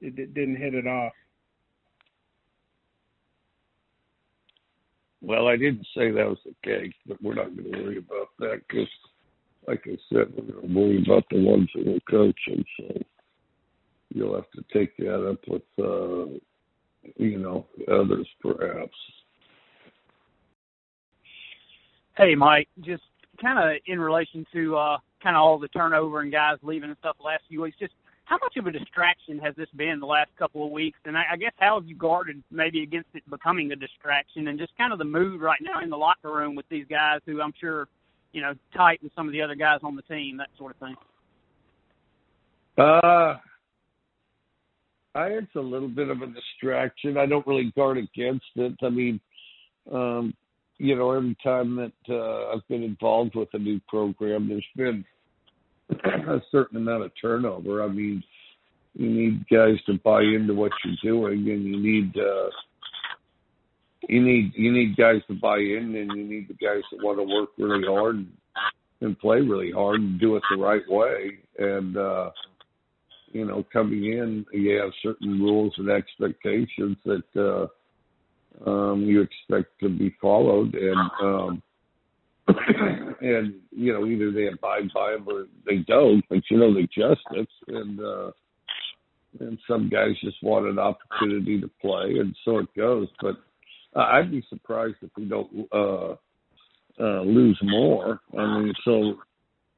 didn't 0.00 0.56
hit 0.56 0.74
it 0.74 0.86
off? 0.86 1.12
Well, 5.22 5.48
I 5.48 5.56
didn't 5.56 5.86
say 5.94 6.10
that 6.10 6.26
was 6.26 6.38
the 6.44 6.54
case, 6.64 6.94
but 7.06 7.22
we're 7.22 7.34
not 7.34 7.54
going 7.54 7.70
to 7.72 7.82
worry 7.82 7.98
about 7.98 8.28
that 8.38 8.62
because, 8.66 8.88
like 9.68 9.82
I 9.86 9.96
said, 10.08 10.32
we're 10.34 10.52
going 10.54 10.68
to 10.68 10.74
worry 10.74 11.02
about 11.06 11.24
the 11.30 11.42
ones 11.42 11.68
that 11.74 11.86
we're 11.86 12.00
coaching. 12.10 12.64
So 12.78 13.02
you'll 14.08 14.34
have 14.34 14.50
to 14.52 14.64
take 14.72 14.96
that 14.96 15.28
up 15.28 15.40
with, 15.46 15.62
uh, 15.78 16.38
you 17.16 17.38
know, 17.38 17.66
others 17.92 18.26
perhaps. 18.40 18.96
Hey, 22.16 22.34
Mike, 22.34 22.68
just 22.80 23.02
kind 23.40 23.58
of 23.58 23.80
in 23.86 24.00
relation 24.00 24.46
to 24.52 24.76
uh, 24.76 24.98
kind 25.22 25.36
of 25.36 25.42
all 25.42 25.58
the 25.58 25.68
turnover 25.68 26.20
and 26.20 26.32
guys 26.32 26.58
leaving 26.62 26.90
and 26.90 26.98
stuff 26.98 27.16
the 27.18 27.24
last 27.24 27.42
few 27.48 27.62
weeks, 27.62 27.76
just 27.78 27.92
how 28.24 28.38
much 28.40 28.56
of 28.56 28.66
a 28.66 28.70
distraction 28.70 29.38
has 29.38 29.54
this 29.56 29.68
been 29.76 29.98
the 29.98 30.06
last 30.06 30.30
couple 30.38 30.64
of 30.64 30.70
weeks? 30.70 30.98
And 31.04 31.18
I, 31.18 31.22
I 31.32 31.36
guess 31.36 31.52
how 31.58 31.80
have 31.80 31.88
you 31.88 31.96
guarded 31.96 32.42
maybe 32.50 32.82
against 32.82 33.08
it 33.14 33.28
becoming 33.28 33.72
a 33.72 33.76
distraction 33.76 34.48
and 34.48 34.58
just 34.58 34.76
kind 34.78 34.92
of 34.92 34.98
the 35.00 35.04
mood 35.04 35.40
right 35.40 35.58
now 35.60 35.82
in 35.82 35.90
the 35.90 35.96
locker 35.96 36.32
room 36.32 36.54
with 36.54 36.66
these 36.70 36.86
guys 36.88 37.20
who 37.26 37.42
I'm 37.42 37.52
sure, 37.60 37.88
you 38.32 38.40
know, 38.40 38.54
tight 38.76 39.02
with 39.02 39.12
some 39.16 39.26
of 39.26 39.32
the 39.32 39.42
other 39.42 39.56
guys 39.56 39.80
on 39.82 39.96
the 39.96 40.02
team, 40.02 40.36
that 40.36 40.48
sort 40.56 40.72
of 40.72 40.78
thing? 40.78 40.94
Uh, 42.78 43.34
I, 45.14 45.26
it's 45.26 45.54
a 45.56 45.60
little 45.60 45.88
bit 45.88 46.08
of 46.08 46.22
a 46.22 46.26
distraction. 46.28 47.18
I 47.18 47.26
don't 47.26 47.46
really 47.46 47.72
guard 47.76 47.98
against 47.98 48.46
it. 48.54 48.74
I 48.80 48.90
mean, 48.90 49.20
um, 49.90 50.34
you 50.80 50.96
know, 50.96 51.10
every 51.12 51.36
time 51.44 51.76
that 51.76 51.92
uh, 52.08 52.54
I've 52.54 52.66
been 52.66 52.82
involved 52.82 53.34
with 53.34 53.50
a 53.52 53.58
new 53.58 53.80
program, 53.86 54.48
there's 54.48 54.64
been 54.74 55.04
a 55.90 56.40
certain 56.50 56.78
amount 56.78 57.04
of 57.04 57.12
turnover. 57.20 57.84
I 57.84 57.88
mean, 57.88 58.22
you 58.94 59.10
need 59.10 59.46
guys 59.50 59.76
to 59.86 59.98
buy 60.02 60.22
into 60.22 60.54
what 60.54 60.72
you're 60.82 61.12
doing, 61.12 61.50
and 61.50 61.64
you 61.64 61.78
need 61.78 62.16
uh, 62.16 62.48
you 64.08 64.22
need 64.22 64.52
you 64.54 64.72
need 64.72 64.96
guys 64.96 65.20
to 65.28 65.34
buy 65.34 65.58
in, 65.58 65.94
and 65.96 66.12
you 66.16 66.24
need 66.24 66.48
the 66.48 66.54
guys 66.54 66.82
that 66.90 67.04
want 67.04 67.18
to 67.18 67.24
work 67.24 67.50
really 67.58 67.86
hard 67.86 68.26
and, 69.02 69.18
play 69.18 69.40
really 69.40 69.70
hard 69.72 70.00
and 70.00 70.18
do 70.18 70.36
it 70.36 70.42
the 70.50 70.56
right 70.56 70.88
way. 70.88 71.38
And 71.58 71.94
uh, 71.98 72.30
you 73.32 73.44
know, 73.44 73.66
coming 73.70 74.04
in, 74.04 74.46
you 74.54 74.80
have 74.80 74.92
certain 75.02 75.40
rules 75.40 75.74
and 75.76 75.90
expectations 75.90 76.96
that 77.04 77.22
uh, 77.36 77.66
um, 78.66 79.02
you 79.02 79.22
expect 79.22 79.78
to 79.80 79.88
be 79.88 80.14
followed, 80.20 80.74
and 80.74 81.10
um, 81.22 81.62
and 83.20 83.54
you 83.70 83.92
know 83.92 84.06
either 84.06 84.30
they 84.30 84.48
abide 84.48 84.90
by 84.94 85.12
them 85.12 85.26
or 85.28 85.46
they 85.66 85.78
don't. 85.78 86.22
But 86.28 86.40
you 86.50 86.58
know 86.58 86.72
they 86.74 86.82
just 86.82 87.22
it, 87.32 87.48
and 87.68 88.00
uh, 88.00 88.30
and 89.40 89.58
some 89.68 89.88
guys 89.88 90.12
just 90.22 90.42
want 90.42 90.66
an 90.66 90.78
opportunity 90.78 91.60
to 91.60 91.70
play, 91.80 92.18
and 92.18 92.34
so 92.44 92.58
it 92.58 92.68
goes. 92.76 93.08
But 93.20 93.36
uh, 93.96 94.04
I'd 94.04 94.30
be 94.30 94.44
surprised 94.48 94.96
if 95.02 95.10
we 95.16 95.24
don't 95.24 95.68
uh, 95.72 96.12
uh, 97.00 97.22
lose 97.22 97.58
more. 97.62 98.20
I 98.36 98.58
mean, 98.58 98.74
so 98.84 99.14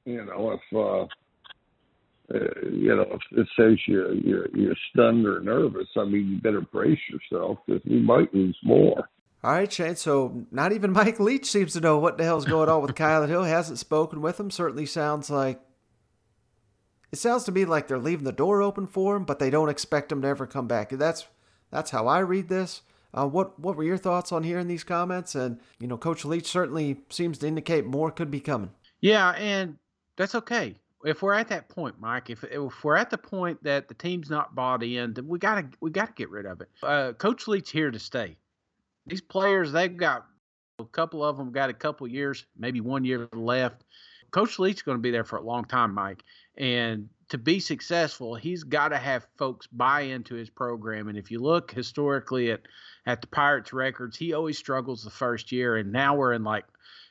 you 0.04 0.24
know 0.24 0.52
if. 0.52 0.76
Uh, 0.76 1.06
uh, 2.34 2.38
you 2.70 2.94
know, 2.94 3.02
if 3.02 3.20
it 3.32 3.48
says 3.58 3.78
you're, 3.86 4.14
you're 4.14 4.48
you're 4.54 4.76
stunned 4.90 5.26
or 5.26 5.40
nervous, 5.40 5.88
I 5.96 6.04
mean, 6.04 6.28
you 6.30 6.40
better 6.40 6.60
brace 6.60 7.00
yourself 7.10 7.58
because 7.66 7.82
we 7.84 8.00
might 8.00 8.32
lose 8.34 8.56
more. 8.62 9.08
All 9.44 9.52
right, 9.52 9.72
Shane. 9.72 9.96
So 9.96 10.46
not 10.50 10.72
even 10.72 10.92
Mike 10.92 11.20
Leach 11.20 11.50
seems 11.50 11.72
to 11.74 11.80
know 11.80 11.98
what 11.98 12.18
the 12.18 12.24
hell's 12.24 12.44
going 12.44 12.68
on 12.68 12.82
with 12.82 12.94
Kylin 12.94 13.28
Hill. 13.28 13.44
Hasn't 13.44 13.78
spoken 13.78 14.22
with 14.22 14.38
him. 14.38 14.50
Certainly 14.50 14.86
sounds 14.86 15.30
like 15.30 15.60
it 17.10 17.18
sounds 17.18 17.44
to 17.44 17.52
me 17.52 17.64
like 17.64 17.88
they're 17.88 17.98
leaving 17.98 18.24
the 18.24 18.32
door 18.32 18.62
open 18.62 18.86
for 18.86 19.16
him, 19.16 19.24
but 19.24 19.38
they 19.38 19.50
don't 19.50 19.68
expect 19.68 20.12
him 20.12 20.22
to 20.22 20.28
ever 20.28 20.46
come 20.46 20.68
back. 20.68 20.90
That's 20.90 21.26
that's 21.70 21.90
how 21.90 22.06
I 22.06 22.20
read 22.20 22.48
this. 22.48 22.82
Uh, 23.12 23.26
what 23.26 23.58
what 23.58 23.76
were 23.76 23.84
your 23.84 23.98
thoughts 23.98 24.32
on 24.32 24.42
hearing 24.42 24.68
these 24.68 24.84
comments? 24.84 25.34
And 25.34 25.58
you 25.78 25.86
know, 25.86 25.98
Coach 25.98 26.24
Leach 26.24 26.46
certainly 26.46 27.00
seems 27.10 27.38
to 27.38 27.46
indicate 27.46 27.84
more 27.84 28.10
could 28.10 28.30
be 28.30 28.40
coming. 28.40 28.70
Yeah, 29.00 29.30
and 29.30 29.76
that's 30.16 30.34
okay 30.34 30.76
if 31.04 31.22
we're 31.22 31.34
at 31.34 31.48
that 31.48 31.68
point, 31.68 31.96
Mike, 32.00 32.30
if 32.30 32.44
if 32.44 32.84
we're 32.84 32.96
at 32.96 33.10
the 33.10 33.18
point 33.18 33.62
that 33.64 33.88
the 33.88 33.94
team's 33.94 34.30
not 34.30 34.54
bought 34.54 34.82
in, 34.82 35.14
then 35.14 35.26
we 35.26 35.38
gotta 35.38 35.68
we 35.80 35.90
gotta 35.90 36.12
get 36.12 36.30
rid 36.30 36.46
of 36.46 36.60
it. 36.60 36.68
Uh, 36.82 37.12
Coach 37.12 37.48
Leach 37.48 37.70
here 37.70 37.90
to 37.90 37.98
stay. 37.98 38.36
These 39.06 39.20
players, 39.20 39.72
they've 39.72 39.96
got 39.96 40.26
a 40.78 40.84
couple 40.84 41.24
of 41.24 41.36
them 41.36 41.52
got 41.52 41.70
a 41.70 41.74
couple 41.74 42.06
years, 42.06 42.46
maybe 42.56 42.80
one 42.80 43.04
year 43.04 43.28
left. 43.32 43.84
Coach 44.30 44.58
Leach's 44.58 44.82
going 44.82 44.96
to 44.96 45.02
be 45.02 45.10
there 45.10 45.24
for 45.24 45.36
a 45.36 45.42
long 45.42 45.64
time, 45.64 45.92
Mike, 45.92 46.24
and 46.56 47.08
to 47.28 47.38
be 47.38 47.60
successful, 47.60 48.34
he's 48.34 48.62
got 48.62 48.88
to 48.88 48.98
have 48.98 49.26
folks 49.36 49.66
buy 49.66 50.02
into 50.02 50.34
his 50.34 50.50
program. 50.50 51.08
And 51.08 51.18
if 51.18 51.30
you 51.30 51.40
look 51.40 51.70
historically 51.70 52.50
at 52.50 52.60
at 53.06 53.20
the 53.20 53.26
Pirates 53.26 53.72
records, 53.72 54.16
he 54.16 54.32
always 54.32 54.56
struggles 54.56 55.02
the 55.02 55.10
first 55.10 55.50
year, 55.50 55.76
and 55.76 55.92
now 55.92 56.14
we're 56.14 56.32
in 56.32 56.44
like 56.44 56.64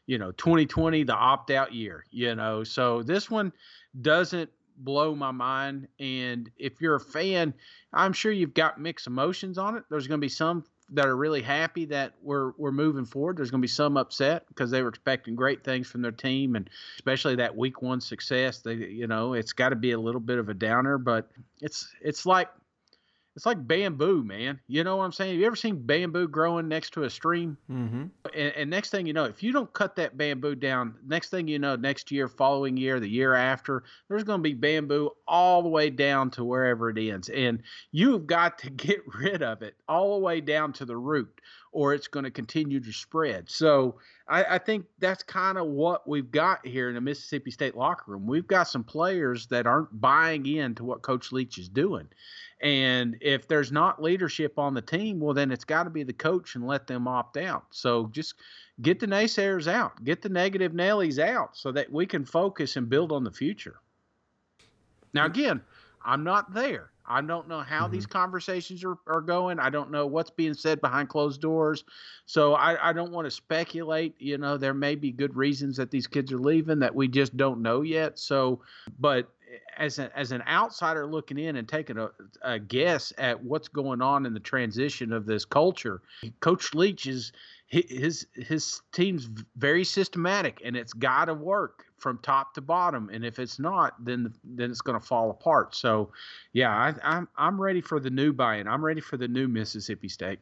you 0.08 0.18
know 0.18 0.32
2020 0.32 1.04
the 1.04 1.14
opt 1.14 1.52
out 1.52 1.74
year 1.74 2.06
you 2.10 2.34
know 2.36 2.64
so 2.64 3.04
this 3.04 3.30
one 3.30 3.54
doesn't 4.00 4.50
blow 4.78 5.16
my 5.16 5.32
mind. 5.32 5.88
And 6.00 6.50
if 6.58 6.82
you're 6.82 6.96
a 6.96 7.00
fan, 7.00 7.54
I'm 7.94 8.14
sure 8.14 8.32
you've 8.32 8.54
got 8.54 8.80
mixed 8.80 9.08
emotions 9.08 9.58
on 9.58 9.78
it. 9.78 9.84
There's 9.90 10.08
going 10.08 10.20
to 10.20 10.26
be 10.26 10.30
some 10.30 10.64
that 10.94 11.06
are 11.06 11.16
really 11.16 11.42
happy 11.42 11.86
that 11.86 12.14
we're 12.22 12.52
we're 12.58 12.72
moving 12.72 13.06
forward. 13.06 13.38
There's 13.38 13.50
going 13.50 13.62
to 13.62 13.66
be 13.66 13.70
some 13.70 13.96
upset 13.96 14.46
because 14.50 14.72
they 14.72 14.82
were 14.82 14.90
expecting 14.90 15.36
great 15.36 15.64
things 15.64 15.88
from 15.88 16.02
their 16.02 16.12
team, 16.12 16.56
and 16.56 16.70
especially 16.96 17.36
that 17.38 17.56
week 17.56 17.82
one 17.82 18.02
success. 18.02 18.60
They, 18.60 18.74
you 18.74 19.08
know, 19.08 19.34
it's 19.34 19.54
got 19.54 19.70
to 19.70 19.76
be 19.76 19.92
a 19.92 20.00
little 20.00 20.20
bit 20.20 20.38
of 20.38 20.50
a 20.50 20.54
downer, 20.54 20.98
but 20.98 21.30
it's 21.62 21.94
it's 22.02 22.26
like 22.26 22.50
it's 23.36 23.46
like 23.46 23.66
bamboo, 23.66 24.24
man. 24.24 24.60
You 24.68 24.84
know 24.84 24.98
what 24.98 25.06
I'm 25.06 25.12
saying? 25.14 25.32
Have 25.32 25.40
you 25.40 25.46
ever 25.46 25.56
seen 25.56 25.86
bamboo 25.86 26.28
growing 26.28 26.68
next 26.68 26.92
to 26.94 27.04
a 27.04 27.10
stream? 27.10 27.58
Mm-hmm. 27.70 28.04
And, 28.36 28.54
and, 28.56 28.70
next 28.70 28.90
thing 28.90 29.06
you 29.06 29.14
know, 29.14 29.24
if 29.24 29.42
you 29.42 29.54
don't 29.54 29.72
cut 29.72 29.96
that 29.96 30.18
bamboo 30.18 30.56
down, 30.56 30.96
next 31.08 31.30
thing 31.30 31.48
you 31.48 31.58
know, 31.58 31.78
next 31.78 32.12
year, 32.12 32.28
following 32.28 32.76
year, 32.76 33.00
the 33.00 33.10
year 33.10 33.34
after, 33.34 33.84
there's 34.10 34.26
going 34.26 34.40
to 34.40 34.44
be 34.44 34.54
bamboo 34.54 35.12
all 35.28 35.64
the 35.64 35.70
way 35.70 35.90
down 35.90 36.30
to 36.32 36.44
wherever 36.44 36.90
it 36.90 36.98
ends. 36.98 37.30
And 37.30 37.64
you've 37.92 38.28
got 38.28 38.58
to 38.60 38.70
get 38.70 39.00
rid 39.08 39.42
of 39.42 39.62
it 39.62 39.76
all 39.88 40.16
the 40.16 40.26
way 40.26 40.42
down 40.42 40.74
to 40.74 40.86
the 40.86 40.98
root, 40.98 41.40
or 41.72 41.94
it's 41.94 42.08
going 42.08 42.26
to 42.26 42.32
continue 42.32 42.82
to 42.82 42.92
spread. 42.92 43.50
So 43.50 43.96
I, 44.28 44.56
I 44.56 44.58
think 44.58 44.86
that's 45.00 45.24
kind 45.24 45.58
of 45.58 45.68
what 45.68 46.08
we've 46.08 46.32
got 46.32 46.66
here 46.66 46.90
in 46.90 46.96
the 46.96 47.02
Mississippi 47.02 47.52
State 47.52 47.76
locker 47.76 48.12
room. 48.12 48.28
We've 48.28 48.48
got 48.48 48.64
some 48.64 48.84
players 48.84 49.48
that 49.48 49.68
aren't 49.68 50.00
buying 50.00 50.46
into 50.46 50.84
what 50.84 51.02
Coach 51.02 51.32
Leach 51.32 51.58
is 51.58 51.70
doing. 51.70 52.08
And 52.62 53.18
if 53.22 53.48
there's 53.48 53.72
not 53.72 54.02
leadership 54.02 54.60
on 54.60 54.74
the 54.76 54.82
team, 54.82 55.20
well, 55.20 55.34
then 55.34 55.52
it's 55.52 55.64
got 55.64 55.84
to 55.84 55.90
be 55.90 56.04
the 56.04 56.14
coach 56.14 56.56
and 56.56 56.68
let 56.68 56.86
them 56.86 57.08
opt 57.08 57.38
out. 57.38 57.66
So 57.72 58.08
just 58.08 58.36
get 58.82 59.00
the 59.00 59.08
naysayers 59.08 59.68
out, 59.68 60.04
get 60.04 60.22
the 60.22 60.30
negative 60.30 60.72
Nellies 60.72 61.18
out 61.18 61.58
so 61.58 61.72
that 61.72 61.92
we 61.92 62.06
can 62.06 62.24
focus 62.24 62.76
and 62.76 62.88
build 62.88 63.12
on 63.12 63.24
the 63.24 63.32
future. 63.32 63.78
Now, 65.14 65.26
again, 65.26 65.62
I'm 66.06 66.24
not 66.24 66.54
there. 66.54 66.92
I 67.06 67.22
don't 67.22 67.48
know 67.48 67.60
how 67.62 67.84
mm-hmm. 67.84 67.94
these 67.94 68.06
conversations 68.06 68.84
are, 68.84 68.98
are 69.08 69.22
going. 69.22 69.60
I 69.60 69.70
don't 69.70 69.92
know 69.92 70.06
what's 70.06 70.30
being 70.30 70.54
said 70.54 70.80
behind 70.82 71.10
closed 71.10 71.42
doors. 71.42 71.84
So 72.26 72.54
I, 72.54 72.90
I 72.90 72.94
don't 72.94 73.12
want 73.12 73.26
to 73.26 73.32
speculate. 73.32 74.16
You 74.20 74.38
know, 74.38 74.56
there 74.56 74.74
may 74.74 74.96
be 74.96 75.12
good 75.12 75.36
reasons 75.36 75.78
that 75.78 75.92
these 75.92 76.08
kids 76.08 76.32
are 76.32 76.40
leaving 76.40 76.80
that 76.80 76.96
we 76.96 77.08
just 77.08 77.36
don't 77.36 77.62
know 77.62 77.82
yet. 77.82 78.18
So, 78.20 78.62
but 79.00 79.30
as 79.78 80.00
a, 80.00 80.18
as 80.18 80.32
an 80.32 80.44
outsider 80.48 81.06
looking 81.06 81.38
in 81.38 81.56
and 81.56 81.68
taking 81.68 81.98
a, 81.98 82.10
a, 82.44 82.60
guess 82.60 83.14
at 83.18 83.42
what's 83.44 83.68
going 83.68 84.02
on 84.02 84.26
in 84.26 84.34
the 84.34 84.40
transition 84.40 85.12
of 85.12 85.26
this 85.26 85.46
culture, 85.46 86.02
Coach 86.40 86.74
Leach 86.74 87.08
is 87.08 87.32
his 87.68 88.28
his 88.34 88.82
team's 88.92 89.30
very 89.56 89.84
systematic 89.86 90.62
and 90.66 90.76
it's 90.76 90.92
got 90.92 91.26
to 91.26 91.34
work 91.34 91.86
from 91.98 92.18
top 92.18 92.54
to 92.56 92.62
bottom. 92.62 93.10
And 93.14 93.24
if 93.24 93.40
it's 93.40 93.60
not, 93.60 93.94
then 94.04 94.34
then 94.44 94.72
it's 94.72 94.82
going 94.82 95.00
to 95.00 95.06
fall 95.06 95.32
apart. 95.32 95.76
So, 95.76 96.12
yeah, 96.54 96.72
I, 96.72 96.94
I'm 97.04 97.28
I'm 97.38 97.62
ready 97.62 97.82
for 97.82 98.00
the 98.00 98.10
new 98.10 98.34
buy-in. 98.34 98.68
I'm 98.68 98.84
ready 98.84 99.02
for 99.02 99.18
the 99.18 99.28
new 99.28 99.48
Mississippi 99.48 100.10
State. 100.10 100.40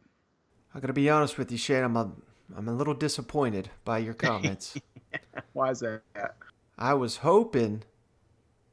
I 0.73 0.79
got 0.79 0.87
to 0.87 0.93
be 0.93 1.09
honest 1.09 1.37
with 1.37 1.51
you, 1.51 1.57
Shane. 1.57 1.83
I'm 1.83 1.97
a 1.97 2.11
I'm 2.57 2.67
a 2.67 2.73
little 2.73 2.95
disappointed 2.95 3.69
by 3.85 3.99
your 3.99 4.13
comments. 4.13 4.77
Why 5.53 5.71
is 5.71 5.79
that? 5.81 6.01
I 6.77 6.93
was 6.93 7.17
hoping 7.17 7.83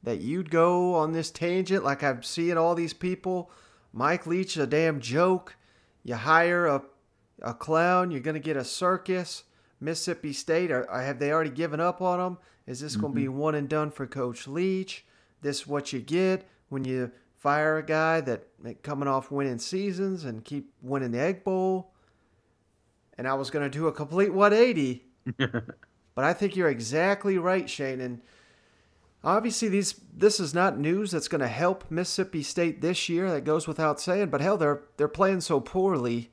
that 0.07 0.21
you'd 0.21 0.49
go 0.49 0.95
on 0.95 1.11
this 1.11 1.29
tangent 1.29 1.83
like 1.83 2.01
I'm 2.01 2.23
seeing 2.23 2.57
all 2.57 2.75
these 2.75 2.93
people. 2.93 3.51
Mike 3.91 4.25
Leach 4.25 4.55
a 4.55 4.65
damn 4.65 5.01
joke. 5.01 5.57
You 6.01 6.15
hire 6.15 6.65
a, 6.65 6.81
a 7.41 7.53
clown, 7.53 8.11
you're 8.11 8.21
going 8.21 8.35
to 8.35 8.39
get 8.39 8.55
a 8.55 8.63
circus. 8.63 9.43
Mississippi 9.81 10.31
State? 10.31 10.71
Or, 10.71 10.87
have 10.89 11.19
they 11.19 11.33
already 11.33 11.49
given 11.49 11.81
up 11.81 12.01
on 12.01 12.19
them? 12.19 12.37
Is 12.67 12.79
this 12.79 12.93
mm-hmm. 12.93 13.01
going 13.01 13.13
to 13.15 13.19
be 13.19 13.27
one 13.27 13.55
and 13.55 13.67
done 13.67 13.91
for 13.91 14.07
Coach 14.07 14.47
Leach? 14.47 15.05
This 15.41 15.59
is 15.59 15.67
what 15.67 15.91
you 15.91 15.99
get 15.99 16.47
when 16.69 16.85
you 16.85 17.11
fire 17.35 17.77
a 17.77 17.83
guy 17.83 18.21
that 18.21 18.45
coming 18.83 19.09
off 19.09 19.29
winning 19.29 19.59
seasons 19.59 20.23
and 20.23 20.45
keep 20.45 20.71
winning 20.81 21.11
the 21.11 21.19
Egg 21.19 21.43
Bowl. 21.43 21.91
And 23.17 23.27
I 23.27 23.33
was 23.33 23.49
going 23.49 23.69
to 23.69 23.77
do 23.77 23.87
a 23.87 23.91
complete 23.91 24.33
180, 24.33 25.05
but 26.15 26.23
I 26.23 26.31
think 26.31 26.55
you're 26.55 26.69
exactly 26.69 27.37
right, 27.37 27.69
Shane. 27.69 27.99
And 27.99 28.21
obviously, 29.23 29.69
these 29.69 29.95
this 30.15 30.39
is 30.39 30.53
not 30.53 30.79
news 30.79 31.11
that's 31.11 31.27
going 31.27 31.41
to 31.41 31.47
help 31.47 31.89
Mississippi 31.89 32.43
State 32.43 32.81
this 32.81 33.09
year. 33.09 33.29
That 33.29 33.43
goes 33.43 33.67
without 33.67 33.99
saying. 33.99 34.29
But 34.29 34.41
hell, 34.41 34.57
they're 34.57 34.83
they're 34.97 35.07
playing 35.07 35.41
so 35.41 35.59
poorly. 35.59 36.31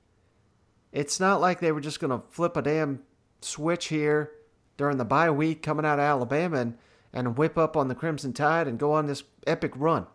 It's 0.93 1.19
not 1.19 1.41
like 1.41 1.61
they 1.61 1.73
were 1.73 1.81
just 1.81 1.99
going 1.99 2.13
to 2.13 2.25
flip 2.31 2.57
a 2.57 2.63
damn 2.63 3.03
switch 3.41 3.87
here 3.87 4.31
during 4.77 4.97
the 4.97 5.05
bye 5.05 5.31
week 5.31 5.63
coming 5.63 5.85
out 5.85 5.99
of 5.99 6.05
Alabama 6.05 6.59
and, 6.59 6.79
and 7.13 7.37
whip 7.37 7.59
up 7.59 7.77
on 7.77 7.89
the 7.89 7.95
Crimson 7.95 8.33
Tide 8.33 8.69
and 8.69 8.79
go 8.79 8.93
on 8.93 9.07
this 9.07 9.25
epic 9.47 9.73
run. 9.75 10.07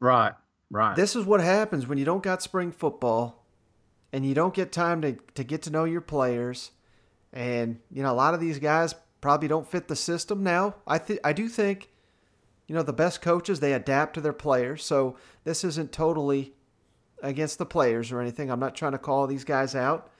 Right, 0.00 0.32
right. 0.70 0.96
This 0.96 1.14
is 1.14 1.24
what 1.24 1.40
happens 1.40 1.86
when 1.86 1.98
you 1.98 2.04
don't 2.04 2.22
got 2.22 2.42
spring 2.42 2.72
football 2.72 3.44
and 4.12 4.24
you 4.26 4.34
don't 4.34 4.54
get 4.54 4.72
time 4.72 5.02
to, 5.02 5.16
to 5.34 5.44
get 5.44 5.62
to 5.62 5.70
know 5.70 5.84
your 5.84 6.00
players. 6.00 6.70
And, 7.32 7.80
you 7.90 8.02
know, 8.02 8.12
a 8.12 8.14
lot 8.14 8.34
of 8.34 8.40
these 8.40 8.58
guys 8.58 8.94
probably 9.20 9.48
don't 9.48 9.68
fit 9.68 9.88
the 9.88 9.96
system 9.96 10.42
now. 10.42 10.76
I 10.86 10.98
th- 10.98 11.20
I 11.24 11.32
do 11.32 11.48
think, 11.48 11.90
you 12.66 12.74
know, 12.74 12.82
the 12.82 12.92
best 12.92 13.20
coaches, 13.20 13.60
they 13.60 13.72
adapt 13.72 14.14
to 14.14 14.20
their 14.20 14.32
players. 14.32 14.84
So 14.84 15.16
this 15.44 15.64
isn't 15.64 15.92
totally 15.92 16.54
against 17.22 17.58
the 17.58 17.66
players 17.66 18.12
or 18.12 18.20
anything. 18.20 18.50
I'm 18.50 18.60
not 18.60 18.74
trying 18.74 18.92
to 18.92 18.98
call 18.98 19.26
these 19.26 19.44
guys 19.44 19.74
out. 19.74 20.10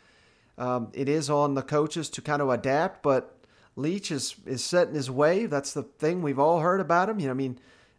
Um, 0.57 0.88
it 0.92 1.09
is 1.09 1.30
on 1.30 1.55
the 1.55 1.62
coaches 1.62 2.09
to 2.11 2.22
kind 2.22 2.40
of 2.40 2.49
adapt, 2.49 3.03
but 3.03 3.45
Leach 3.76 4.11
is, 4.11 4.36
is 4.47 4.62
set 4.62 4.88
in 4.88 4.95
his 4.95 5.11
way. 5.11 5.47
That's 5.47 5.72
the 5.72 5.82
thing 5.82 6.22
we've 6.22 6.38
all 6.38 6.61
heard 6.61 6.80
about 6.80 7.09
him. 7.09 7.18
You 7.18 7.26
know, 7.26 7.32
I 7.32 7.34
mean, 7.34 7.59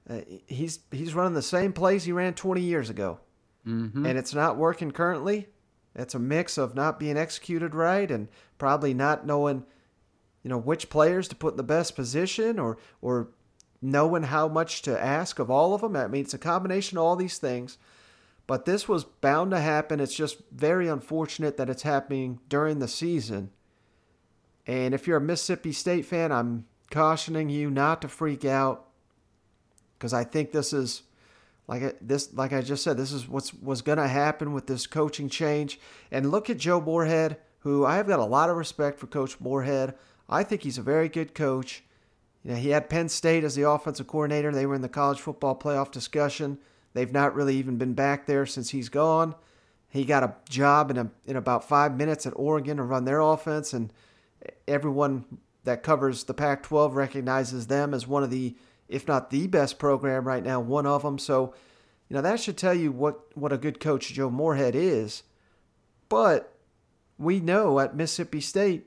uh, 0.09 0.21
he's 0.47 0.79
he's 0.91 1.13
running 1.13 1.33
the 1.33 1.41
same 1.41 1.73
plays 1.73 2.03
he 2.03 2.11
ran 2.11 2.33
20 2.33 2.61
years 2.61 2.89
ago, 2.89 3.19
mm-hmm. 3.67 4.05
and 4.05 4.17
it's 4.17 4.33
not 4.33 4.55
working 4.55 4.91
currently. 4.91 5.47
It's 5.95 6.13
a 6.13 6.19
mix 6.19 6.57
of 6.57 6.75
not 6.75 6.99
being 6.99 7.17
executed 7.17 7.73
right 7.73 8.09
and 8.09 8.27
probably 8.57 8.93
not 8.93 9.25
knowing, 9.25 9.65
you 10.43 10.49
know, 10.49 10.57
which 10.57 10.89
players 10.89 11.27
to 11.29 11.35
put 11.35 11.53
in 11.53 11.57
the 11.57 11.63
best 11.63 11.95
position 11.95 12.59
or 12.59 12.77
or 13.01 13.29
knowing 13.91 14.23
how 14.23 14.47
much 14.47 14.81
to 14.83 14.99
ask 14.99 15.39
of 15.39 15.51
all 15.51 15.73
of 15.73 15.81
them. 15.81 15.95
I 15.95 16.07
mean, 16.07 16.21
it's 16.21 16.33
a 16.33 16.39
combination 16.39 16.97
of 16.97 17.03
all 17.03 17.15
these 17.15 17.37
things. 17.37 17.77
But 18.47 18.65
this 18.65 18.87
was 18.87 19.03
bound 19.03 19.51
to 19.51 19.59
happen. 19.59 19.99
It's 19.99 20.15
just 20.15 20.37
very 20.51 20.87
unfortunate 20.87 21.57
that 21.57 21.69
it's 21.69 21.83
happening 21.83 22.39
during 22.47 22.79
the 22.79 22.87
season. 22.87 23.51
And 24.67 24.93
if 24.93 25.07
you're 25.07 25.17
a 25.17 25.21
Mississippi 25.21 25.71
State 25.71 26.05
fan, 26.05 26.31
I'm 26.31 26.65
cautioning 26.91 27.49
you 27.49 27.69
not 27.69 28.01
to 28.01 28.07
freak 28.07 28.45
out 28.45 28.87
because 29.97 30.13
I 30.13 30.23
think 30.23 30.51
this 30.51 30.73
is 30.73 31.03
like 31.67 31.97
this 31.99 32.33
like 32.33 32.53
I 32.53 32.61
just 32.61 32.83
said 32.83 32.95
this 32.95 33.11
is 33.11 33.27
what's 33.27 33.53
was 33.53 33.81
going 33.81 33.97
to 33.97 34.07
happen 34.07 34.53
with 34.53 34.67
this 34.67 34.85
coaching 34.85 35.29
change. 35.29 35.79
And 36.11 36.31
look 36.31 36.49
at 36.49 36.57
Joe 36.57 36.81
Moorhead, 36.81 37.37
who 37.59 37.85
I 37.85 37.95
have 37.95 38.07
got 38.07 38.19
a 38.19 38.25
lot 38.25 38.49
of 38.49 38.57
respect 38.57 38.99
for 38.99 39.07
Coach 39.07 39.39
Moorhead. 39.39 39.95
I 40.29 40.43
think 40.43 40.63
he's 40.63 40.77
a 40.77 40.83
very 40.83 41.09
good 41.09 41.33
coach. 41.33 41.83
You 42.45 42.51
know, 42.51 42.57
he 42.57 42.69
had 42.69 42.89
Penn 42.89 43.09
State 43.09 43.43
as 43.43 43.55
the 43.55 43.67
offensive 43.67 44.05
coordinator. 44.05 44.51
They 44.51 44.67
were 44.67 44.75
in 44.75 44.83
the 44.83 44.87
college 44.87 45.19
football 45.19 45.57
playoff 45.57 45.89
discussion. 45.91 46.59
They've 46.93 47.11
not 47.11 47.33
really 47.33 47.57
even 47.57 47.77
been 47.77 47.95
back 47.95 48.27
there 48.27 48.45
since 48.45 48.69
he's 48.69 48.87
gone. 48.87 49.33
He 49.89 50.05
got 50.05 50.23
a 50.23 50.35
job 50.47 50.91
in 50.91 50.97
a, 50.97 51.09
in 51.25 51.37
about 51.37 51.67
five 51.67 51.97
minutes 51.97 52.27
at 52.27 52.33
Oregon 52.35 52.77
to 52.77 52.83
run 52.83 53.05
their 53.05 53.19
offense, 53.19 53.73
and 53.73 53.91
everyone 54.67 55.25
that 55.63 55.81
covers 55.81 56.25
the 56.25 56.35
Pac-12 56.35 56.93
recognizes 56.93 57.65
them 57.65 57.93
as 57.95 58.05
one 58.05 58.21
of 58.21 58.29
the, 58.29 58.55
if 58.87 59.07
not 59.07 59.31
the 59.31 59.47
best 59.47 59.79
program 59.79 60.27
right 60.27 60.43
now, 60.43 60.59
one 60.59 60.85
of 60.85 61.01
them. 61.01 61.17
So, 61.17 61.55
you 62.09 62.15
know 62.15 62.21
that 62.21 62.39
should 62.39 62.57
tell 62.57 62.75
you 62.75 62.91
what 62.91 63.35
what 63.35 63.51
a 63.51 63.57
good 63.57 63.79
coach 63.79 64.13
Joe 64.13 64.29
Moorhead 64.29 64.75
is. 64.75 65.23
But 66.07 66.53
we 67.17 67.39
know 67.39 67.79
at 67.79 67.95
Mississippi 67.95 68.41
State, 68.41 68.85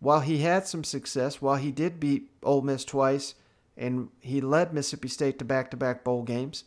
while 0.00 0.20
he 0.20 0.38
had 0.38 0.66
some 0.66 0.84
success, 0.84 1.42
while 1.42 1.56
he 1.56 1.72
did 1.72 1.98
beat 1.98 2.30
Ole 2.42 2.62
Miss 2.62 2.84
twice, 2.84 3.34
and 3.76 4.08
he 4.20 4.40
led 4.40 4.72
Mississippi 4.72 5.08
State 5.08 5.38
to 5.38 5.44
back-to-back 5.44 6.04
bowl 6.04 6.22
games 6.22 6.64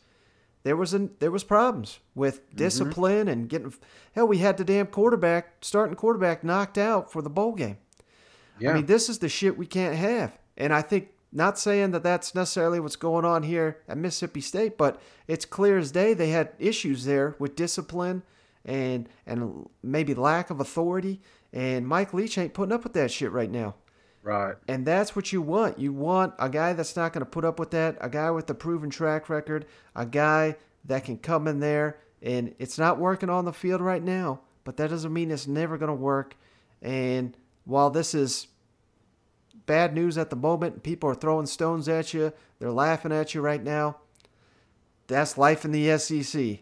there 0.64 0.76
was 0.76 0.94
an 0.94 1.12
there 1.20 1.32
was 1.32 1.44
problems 1.44 2.00
with 2.16 2.46
mm-hmm. 2.48 2.58
discipline 2.58 3.20
mm-hmm. 3.22 3.30
and 3.30 3.50
getting 3.50 3.74
hell 4.14 4.28
we 4.28 4.40
had 4.40 4.58
the 4.58 4.64
damn 4.64 4.88
quarterback 4.88 5.54
starting 5.62 5.96
quarterback 5.96 6.44
knocked 6.44 6.78
out 6.78 7.12
for 7.12 7.22
the 7.22 7.30
bowl 7.30 7.54
game 7.54 7.78
yeah. 8.60 8.72
i 8.72 8.74
mean 8.74 8.86
this 8.86 9.10
is 9.10 9.20
the 9.20 9.30
shit 9.30 9.58
we 9.58 9.66
can't 9.66 9.96
have 9.96 10.38
and 10.58 10.74
i 10.74 10.82
think 10.82 11.10
not 11.34 11.58
saying 11.58 11.92
that 11.92 12.04
that's 12.04 12.36
necessarily 12.36 12.80
what's 12.80 12.96
going 12.96 13.26
on 13.26 13.44
here 13.44 13.78
at 13.88 13.98
mississippi 13.98 14.42
state 14.42 14.78
but 14.78 15.02
it's 15.28 15.46
clear 15.46 15.78
as 15.78 15.92
day 15.92 16.14
they 16.14 16.30
had 16.30 16.52
issues 16.60 17.06
there 17.06 17.36
with 17.40 17.56
discipline 17.56 18.24
and 18.66 19.10
and 19.26 19.68
maybe 19.82 20.14
lack 20.14 20.50
of 20.50 20.60
authority 20.60 21.22
and 21.54 21.88
mike 21.88 22.14
leach 22.14 22.38
ain't 22.38 22.54
putting 22.54 22.74
up 22.74 22.84
with 22.84 22.94
that 22.94 23.12
shit 23.12 23.32
right 23.32 23.52
now 23.52 23.76
Right. 24.24 24.56
And 24.68 24.86
that's 24.86 25.16
what 25.16 25.34
you 25.34 25.42
want. 25.42 25.80
You 25.80 25.94
want 25.94 26.36
a 26.38 26.48
guy 26.48 26.74
that's 26.74 26.96
not 26.96 27.12
going 27.12 27.26
to 27.26 27.30
put 27.30 27.44
up 27.44 27.58
with 27.58 27.72
that, 27.72 27.98
a 28.02 28.10
guy 28.10 28.30
with 28.30 28.50
a 28.50 28.54
proven 28.54 28.90
track 28.90 29.30
record, 29.30 29.66
a 29.96 30.06
guy 30.06 30.58
that 30.86 31.06
can 31.06 31.18
come 31.18 31.48
in 31.48 31.60
there 31.60 31.98
and 32.22 32.54
it's 32.60 32.78
not 32.78 33.00
working 33.00 33.30
on 33.30 33.46
the 33.46 33.54
field 33.54 33.82
right 33.82 34.04
now, 34.04 34.42
but 34.64 34.78
that 34.78 34.90
doesn't 34.90 35.12
mean 35.12 35.32
it's 35.32 35.48
never 35.48 35.78
going 35.78 35.90
to 35.90 35.96
work. 35.96 36.36
And 36.82 37.36
while 37.66 37.90
this 37.90 38.14
is 38.14 38.48
bad 39.66 39.96
news 39.96 40.18
at 40.18 40.30
the 40.30 40.36
moment, 40.36 40.84
people 40.84 41.10
are 41.10 41.16
throwing 41.16 41.48
stones 41.48 41.90
at 41.90 42.14
you, 42.14 42.32
they're 42.60 42.72
laughing 42.72 43.12
at 43.12 43.34
you 43.34 43.42
right 43.42 43.64
now. 43.64 43.98
That's 45.08 45.38
life 45.38 45.66
in 45.66 45.72
the 45.72 45.98
SEC. 45.98 46.60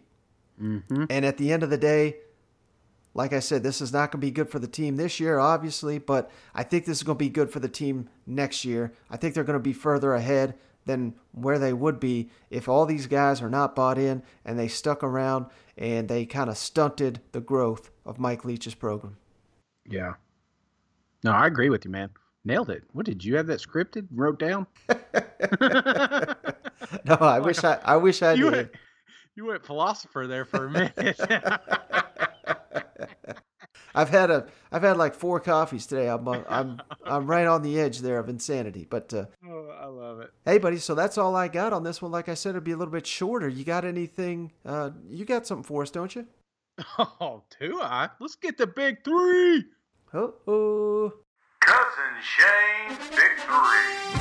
Mm-hmm. 0.60 1.04
And 1.08 1.24
at 1.24 1.36
the 1.36 1.52
end 1.52 1.62
of 1.62 1.70
the 1.70 1.78
day, 1.78 2.16
like 3.14 3.32
I 3.32 3.40
said, 3.40 3.62
this 3.62 3.80
is 3.80 3.92
not 3.92 4.12
going 4.12 4.20
to 4.20 4.26
be 4.26 4.30
good 4.30 4.48
for 4.48 4.58
the 4.58 4.68
team 4.68 4.96
this 4.96 5.18
year, 5.18 5.38
obviously, 5.38 5.98
but 5.98 6.30
I 6.54 6.62
think 6.62 6.84
this 6.84 6.98
is 6.98 7.02
going 7.02 7.18
to 7.18 7.24
be 7.24 7.28
good 7.28 7.50
for 7.50 7.60
the 7.60 7.68
team 7.68 8.08
next 8.26 8.64
year. 8.64 8.92
I 9.10 9.16
think 9.16 9.34
they're 9.34 9.44
going 9.44 9.58
to 9.58 9.62
be 9.62 9.72
further 9.72 10.14
ahead 10.14 10.54
than 10.86 11.14
where 11.32 11.58
they 11.58 11.72
would 11.72 12.00
be 12.00 12.30
if 12.50 12.68
all 12.68 12.86
these 12.86 13.06
guys 13.06 13.42
are 13.42 13.50
not 13.50 13.76
bought 13.76 13.98
in 13.98 14.22
and 14.44 14.58
they 14.58 14.68
stuck 14.68 15.02
around 15.02 15.46
and 15.76 16.08
they 16.08 16.24
kind 16.24 16.48
of 16.48 16.56
stunted 16.56 17.20
the 17.32 17.40
growth 17.40 17.90
of 18.06 18.18
Mike 18.18 18.44
Leach's 18.44 18.74
program. 18.74 19.16
Yeah. 19.88 20.14
No, 21.22 21.32
I 21.32 21.46
agree 21.46 21.68
with 21.68 21.84
you, 21.84 21.90
man. 21.90 22.10
Nailed 22.44 22.70
it. 22.70 22.84
What 22.92 23.06
did 23.06 23.24
you 23.24 23.36
have 23.36 23.46
that 23.48 23.60
scripted? 23.60 24.06
Wrote 24.10 24.38
down? 24.38 24.66
no, 27.04 27.14
I 27.20 27.40
wish 27.40 27.62
I 27.62 27.78
I 27.84 27.96
wish 27.96 28.22
I 28.22 28.32
you 28.32 28.44
did. 28.44 28.52
Went, 28.52 28.70
you 29.36 29.46
went 29.46 29.64
philosopher 29.64 30.26
there 30.26 30.44
for 30.44 30.66
a 30.66 30.70
minute. 30.70 30.94
I've 33.94 34.08
had 34.08 34.30
a 34.30 34.46
I've 34.72 34.82
had 34.82 34.96
like 34.96 35.14
four 35.14 35.40
coffees 35.40 35.86
today. 35.86 36.08
I'm 36.08 36.26
uh, 36.26 36.42
I'm 36.48 36.80
I'm 37.04 37.26
right 37.26 37.46
on 37.46 37.62
the 37.62 37.78
edge 37.80 38.00
there 38.00 38.18
of 38.18 38.28
insanity. 38.28 38.86
But 38.88 39.12
uh, 39.12 39.26
oh, 39.48 39.68
I 39.80 39.86
love 39.86 40.20
it. 40.20 40.30
Hey, 40.44 40.58
buddy. 40.58 40.78
So 40.78 40.94
that's 40.94 41.18
all 41.18 41.36
I 41.36 41.48
got 41.48 41.72
on 41.72 41.82
this 41.82 42.00
one. 42.00 42.12
Like 42.12 42.28
I 42.28 42.34
said, 42.34 42.50
it'd 42.50 42.64
be 42.64 42.72
a 42.72 42.76
little 42.76 42.92
bit 42.92 43.06
shorter. 43.06 43.48
You 43.48 43.64
got 43.64 43.84
anything? 43.84 44.52
Uh, 44.64 44.90
you 45.08 45.24
got 45.24 45.46
something 45.46 45.64
for 45.64 45.82
us, 45.82 45.90
don't 45.90 46.14
you? 46.14 46.26
Oh, 46.98 47.42
do 47.60 47.78
I? 47.82 48.08
Let's 48.20 48.36
get 48.36 48.56
the 48.56 48.66
big 48.66 49.04
three. 49.04 49.64
Oh. 50.14 51.12
Cousin 51.60 52.14
Shane's 52.22 53.10
big 53.10 53.38
three. 53.38 54.19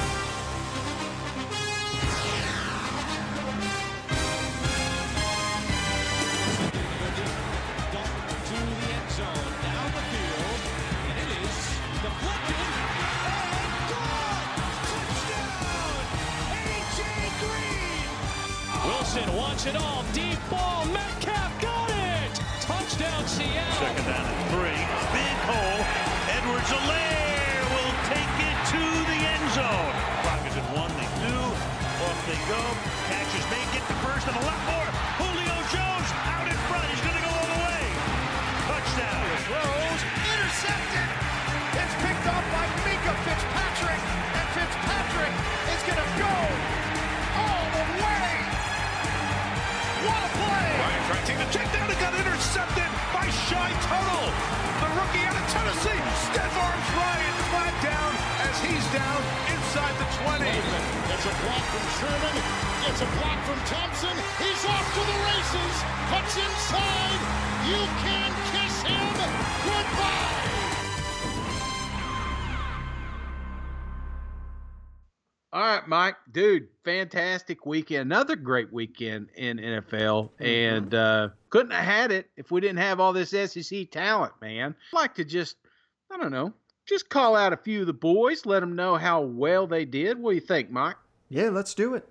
Down 24.09 24.25
and 24.25 24.49
three. 24.49 24.81
Big 25.13 25.37
hole. 25.45 25.81
Edwards-Helaire 26.33 27.61
will 27.77 27.93
take 28.09 28.33
it 28.41 28.57
to 28.73 28.81
the 29.05 29.19
end 29.21 29.45
zone. 29.53 29.93
Clock 30.25 30.41
is 30.49 30.57
at 30.57 30.65
one. 30.73 30.89
They 30.97 31.09
do. 31.21 31.37
Off 31.37 32.19
they 32.25 32.41
go. 32.49 32.61
Catches 33.05 33.45
may 33.53 33.61
get 33.69 33.85
the 33.87 33.93
first 34.01 34.25
and 34.25 34.35
a 34.35 34.45
lot 34.49 34.57
more. 34.65 34.88
Ryan 51.29 51.37
trying 51.37 51.51
to 51.51 51.53
take 51.53 51.53
the 51.53 51.53
check 51.53 51.69
down 51.73 51.89
and 51.89 51.99
got 51.99 52.13
intercepted 52.17 52.89
by 53.13 53.25
Shy 53.29 53.69
Tuttle. 53.85 54.29
The 54.81 54.89
rookie 54.97 55.25
out 55.29 55.37
of 55.37 55.45
Tennessee. 55.53 56.01
Stiff 56.25 56.53
arms 56.57 56.89
Ryan 56.97 57.35
flat 57.53 57.75
down 57.85 58.11
as 58.49 58.55
he's 58.65 58.85
down 58.89 59.21
inside 59.53 59.93
the 60.01 60.09
20. 60.25 60.49
It's 60.49 61.25
a 61.25 61.35
block 61.45 61.65
from 61.69 61.85
Sherman. 62.01 62.35
It's 62.89 63.01
a 63.01 63.09
block 63.21 63.39
from 63.45 63.59
Thompson. 63.69 64.15
He's 64.41 64.63
off 64.65 64.87
to 64.89 65.01
the 65.05 65.17
races. 65.29 65.75
Cuts 66.09 66.35
inside. 66.37 67.21
You 67.69 67.81
can 68.01 68.29
kiss 68.49 68.81
him 68.81 69.07
goodbye. 69.69 70.49
All 75.51 75.61
right, 75.61 75.87
Mike, 75.87 76.15
dude, 76.31 76.67
fantastic 76.83 77.65
weekend. 77.65 78.01
Another 78.01 78.35
great 78.35 78.71
weekend 78.71 79.29
in 79.35 79.57
NFL, 79.57 80.29
and 80.39 80.93
uh, 80.93 81.29
couldn't 81.49 81.71
have 81.71 81.85
had 81.85 82.11
it 82.11 82.29
if 82.37 82.51
we 82.51 82.61
didn't 82.61 82.77
have 82.77 82.99
all 82.99 83.13
this 83.13 83.31
SEC 83.31 83.91
talent, 83.91 84.33
man. 84.41 84.75
I'd 84.93 84.95
like 84.95 85.15
to 85.15 85.25
just, 85.25 85.57
I 86.11 86.17
don't 86.17 86.31
know, 86.31 86.53
just 86.87 87.09
call 87.09 87.35
out 87.35 87.53
a 87.53 87.57
few 87.57 87.81
of 87.81 87.87
the 87.87 87.93
boys, 87.93 88.45
let 88.45 88.61
them 88.61 88.75
know 88.75 88.95
how 88.95 89.21
well 89.21 89.67
they 89.67 89.85
did. 89.85 90.19
What 90.19 90.31
do 90.31 90.35
you 90.35 90.41
think, 90.41 90.71
Mike? 90.71 90.97
Yeah, 91.29 91.49
let's 91.49 91.73
do 91.73 91.93
it. 91.93 92.07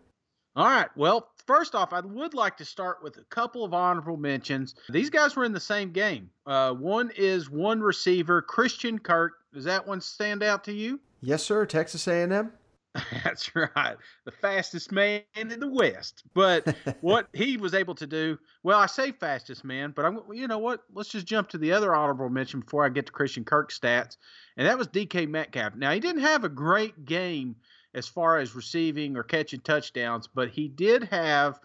All 0.54 0.66
right. 0.66 0.88
Well, 0.96 1.28
first 1.46 1.74
off, 1.74 1.92
I 1.92 2.00
would 2.00 2.34
like 2.34 2.56
to 2.56 2.64
start 2.64 3.02
with 3.02 3.16
a 3.16 3.24
couple 3.24 3.64
of 3.64 3.74
honorable 3.74 4.16
mentions. 4.16 4.74
These 4.88 5.10
guys 5.10 5.36
were 5.36 5.44
in 5.44 5.52
the 5.52 5.60
same 5.60 5.92
game. 5.92 6.30
Uh, 6.46 6.72
one 6.72 7.12
is 7.16 7.48
one 7.48 7.80
receiver, 7.80 8.42
Christian 8.42 8.98
Kirk. 8.98 9.34
Does 9.54 9.64
that 9.64 9.86
one 9.86 10.00
stand 10.00 10.42
out 10.42 10.64
to 10.64 10.72
you? 10.72 10.98
Yes, 11.20 11.44
sir. 11.44 11.64
Texas 11.66 12.06
A&M. 12.08 12.52
That's 13.24 13.54
right. 13.54 13.96
The 14.24 14.32
fastest 14.32 14.92
man 14.92 15.22
in 15.36 15.48
the 15.48 15.68
West. 15.68 16.22
But 16.34 16.74
what 17.00 17.28
he 17.34 17.56
was 17.56 17.74
able 17.74 17.94
to 17.96 18.06
do, 18.06 18.38
well, 18.62 18.78
I 18.78 18.86
say 18.86 19.12
fastest 19.12 19.64
man, 19.64 19.92
but 19.94 20.04
I'm 20.04 20.20
you 20.32 20.48
know 20.48 20.58
what? 20.58 20.82
Let's 20.92 21.10
just 21.10 21.26
jump 21.26 21.48
to 21.50 21.58
the 21.58 21.72
other 21.72 21.94
honorable 21.94 22.28
mention 22.28 22.60
before 22.60 22.84
I 22.84 22.88
get 22.88 23.06
to 23.06 23.12
Christian 23.12 23.44
Kirk 23.44 23.70
stats. 23.70 24.16
And 24.56 24.66
that 24.66 24.78
was 24.78 24.88
DK 24.88 25.28
Metcalf. 25.28 25.74
Now, 25.76 25.92
he 25.92 26.00
didn't 26.00 26.22
have 26.22 26.44
a 26.44 26.48
great 26.48 27.04
game 27.04 27.56
as 27.94 28.06
far 28.06 28.38
as 28.38 28.54
receiving 28.54 29.16
or 29.16 29.22
catching 29.22 29.60
touchdowns, 29.60 30.26
but 30.26 30.50
he 30.50 30.68
did 30.68 31.04
have 31.04 31.58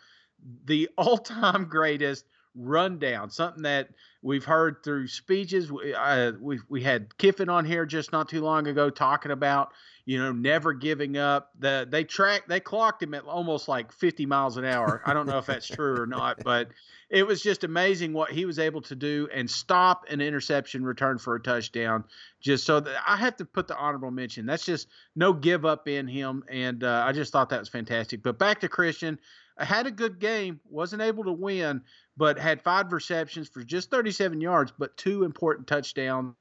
the 0.66 0.90
all-time 0.98 1.66
greatest 1.66 2.26
rundown, 2.56 3.30
something 3.30 3.64
that 3.64 3.90
we've 4.22 4.46
heard 4.46 4.78
through 4.84 5.08
speeches. 5.08 5.72
We, 5.72 5.94
uh, 5.94 6.34
we 6.40 6.60
we 6.70 6.82
had 6.82 7.16
Kiffin 7.18 7.50
on 7.50 7.66
here 7.66 7.86
just 7.86 8.12
not 8.12 8.30
too 8.30 8.42
long 8.42 8.68
ago 8.68 8.90
talking 8.90 9.32
about 9.32 9.72
you 10.06 10.20
know 10.20 10.32
never 10.32 10.74
giving 10.74 11.18
up. 11.18 11.52
The 11.60 11.88
they 11.90 12.04
tracked 12.04 12.48
they 12.48 12.60
clocked 12.60 13.04
him 13.04 13.14
at 13.14 13.26
almost 13.26 13.68
like 13.68 13.92
50 13.92 14.26
miles 14.26 14.58
an 14.58 14.66
hour. 14.66 15.02
I 15.06 15.14
don't 15.14 15.28
know 15.28 15.38
if 15.38 15.46
that's 15.46 15.68
true 15.68 16.00
or 16.00 16.08
not, 16.08 16.44
but 16.44 16.70
it 17.10 17.28
was 17.28 17.42
just 17.42 17.64
amazing 17.64 18.14
what 18.14 18.32
he 18.32 18.46
was 18.46 18.58
able 18.58 18.82
to 18.82 18.96
do 18.96 19.28
and 19.34 19.50
stop 19.50 20.06
an 20.10 20.20
interception 20.20 20.84
return 20.84 21.18
for 21.20 21.36
a 21.36 21.42
touchdown. 21.42 22.04
Just 22.42 22.66
so 22.66 22.80
that 22.80 22.96
I 23.08 23.18
have 23.18 23.38
to 23.38 23.46
put 23.46 23.68
the 23.68 23.78
honorable 23.78 24.12
mention. 24.12 24.46
That's 24.46 24.66
just 24.66 24.88
no 25.16 25.34
give 25.34 25.66
up 25.66 25.88
in 25.88 26.08
him, 26.08 26.44
and 26.50 26.84
uh, 26.84 27.04
I 27.06 27.12
just 27.12 27.32
thought 27.32 27.50
that 27.50 27.60
was 27.60 27.70
fantastic. 27.70 28.24
But 28.24 28.40
back 28.40 28.62
to 28.62 28.70
Christian. 28.70 29.20
I 29.56 29.66
had 29.66 29.86
a 29.86 29.92
good 29.92 30.20
game, 30.20 30.60
wasn't 30.68 31.04
able 31.04 31.26
to 31.26 31.32
win, 31.32 31.84
but 32.16 32.38
had 32.38 32.62
five 32.62 32.92
receptions 32.92 33.50
for 33.50 33.64
just 33.64 33.90
37 33.90 34.40
yards, 34.40 34.72
but 34.78 34.96
two 34.98 35.24
important 35.24 35.68
touchdowns. 35.68 36.36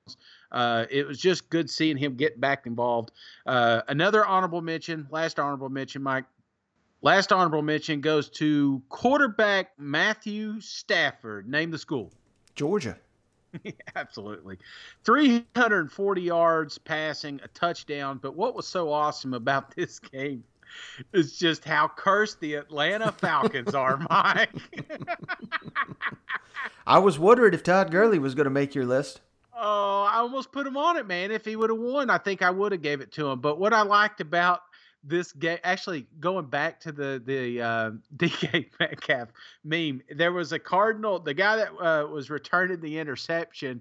Uh, 0.50 0.84
it 0.90 1.06
was 1.06 1.18
just 1.18 1.48
good 1.48 1.70
seeing 1.70 1.96
him 1.96 2.14
get 2.14 2.40
back 2.40 2.66
involved. 2.66 3.10
Uh, 3.46 3.80
another 3.88 4.24
honorable 4.24 4.60
mention, 4.60 5.06
last 5.10 5.38
honorable 5.38 5.70
mention, 5.70 6.02
Mike. 6.02 6.24
Last 7.00 7.32
honorable 7.32 7.62
mention 7.62 8.00
goes 8.00 8.28
to 8.30 8.82
quarterback 8.88 9.72
Matthew 9.76 10.60
Stafford. 10.60 11.48
Name 11.48 11.70
the 11.70 11.78
school. 11.78 12.12
Georgia. 12.54 12.96
Absolutely. 13.96 14.58
340 15.04 16.22
yards 16.22 16.78
passing, 16.78 17.40
a 17.42 17.48
touchdown. 17.48 18.18
But 18.22 18.36
what 18.36 18.54
was 18.54 18.68
so 18.68 18.92
awesome 18.92 19.34
about 19.34 19.74
this 19.76 19.98
game 19.98 20.44
is 21.12 21.38
just 21.38 21.64
how 21.64 21.88
cursed 21.88 22.40
the 22.40 22.54
Atlanta 22.54 23.12
Falcons 23.12 23.74
are, 23.74 23.96
Mike. 24.10 24.50
I 26.86 26.98
was 26.98 27.18
wondering 27.18 27.54
if 27.54 27.62
Todd 27.62 27.90
Gurley 27.90 28.18
was 28.18 28.34
going 28.34 28.44
to 28.44 28.50
make 28.50 28.74
your 28.74 28.86
list. 28.86 29.20
Oh, 29.54 30.08
I 30.10 30.16
almost 30.16 30.50
put 30.50 30.66
him 30.66 30.76
on 30.76 30.96
it, 30.96 31.06
man. 31.06 31.30
If 31.30 31.44
he 31.44 31.54
would 31.56 31.70
have 31.70 31.78
won, 31.78 32.10
I 32.10 32.18
think 32.18 32.42
I 32.42 32.50
would 32.50 32.72
have 32.72 32.82
gave 32.82 33.00
it 33.00 33.12
to 33.12 33.28
him. 33.28 33.40
But 33.40 33.58
what 33.60 33.72
I 33.72 33.82
liked 33.82 34.20
about 34.20 34.62
this 35.04 35.32
game, 35.32 35.58
actually 35.64 36.06
going 36.20 36.46
back 36.46 36.80
to 36.80 36.92
the 36.92 37.22
the 37.24 37.60
uh, 37.60 37.90
DK 38.16 38.70
Metcalf 38.80 39.28
meme, 39.64 40.02
there 40.14 40.32
was 40.32 40.52
a 40.52 40.58
Cardinal, 40.58 41.18
the 41.18 41.34
guy 41.34 41.56
that 41.56 41.70
uh, 41.80 42.06
was 42.06 42.30
returning 42.30 42.80
the 42.80 42.98
interception. 42.98 43.80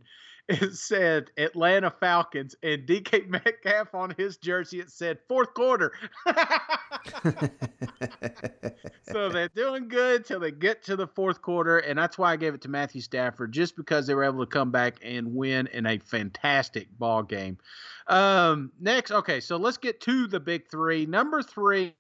It 0.52 0.76
said 0.76 1.32
Atlanta 1.38 1.90
Falcons, 1.90 2.56
and 2.62 2.86
DK 2.86 3.28
Metcalf 3.30 3.96
on 3.96 4.14
his 4.18 4.36
jersey 4.38 4.80
it 4.82 4.92
said 4.92 5.20
fourth 5.28 5.54
quarter. 5.54 5.94
so 9.12 9.30
they're 9.30 9.48
doing 9.56 9.88
good 9.88 10.26
till 10.26 10.42
they 10.42 10.52
get 10.52 10.84
to 10.84 10.96
the 10.98 11.08
fourth 11.08 11.42
quarter, 11.42 11.78
and 11.80 11.98
that's 11.98 12.18
why 12.18 12.34
I 12.34 12.36
gave 12.36 12.54
it 12.54 12.62
to 12.62 12.70
Matthew 12.70 13.02
Stafford, 13.02 13.54
just 13.54 13.78
because 13.78 14.08
they 14.08 14.14
were 14.14 14.26
able 14.26 14.46
to 14.46 14.50
come 14.50 14.72
back 14.72 14.98
and 15.02 15.34
win 15.34 15.68
in 15.68 15.86
a 15.86 16.00
fantastic 16.00 16.88
ball 17.00 17.24
game. 17.24 17.58
Um, 18.08 18.72
next, 18.80 19.12
okay, 19.12 19.40
so 19.40 19.56
let's 19.56 19.78
get 19.78 20.02
to 20.02 20.28
the 20.28 20.40
big 20.40 20.70
three. 20.70 21.06
Number 21.06 21.42
three 21.42 21.94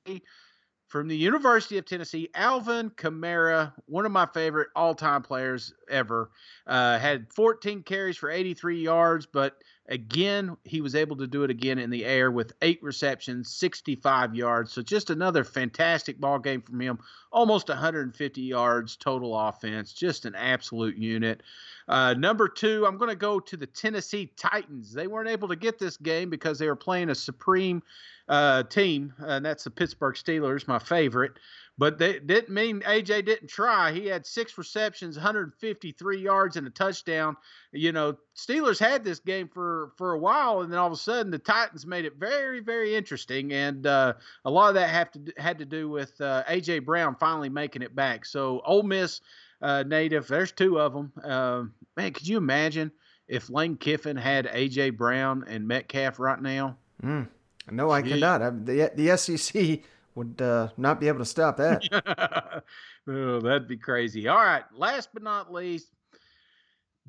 from 0.91 1.07
the 1.07 1.15
University 1.15 1.77
of 1.77 1.85
Tennessee, 1.85 2.29
Alvin 2.35 2.89
Kamara, 2.89 3.71
one 3.85 4.05
of 4.05 4.11
my 4.11 4.25
favorite 4.25 4.67
all-time 4.75 5.21
players 5.21 5.73
ever, 5.89 6.31
uh, 6.67 6.99
had 6.99 7.31
14 7.31 7.81
carries 7.83 8.17
for 8.17 8.29
83 8.29 8.81
yards, 8.81 9.25
but 9.25 9.63
again, 9.91 10.55
he 10.63 10.79
was 10.79 10.95
able 10.95 11.17
to 11.17 11.27
do 11.27 11.43
it 11.43 11.51
again 11.51 11.77
in 11.77 11.89
the 11.89 12.05
air 12.05 12.31
with 12.31 12.53
eight 12.61 12.81
receptions, 12.81 13.53
65 13.53 14.33
yards. 14.33 14.71
So 14.71 14.81
just 14.81 15.09
another 15.09 15.43
fantastic 15.43 16.19
ball 16.19 16.39
game 16.39 16.61
from 16.61 16.79
him. 16.79 16.97
Almost 17.31 17.67
150 17.67 18.41
yards 18.41 18.95
total 18.95 19.37
offense. 19.37 19.91
Just 19.91 20.25
an 20.25 20.33
absolute 20.33 20.97
unit. 20.97 21.43
Uh, 21.89 22.13
number 22.13 22.47
two, 22.47 22.85
I'm 22.87 22.97
going 22.97 23.09
to 23.09 23.15
go 23.15 23.39
to 23.41 23.57
the 23.57 23.67
Tennessee 23.67 24.31
Titans. 24.37 24.93
They 24.93 25.07
weren't 25.07 25.29
able 25.29 25.49
to 25.49 25.57
get 25.57 25.77
this 25.77 25.97
game 25.97 26.29
because 26.29 26.57
they 26.57 26.67
were 26.67 26.75
playing 26.75 27.09
a 27.09 27.15
supreme 27.15 27.83
uh, 28.29 28.63
team, 28.63 29.13
and 29.19 29.45
that's 29.45 29.65
the 29.65 29.71
Pittsburgh 29.71 30.15
Steelers, 30.15 30.67
my 30.69 30.79
favorite. 30.79 31.33
But 31.77 31.97
that 31.99 32.27
didn't 32.27 32.53
mean 32.53 32.81
AJ 32.81 33.25
didn't 33.25 33.47
try. 33.47 33.91
He 33.91 34.05
had 34.05 34.25
six 34.25 34.57
receptions, 34.57 35.15
153 35.15 36.21
yards, 36.21 36.55
and 36.55 36.67
a 36.67 36.69
touchdown. 36.69 37.37
You 37.71 37.91
know, 37.91 38.17
Steelers 38.35 38.77
had 38.77 39.03
this 39.03 39.19
game 39.19 39.47
for 39.47 39.91
for 39.97 40.11
a 40.11 40.19
while, 40.19 40.61
and 40.61 40.71
then 40.71 40.77
all 40.77 40.87
of 40.87 40.93
a 40.93 40.97
sudden 40.97 41.31
the 41.31 41.39
Titans 41.39 41.85
made 41.87 42.05
it 42.05 42.17
very, 42.17 42.59
very 42.59 42.95
interesting. 42.95 43.53
And 43.53 43.87
uh, 43.87 44.13
a 44.45 44.51
lot 44.51 44.69
of 44.69 44.75
that 44.75 44.89
have 44.89 45.11
to 45.13 45.33
had 45.37 45.57
to 45.59 45.65
do 45.65 45.89
with 45.89 46.19
uh, 46.21 46.43
AJ 46.47 46.85
Brown 46.85 47.15
finally 47.15 47.49
making 47.49 47.81
it 47.81 47.95
back. 47.95 48.25
So 48.25 48.61
Ole 48.65 48.83
Miss 48.83 49.21
uh, 49.61 49.83
native, 49.83 50.27
there's 50.27 50.51
two 50.51 50.79
of 50.79 50.93
them. 50.93 51.11
Uh, 51.23 51.63
man, 51.95 52.13
could 52.13 52.27
you 52.27 52.37
imagine 52.37 52.91
if 53.27 53.49
Lane 53.49 53.77
Kiffin 53.77 54.17
had 54.17 54.45
AJ 54.47 54.97
Brown 54.97 55.45
and 55.47 55.67
Metcalf 55.67 56.19
right 56.19 56.41
now? 56.41 56.77
Mm. 57.01 57.27
No, 57.71 57.89
I 57.89 58.01
cannot. 58.01 58.41
I, 58.41 58.49
the 58.49 58.91
the 58.95 59.17
SEC 59.17 59.79
would 60.15 60.41
uh, 60.41 60.69
not 60.77 60.99
be 60.99 61.07
able 61.07 61.19
to 61.19 61.25
stop 61.25 61.57
that. 61.57 62.63
oh, 63.07 63.39
that'd 63.39 63.67
be 63.67 63.77
crazy. 63.77 64.27
All 64.27 64.37
right, 64.37 64.63
last 64.73 65.09
but 65.13 65.23
not 65.23 65.51
least, 65.51 65.89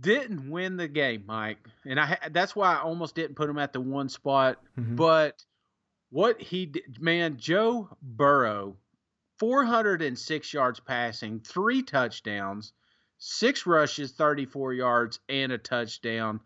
didn't 0.00 0.50
win 0.50 0.76
the 0.76 0.88
game, 0.88 1.24
Mike, 1.26 1.58
and 1.84 2.00
I 2.00 2.18
that's 2.30 2.56
why 2.56 2.74
I 2.74 2.80
almost 2.80 3.14
didn't 3.14 3.36
put 3.36 3.50
him 3.50 3.58
at 3.58 3.72
the 3.72 3.80
one 3.80 4.08
spot. 4.08 4.58
Mm-hmm. 4.78 4.96
But 4.96 5.44
what 6.10 6.40
he 6.40 6.66
did, 6.66 7.00
man, 7.00 7.36
Joe 7.38 7.88
Burrow, 8.02 8.76
406 9.38 10.52
yards 10.52 10.80
passing, 10.80 11.40
three 11.40 11.82
touchdowns, 11.82 12.72
six 13.18 13.66
rushes, 13.66 14.12
34 14.12 14.74
yards, 14.74 15.20
and 15.28 15.52
a 15.52 15.58
touchdown. 15.58 16.40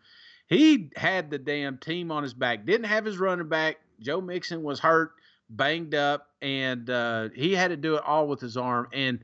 He 0.49 0.91
had 0.95 1.31
the 1.31 1.39
damn 1.39 1.79
team 1.79 2.13
on 2.13 2.23
his 2.23 2.35
back. 2.35 2.65
Didn't 2.65 2.87
have 2.87 3.05
his 3.05 3.19
running 3.19 3.49
back. 3.49 3.79
Joe 4.01 4.21
Mixon 4.21 4.63
was 4.63 4.79
hurt, 4.79 5.13
banged 5.51 5.95
up, 5.95 6.29
and 6.47 6.89
uh, 6.89 7.29
he 7.35 7.53
had 7.53 7.69
to 7.69 7.77
do 7.77 7.97
it 7.97 8.05
all 8.07 8.29
with 8.29 8.41
his 8.41 8.57
arm. 8.57 8.87
And 8.93 9.19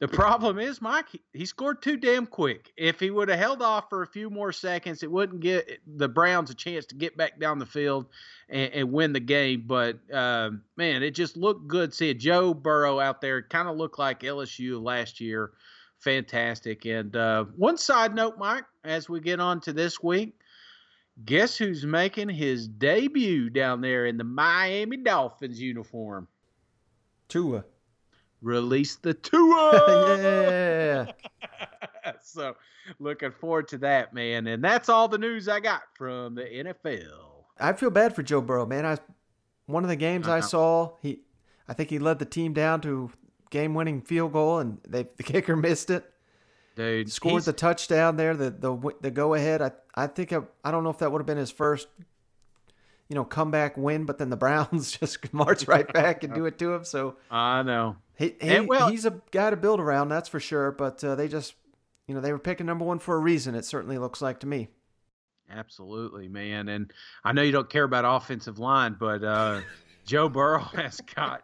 the 0.00 0.08
problem 0.08 0.58
is, 0.58 0.82
Mike, 0.82 1.06
he, 1.32 1.46
scored 1.46 1.80
too 1.80 1.96
damn 1.96 2.26
quick. 2.26 2.72
If 2.76 2.98
he 2.98 3.10
would 3.10 3.28
have 3.28 3.38
held 3.38 3.62
off 3.62 3.88
for 3.88 4.02
a 4.02 4.06
few 4.06 4.30
more 4.30 4.50
seconds, 4.50 5.04
it 5.04 5.10
wouldn't 5.12 5.40
get 5.40 5.78
the 5.86 6.08
Browns 6.08 6.50
a 6.50 6.54
chance 6.54 6.86
to 6.86 6.96
get 6.96 7.16
back 7.16 7.38
down 7.38 7.60
the 7.60 7.66
field 7.66 8.06
and, 8.48 8.72
and 8.72 8.92
win 8.92 9.12
the 9.12 9.20
game. 9.20 9.62
But 9.64 10.00
uh, 10.12 10.50
man, 10.76 11.04
it 11.04 11.12
just 11.12 11.36
looked 11.36 11.68
good 11.68 11.94
seeing 11.94 12.18
Joe 12.18 12.52
Burrow 12.52 12.98
out 12.98 13.20
there. 13.20 13.42
Kind 13.42 13.68
of 13.68 13.76
looked 13.76 14.00
like 14.00 14.20
LSU 14.20 14.82
last 14.82 15.20
year. 15.20 15.52
Fantastic. 16.00 16.84
And 16.84 17.14
uh, 17.14 17.44
one 17.56 17.76
side 17.76 18.12
note, 18.12 18.38
Mike, 18.38 18.64
as 18.82 19.08
we 19.08 19.20
get 19.20 19.38
on 19.38 19.60
to 19.60 19.72
this 19.72 20.02
week, 20.02 20.34
guess 21.24 21.56
who's 21.56 21.86
making 21.86 22.30
his 22.30 22.66
debut 22.66 23.50
down 23.50 23.82
there 23.82 24.06
in 24.06 24.16
the 24.16 24.24
Miami 24.24 24.96
Dolphins 24.96 25.60
uniform? 25.60 26.26
Tua. 27.30 27.64
Release 28.42 28.96
the 28.96 29.14
Tua. 29.14 30.16
yeah. 30.22 31.06
so 32.22 32.54
looking 32.98 33.30
forward 33.30 33.68
to 33.68 33.78
that, 33.78 34.12
man. 34.14 34.46
And 34.46 34.62
that's 34.62 34.88
all 34.88 35.08
the 35.08 35.18
news 35.18 35.48
I 35.48 35.60
got 35.60 35.82
from 35.96 36.34
the 36.34 36.42
NFL. 36.44 37.44
I 37.58 37.72
feel 37.74 37.90
bad 37.90 38.14
for 38.14 38.22
Joe 38.22 38.40
Burrow, 38.40 38.66
man. 38.66 38.84
I 38.86 38.98
one 39.66 39.84
of 39.84 39.88
the 39.90 39.96
games 39.96 40.26
I 40.26 40.38
Uh-huh. 40.38 40.48
saw, 40.48 40.92
he, 41.00 41.20
I 41.68 41.74
think 41.74 41.90
he 41.90 41.98
led 42.00 42.18
the 42.18 42.24
team 42.24 42.52
down 42.52 42.80
to 42.80 43.10
game-winning 43.50 44.00
field 44.02 44.32
goal, 44.32 44.58
and 44.58 44.78
they 44.88 45.02
the 45.16 45.22
kicker 45.22 45.56
missed 45.56 45.90
it. 45.90 46.04
Dude, 46.76 47.10
Scored 47.12 47.42
the 47.42 47.52
touchdown 47.52 48.16
there, 48.16 48.34
the 48.34 48.50
the 48.50 48.94
the 49.02 49.10
go 49.10 49.34
ahead. 49.34 49.60
I 49.60 49.72
I 49.94 50.06
think 50.06 50.32
I, 50.32 50.40
I 50.64 50.70
don't 50.70 50.82
know 50.84 50.90
if 50.90 50.98
that 50.98 51.12
would 51.12 51.18
have 51.20 51.26
been 51.26 51.36
his 51.36 51.50
first, 51.50 51.88
you 53.10 53.16
know, 53.16 53.24
comeback 53.24 53.76
win, 53.76 54.06
but 54.06 54.18
then 54.18 54.30
the 54.30 54.36
Browns 54.36 54.92
just 54.98 55.34
march 55.34 55.66
right 55.66 55.92
back 55.92 56.22
and 56.22 56.32
do 56.32 56.46
it 56.46 56.58
to 56.60 56.72
him. 56.72 56.84
So 56.84 57.16
I 57.30 57.62
know. 57.62 57.96
he, 58.16 58.36
he 58.40 58.60
well, 58.60 58.88
he's 58.88 59.04
a 59.04 59.20
guy 59.32 59.50
to 59.50 59.56
build 59.56 59.80
around, 59.80 60.08
that's 60.08 60.28
for 60.28 60.38
sure. 60.38 60.70
But 60.70 61.02
uh, 61.02 61.16
they 61.16 61.26
just, 61.26 61.54
you 62.06 62.14
know, 62.14 62.20
they 62.20 62.32
were 62.32 62.38
picking 62.38 62.66
number 62.66 62.84
one 62.84 63.00
for 63.00 63.16
a 63.16 63.18
reason. 63.18 63.56
It 63.56 63.64
certainly 63.64 63.98
looks 63.98 64.22
like 64.22 64.38
to 64.40 64.46
me. 64.46 64.68
Absolutely, 65.50 66.28
man. 66.28 66.68
And 66.68 66.92
I 67.24 67.32
know 67.32 67.42
you 67.42 67.50
don't 67.50 67.68
care 67.68 67.82
about 67.82 68.04
offensive 68.06 68.60
line, 68.60 68.96
but 68.98 69.24
uh, 69.24 69.62
Joe 70.06 70.28
Burrow 70.28 70.60
has 70.60 71.00
got 71.16 71.42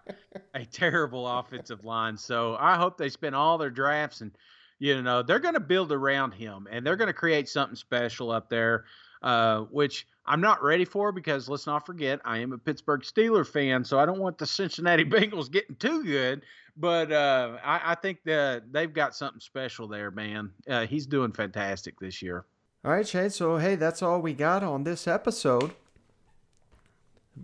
a 0.54 0.64
terrible 0.64 1.26
offensive 1.26 1.84
line. 1.84 2.16
So 2.16 2.56
I 2.60 2.76
hope 2.76 2.96
they 2.96 3.08
spend 3.08 3.34
all 3.34 3.58
their 3.58 3.70
drafts 3.70 4.20
and, 4.20 4.30
you 4.78 5.02
know, 5.02 5.24
they're 5.24 5.40
going 5.40 5.54
to 5.54 5.60
build 5.60 5.90
around 5.90 6.30
him 6.30 6.68
and 6.70 6.86
they're 6.86 6.94
going 6.94 7.08
to 7.08 7.12
create 7.12 7.48
something 7.48 7.74
special 7.74 8.30
up 8.30 8.48
there, 8.48 8.84
uh, 9.20 9.62
which 9.62 10.06
I'm 10.27 10.41
not 10.41 10.62
ready 10.62 10.85
for 10.85 11.12
because 11.12 11.49
let's 11.49 11.66
not 11.66 11.87
forget, 11.87 12.20
I 12.24 12.39
am 12.39 12.53
a 12.53 12.59
Pittsburgh 12.59 13.03
Steeler 13.03 13.47
fan. 13.47 13.85
So 13.85 13.99
I 13.99 14.07
don't 14.07 14.18
want 14.18 14.39
the 14.39 14.47
Cincinnati 14.47 15.05
Bengals 15.07 15.51
getting 15.51 15.77
too 15.77 16.05
good. 16.05 16.43
But 16.77 17.11
uh, 17.11 17.57
I, 17.64 17.93
I 17.93 17.95
think 17.95 18.18
that 18.24 18.72
they've 18.72 18.93
got 18.93 19.14
something 19.14 19.41
special 19.41 19.89
there, 19.89 20.11
man. 20.11 20.51
Uh, 20.68 20.87
he's 20.87 21.07
doing 21.07 21.33
fantastic 21.33 21.99
this 21.99 22.20
year. 22.20 22.45
All 22.85 22.93
right, 22.93 23.07
Shane. 23.07 23.31
So, 23.31 23.57
hey, 23.57 23.77
that's 23.77 24.03
all 24.03 24.20
we 24.20 24.35
got 24.35 24.62
on 24.62 24.85
this 24.85 25.09
episode. 25.09 25.72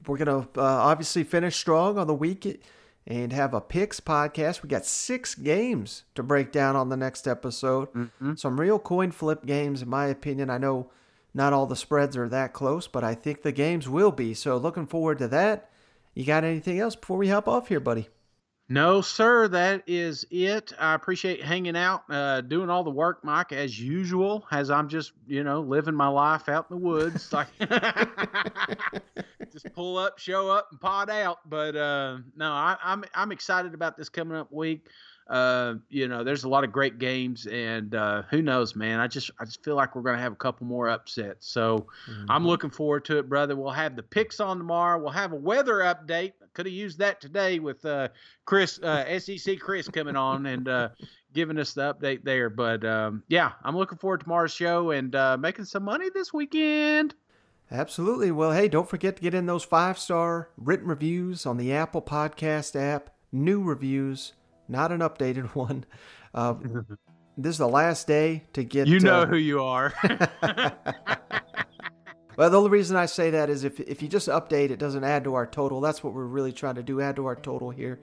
We're 0.06 0.18
going 0.18 0.44
to 0.44 0.60
uh, 0.60 0.62
obviously 0.62 1.24
finish 1.24 1.56
strong 1.56 1.98
on 1.98 2.06
the 2.06 2.14
week 2.14 2.62
and 3.06 3.32
have 3.32 3.54
a 3.54 3.60
picks 3.60 4.00
podcast. 4.00 4.62
We 4.62 4.68
got 4.68 4.84
six 4.84 5.34
games 5.34 6.04
to 6.14 6.22
break 6.22 6.52
down 6.52 6.76
on 6.76 6.88
the 6.90 6.96
next 6.96 7.26
episode. 7.26 7.88
Some 8.36 8.60
real 8.60 8.78
coin 8.78 9.10
flip 9.10 9.44
games, 9.44 9.82
in 9.82 9.88
my 9.88 10.06
opinion. 10.06 10.50
I 10.50 10.58
know 10.58 10.90
not 11.34 11.52
all 11.52 11.66
the 11.66 11.76
spreads 11.76 12.16
are 12.16 12.28
that 12.28 12.52
close, 12.52 12.86
but 12.86 13.04
I 13.04 13.14
think 13.14 13.42
the 13.42 13.52
games 13.52 13.88
will 13.88 14.12
be. 14.12 14.34
So, 14.34 14.56
looking 14.56 14.86
forward 14.86 15.18
to 15.18 15.28
that. 15.28 15.70
You 16.14 16.24
got 16.24 16.44
anything 16.44 16.78
else 16.78 16.94
before 16.94 17.16
we 17.16 17.28
hop 17.28 17.48
off 17.48 17.68
here, 17.68 17.80
buddy? 17.80 18.08
No, 18.68 19.00
sir, 19.02 19.48
that 19.48 19.82
is 19.86 20.24
it. 20.30 20.72
I 20.78 20.94
appreciate 20.94 21.42
hanging 21.42 21.76
out, 21.76 22.04
uh, 22.08 22.40
doing 22.40 22.70
all 22.70 22.84
the 22.84 22.90
work, 22.90 23.22
Mike, 23.22 23.52
as 23.52 23.78
usual, 23.78 24.46
as 24.50 24.70
I'm 24.70 24.88
just, 24.88 25.12
you 25.26 25.44
know, 25.44 25.60
living 25.60 25.94
my 25.94 26.08
life 26.08 26.48
out 26.48 26.68
in 26.70 26.78
the 26.78 26.82
woods. 26.82 27.32
Like, 27.32 27.48
just 29.52 29.70
pull 29.74 29.98
up, 29.98 30.18
show 30.18 30.48
up, 30.48 30.68
and 30.70 30.80
pod 30.80 31.10
out. 31.10 31.38
But 31.46 31.76
uh, 31.76 32.18
no, 32.36 32.50
I, 32.50 32.76
I'm 32.82 33.04
I'm 33.14 33.32
excited 33.32 33.74
about 33.74 33.96
this 33.96 34.08
coming 34.08 34.38
up 34.38 34.50
week. 34.50 34.88
Uh, 35.28 35.74
you 35.88 36.08
know, 36.08 36.24
there's 36.24 36.44
a 36.44 36.48
lot 36.48 36.64
of 36.64 36.72
great 36.72 36.98
games, 36.98 37.46
and 37.46 37.94
uh, 37.94 38.22
who 38.30 38.42
knows, 38.42 38.76
man? 38.76 39.00
I 39.00 39.06
just 39.06 39.30
I 39.40 39.44
just 39.44 39.64
feel 39.64 39.76
like 39.76 39.94
we're 39.94 40.02
gonna 40.02 40.18
have 40.18 40.32
a 40.32 40.36
couple 40.36 40.66
more 40.66 40.88
upsets. 40.88 41.46
So 41.48 41.86
I'm 42.28 42.46
looking 42.46 42.70
forward 42.70 43.04
to 43.06 43.18
it, 43.18 43.28
brother. 43.28 43.56
We'll 43.56 43.70
have 43.70 43.96
the 43.96 44.02
picks 44.02 44.40
on 44.40 44.58
tomorrow. 44.58 45.00
We'll 45.00 45.10
have 45.10 45.32
a 45.32 45.36
weather 45.36 45.76
update. 45.76 46.32
Could 46.54 46.66
have 46.66 46.74
used 46.74 46.98
that 46.98 47.20
today 47.20 47.58
with 47.60 47.84
uh, 47.86 48.08
Chris, 48.44 48.78
uh, 48.82 49.18
SEC 49.18 49.58
Chris 49.58 49.88
coming 49.88 50.16
on 50.16 50.44
and 50.44 50.68
uh, 50.68 50.88
giving 51.32 51.58
us 51.58 51.72
the 51.72 51.94
update 51.94 52.24
there. 52.24 52.50
But 52.50 52.84
um, 52.84 53.22
yeah, 53.28 53.52
I'm 53.64 53.76
looking 53.76 53.98
forward 53.98 54.18
to 54.18 54.24
tomorrow's 54.24 54.52
show 54.52 54.90
and 54.90 55.14
uh, 55.14 55.38
making 55.38 55.64
some 55.64 55.84
money 55.84 56.08
this 56.12 56.32
weekend. 56.32 57.14
Absolutely. 57.70 58.30
Well, 58.30 58.52
hey, 58.52 58.68
don't 58.68 58.88
forget 58.88 59.16
to 59.16 59.22
get 59.22 59.32
in 59.32 59.46
those 59.46 59.64
five 59.64 59.98
star 59.98 60.50
written 60.58 60.88
reviews 60.88 61.46
on 61.46 61.56
the 61.56 61.72
Apple 61.72 62.02
Podcast 62.02 62.76
app. 62.76 63.08
New 63.32 63.62
reviews, 63.62 64.34
not 64.72 64.90
an 64.90 65.00
updated 65.00 65.50
one. 65.54 65.84
Uh, 66.34 66.54
this 67.38 67.52
is 67.52 67.58
the 67.58 67.68
last 67.68 68.06
day 68.06 68.42
to 68.54 68.64
get. 68.64 68.88
You 68.88 68.98
know 68.98 69.20
uh, 69.20 69.26
who 69.26 69.36
you 69.36 69.62
are. 69.62 69.94
Well, 72.36 72.48
the 72.48 72.56
only 72.56 72.70
reason 72.70 72.96
I 72.96 73.06
say 73.06 73.30
that 73.30 73.50
is 73.50 73.62
if 73.62 73.78
if 73.78 74.00
you 74.00 74.08
just 74.08 74.28
update, 74.28 74.70
it 74.70 74.78
doesn't 74.78 75.04
add 75.04 75.24
to 75.24 75.34
our 75.34 75.46
total. 75.46 75.80
That's 75.80 76.02
what 76.02 76.14
we're 76.14 76.24
really 76.24 76.52
trying 76.52 76.76
to 76.76 76.82
do, 76.82 77.00
add 77.00 77.16
to 77.16 77.26
our 77.26 77.36
total 77.36 77.70
here. 77.70 78.00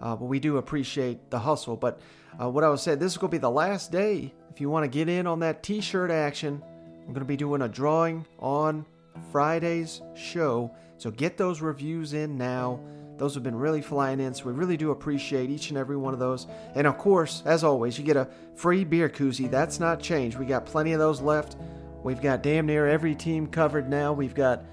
Uh, 0.00 0.16
but 0.16 0.26
we 0.26 0.38
do 0.38 0.58
appreciate 0.58 1.30
the 1.30 1.38
hustle. 1.38 1.76
But 1.76 1.98
uh, 2.40 2.48
what 2.50 2.62
I 2.62 2.68
was 2.68 2.82
saying, 2.82 2.98
this 2.98 3.12
is 3.12 3.18
going 3.18 3.30
to 3.30 3.34
be 3.34 3.40
the 3.40 3.50
last 3.50 3.90
day. 3.90 4.34
If 4.50 4.60
you 4.60 4.68
want 4.68 4.84
to 4.84 4.88
get 4.88 5.08
in 5.08 5.26
on 5.26 5.40
that 5.40 5.62
T-shirt 5.62 6.10
action, 6.10 6.62
we're 7.00 7.14
going 7.14 7.20
to 7.20 7.24
be 7.24 7.36
doing 7.36 7.62
a 7.62 7.68
drawing 7.68 8.26
on 8.38 8.84
Friday's 9.32 10.02
show. 10.14 10.70
So 10.98 11.10
get 11.10 11.36
those 11.36 11.60
reviews 11.60 12.12
in 12.12 12.36
now. 12.36 12.80
Those 13.20 13.34
have 13.34 13.42
been 13.42 13.58
really 13.58 13.82
flying 13.82 14.18
in, 14.18 14.32
so 14.32 14.46
we 14.46 14.52
really 14.52 14.78
do 14.78 14.92
appreciate 14.92 15.50
each 15.50 15.68
and 15.68 15.76
every 15.76 15.98
one 15.98 16.14
of 16.14 16.18
those. 16.18 16.46
And 16.74 16.86
of 16.86 16.96
course, 16.96 17.42
as 17.44 17.62
always, 17.62 17.98
you 17.98 18.02
get 18.02 18.16
a 18.16 18.26
free 18.54 18.82
beer 18.82 19.10
koozie. 19.10 19.50
That's 19.50 19.78
not 19.78 20.00
changed. 20.00 20.38
We 20.38 20.46
got 20.46 20.64
plenty 20.64 20.94
of 20.94 21.00
those 21.00 21.20
left. 21.20 21.58
We've 22.02 22.22
got 22.22 22.42
damn 22.42 22.64
near 22.64 22.86
every 22.86 23.14
team 23.14 23.46
covered 23.46 23.90
now. 23.90 24.14
We've 24.14 24.34
got 24.34 24.64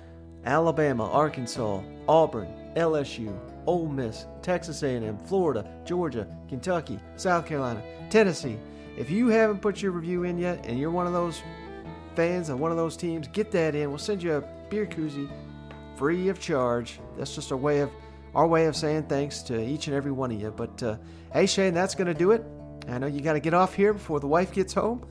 Alabama, 0.46 1.12
Arkansas, 1.12 1.84
Auburn, 2.08 2.48
LSU, 2.78 3.38
Ole 3.66 3.90
Miss, 3.90 4.26
Texas 4.42 4.82
A&M, 4.82 5.18
Florida, 5.26 5.70
Georgia, 5.84 6.26
Kentucky, 6.48 7.02
South 7.18 7.46
Carolina, 7.46 7.84
Tennessee. 8.10 8.58
If 8.98 9.10
you 9.10 9.28
haven't 9.28 9.62
put 9.62 9.82
your 9.82 9.92
review 9.92 10.24
in 10.24 10.38
yet 10.38 10.66
and 10.66 10.80
you're 10.80 10.90
one 10.90 11.06
of 11.06 11.12
those 11.12 11.44
fans 12.16 12.48
of 12.48 12.62
one 12.62 12.72
of 12.72 12.78
those 12.78 12.96
teams, 12.96 13.28
get 13.28 13.52
that 13.52 13.76
in. 13.76 13.90
We'll 13.90 13.98
send 13.98 14.24
you 14.24 14.36
a 14.36 14.42
beer 14.70 14.86
koozie 14.86 15.30
free 15.98 16.30
of 16.30 16.40
charge. 16.40 17.02
That's 17.18 17.36
just 17.36 17.52
a 17.52 17.58
way 17.58 17.80
of 17.80 17.92
our 18.38 18.46
way 18.46 18.68
of 18.68 18.76
saying 18.76 19.02
thanks 19.08 19.42
to 19.42 19.60
each 19.60 19.88
and 19.88 19.96
every 19.96 20.12
one 20.12 20.32
of 20.32 20.40
you. 20.40 20.52
But 20.52 20.84
uh, 20.84 20.98
hey, 21.34 21.48
Shane, 21.48 21.74
that's 21.74 21.96
going 21.96 22.06
to 22.06 22.14
do 22.14 22.32
it. 22.32 22.44
I 22.88 23.00
know 23.00 23.08
you 23.08 23.20
got 23.20 23.34
to 23.34 23.40
get 23.40 23.56
off 23.56 23.74
here 23.74 23.94
before 23.94 24.20
the 24.20 24.28
wife 24.28 24.54
gets 24.54 24.76
home. 24.76 25.04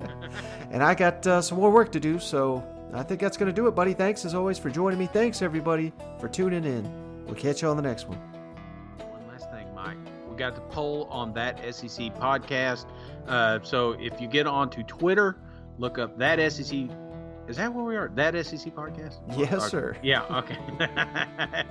and 0.70 0.82
I 0.82 0.94
got 0.94 1.26
uh, 1.26 1.42
some 1.42 1.58
more 1.58 1.72
work 1.72 1.90
to 1.92 2.00
do, 2.00 2.20
so 2.20 2.64
I 2.94 3.02
think 3.02 3.20
that's 3.20 3.36
going 3.36 3.48
to 3.48 3.52
do 3.52 3.66
it, 3.66 3.72
buddy. 3.72 3.94
Thanks 3.94 4.24
as 4.24 4.32
always 4.32 4.60
for 4.60 4.70
joining 4.70 4.96
me. 4.96 5.06
Thanks, 5.06 5.42
everybody, 5.42 5.92
for 6.20 6.28
tuning 6.28 6.64
in. 6.64 7.24
We'll 7.26 7.34
catch 7.34 7.62
you 7.62 7.68
on 7.68 7.76
the 7.76 7.82
next 7.82 8.06
one. 8.08 8.18
One 8.18 9.26
last 9.26 9.50
thing, 9.50 9.66
Mike. 9.74 9.98
We 10.30 10.36
got 10.36 10.54
the 10.54 10.60
poll 10.60 11.08
on 11.10 11.34
that 11.34 11.58
SEC 11.74 12.14
podcast. 12.14 12.86
Uh, 13.26 13.58
so 13.64 13.96
if 13.98 14.20
you 14.20 14.28
get 14.28 14.46
onto 14.46 14.84
Twitter, 14.84 15.36
look 15.78 15.98
up 15.98 16.16
that 16.18 16.52
SEC. 16.52 16.88
Is 17.48 17.56
that 17.56 17.74
where 17.74 17.84
we 17.84 17.96
are? 17.96 18.08
That 18.14 18.34
SEC 18.46 18.72
podcast? 18.72 19.16
Yes, 19.36 19.68
sir. 19.68 19.96
Yeah. 20.00 20.22
Okay. 20.30 21.64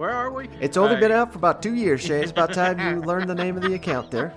where 0.00 0.10
are 0.10 0.32
we? 0.32 0.48
It's 0.60 0.78
only 0.78 0.96
Uh, 0.96 1.00
been 1.00 1.12
out 1.12 1.30
for 1.30 1.36
about 1.36 1.60
two 1.60 1.74
years, 1.74 2.00
Shay. 2.00 2.22
It's 2.22 2.30
about 2.32 2.54
time 2.54 2.78
you 2.80 3.02
learned 3.06 3.28
the 3.28 3.34
name 3.34 3.58
of 3.58 3.62
the 3.62 3.74
account 3.74 4.10
there. 4.10 4.32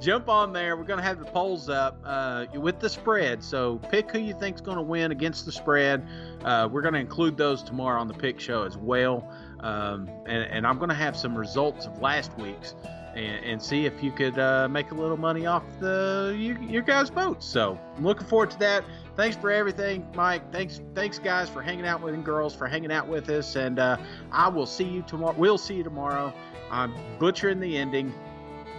jump 0.00 0.28
on 0.28 0.52
there. 0.52 0.76
We're 0.76 0.82
going 0.82 0.98
to 0.98 1.04
have 1.04 1.20
the 1.20 1.26
polls 1.26 1.68
up 1.68 1.96
uh, 2.04 2.46
with 2.54 2.80
the 2.80 2.88
spread. 2.88 3.42
So 3.44 3.78
pick 3.88 4.10
who 4.10 4.18
you 4.18 4.34
think's 4.34 4.60
going 4.60 4.76
to 4.76 4.82
win 4.82 5.12
against 5.12 5.46
the 5.46 5.52
spread. 5.52 6.04
Uh, 6.42 6.68
we're 6.70 6.82
going 6.82 6.94
to 6.94 6.98
include 7.00 7.36
those 7.36 7.62
tomorrow 7.62 8.00
on 8.00 8.08
the 8.08 8.14
pick 8.14 8.40
show 8.40 8.64
as 8.64 8.76
well. 8.76 9.30
Um, 9.60 10.10
and, 10.26 10.42
and 10.42 10.66
I'm 10.66 10.78
going 10.78 10.88
to 10.90 10.96
have 10.96 11.16
some 11.16 11.38
results 11.38 11.86
of 11.86 12.02
last 12.02 12.36
week's 12.36 12.74
and, 13.14 13.44
and 13.44 13.62
see 13.62 13.86
if 13.86 14.02
you 14.02 14.10
could 14.10 14.38
uh, 14.38 14.68
make 14.68 14.90
a 14.90 14.94
little 14.94 15.16
money 15.16 15.46
off 15.46 15.62
the 15.80 16.34
you, 16.38 16.58
your 16.60 16.82
guys' 16.82 17.08
votes. 17.10 17.46
So 17.46 17.78
I'm 17.96 18.04
looking 18.04 18.26
forward 18.26 18.50
to 18.52 18.58
that. 18.60 18.84
Thanks 19.16 19.36
for 19.36 19.50
everything, 19.50 20.06
Mike. 20.14 20.52
Thanks, 20.52 20.80
thanks 20.94 21.18
guys 21.18 21.48
for 21.48 21.62
hanging 21.62 21.86
out 21.86 22.02
with 22.02 22.14
and 22.14 22.24
girls 22.24 22.54
for 22.54 22.66
hanging 22.66 22.92
out 22.92 23.06
with 23.06 23.28
us. 23.30 23.56
And 23.56 23.78
uh, 23.78 23.96
I 24.32 24.48
will 24.48 24.66
see 24.66 24.84
you 24.84 25.02
tomorrow. 25.02 25.34
We'll 25.36 25.58
see 25.58 25.74
you 25.74 25.84
tomorrow. 25.84 26.32
I'm 26.70 26.94
butchering 27.18 27.60
the 27.60 27.76
ending. 27.76 28.12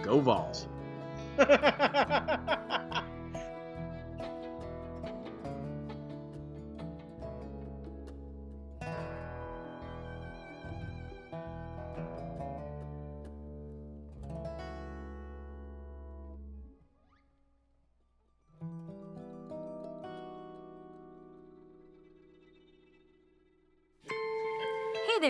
Go 0.02 0.20
Vols. 0.20 0.68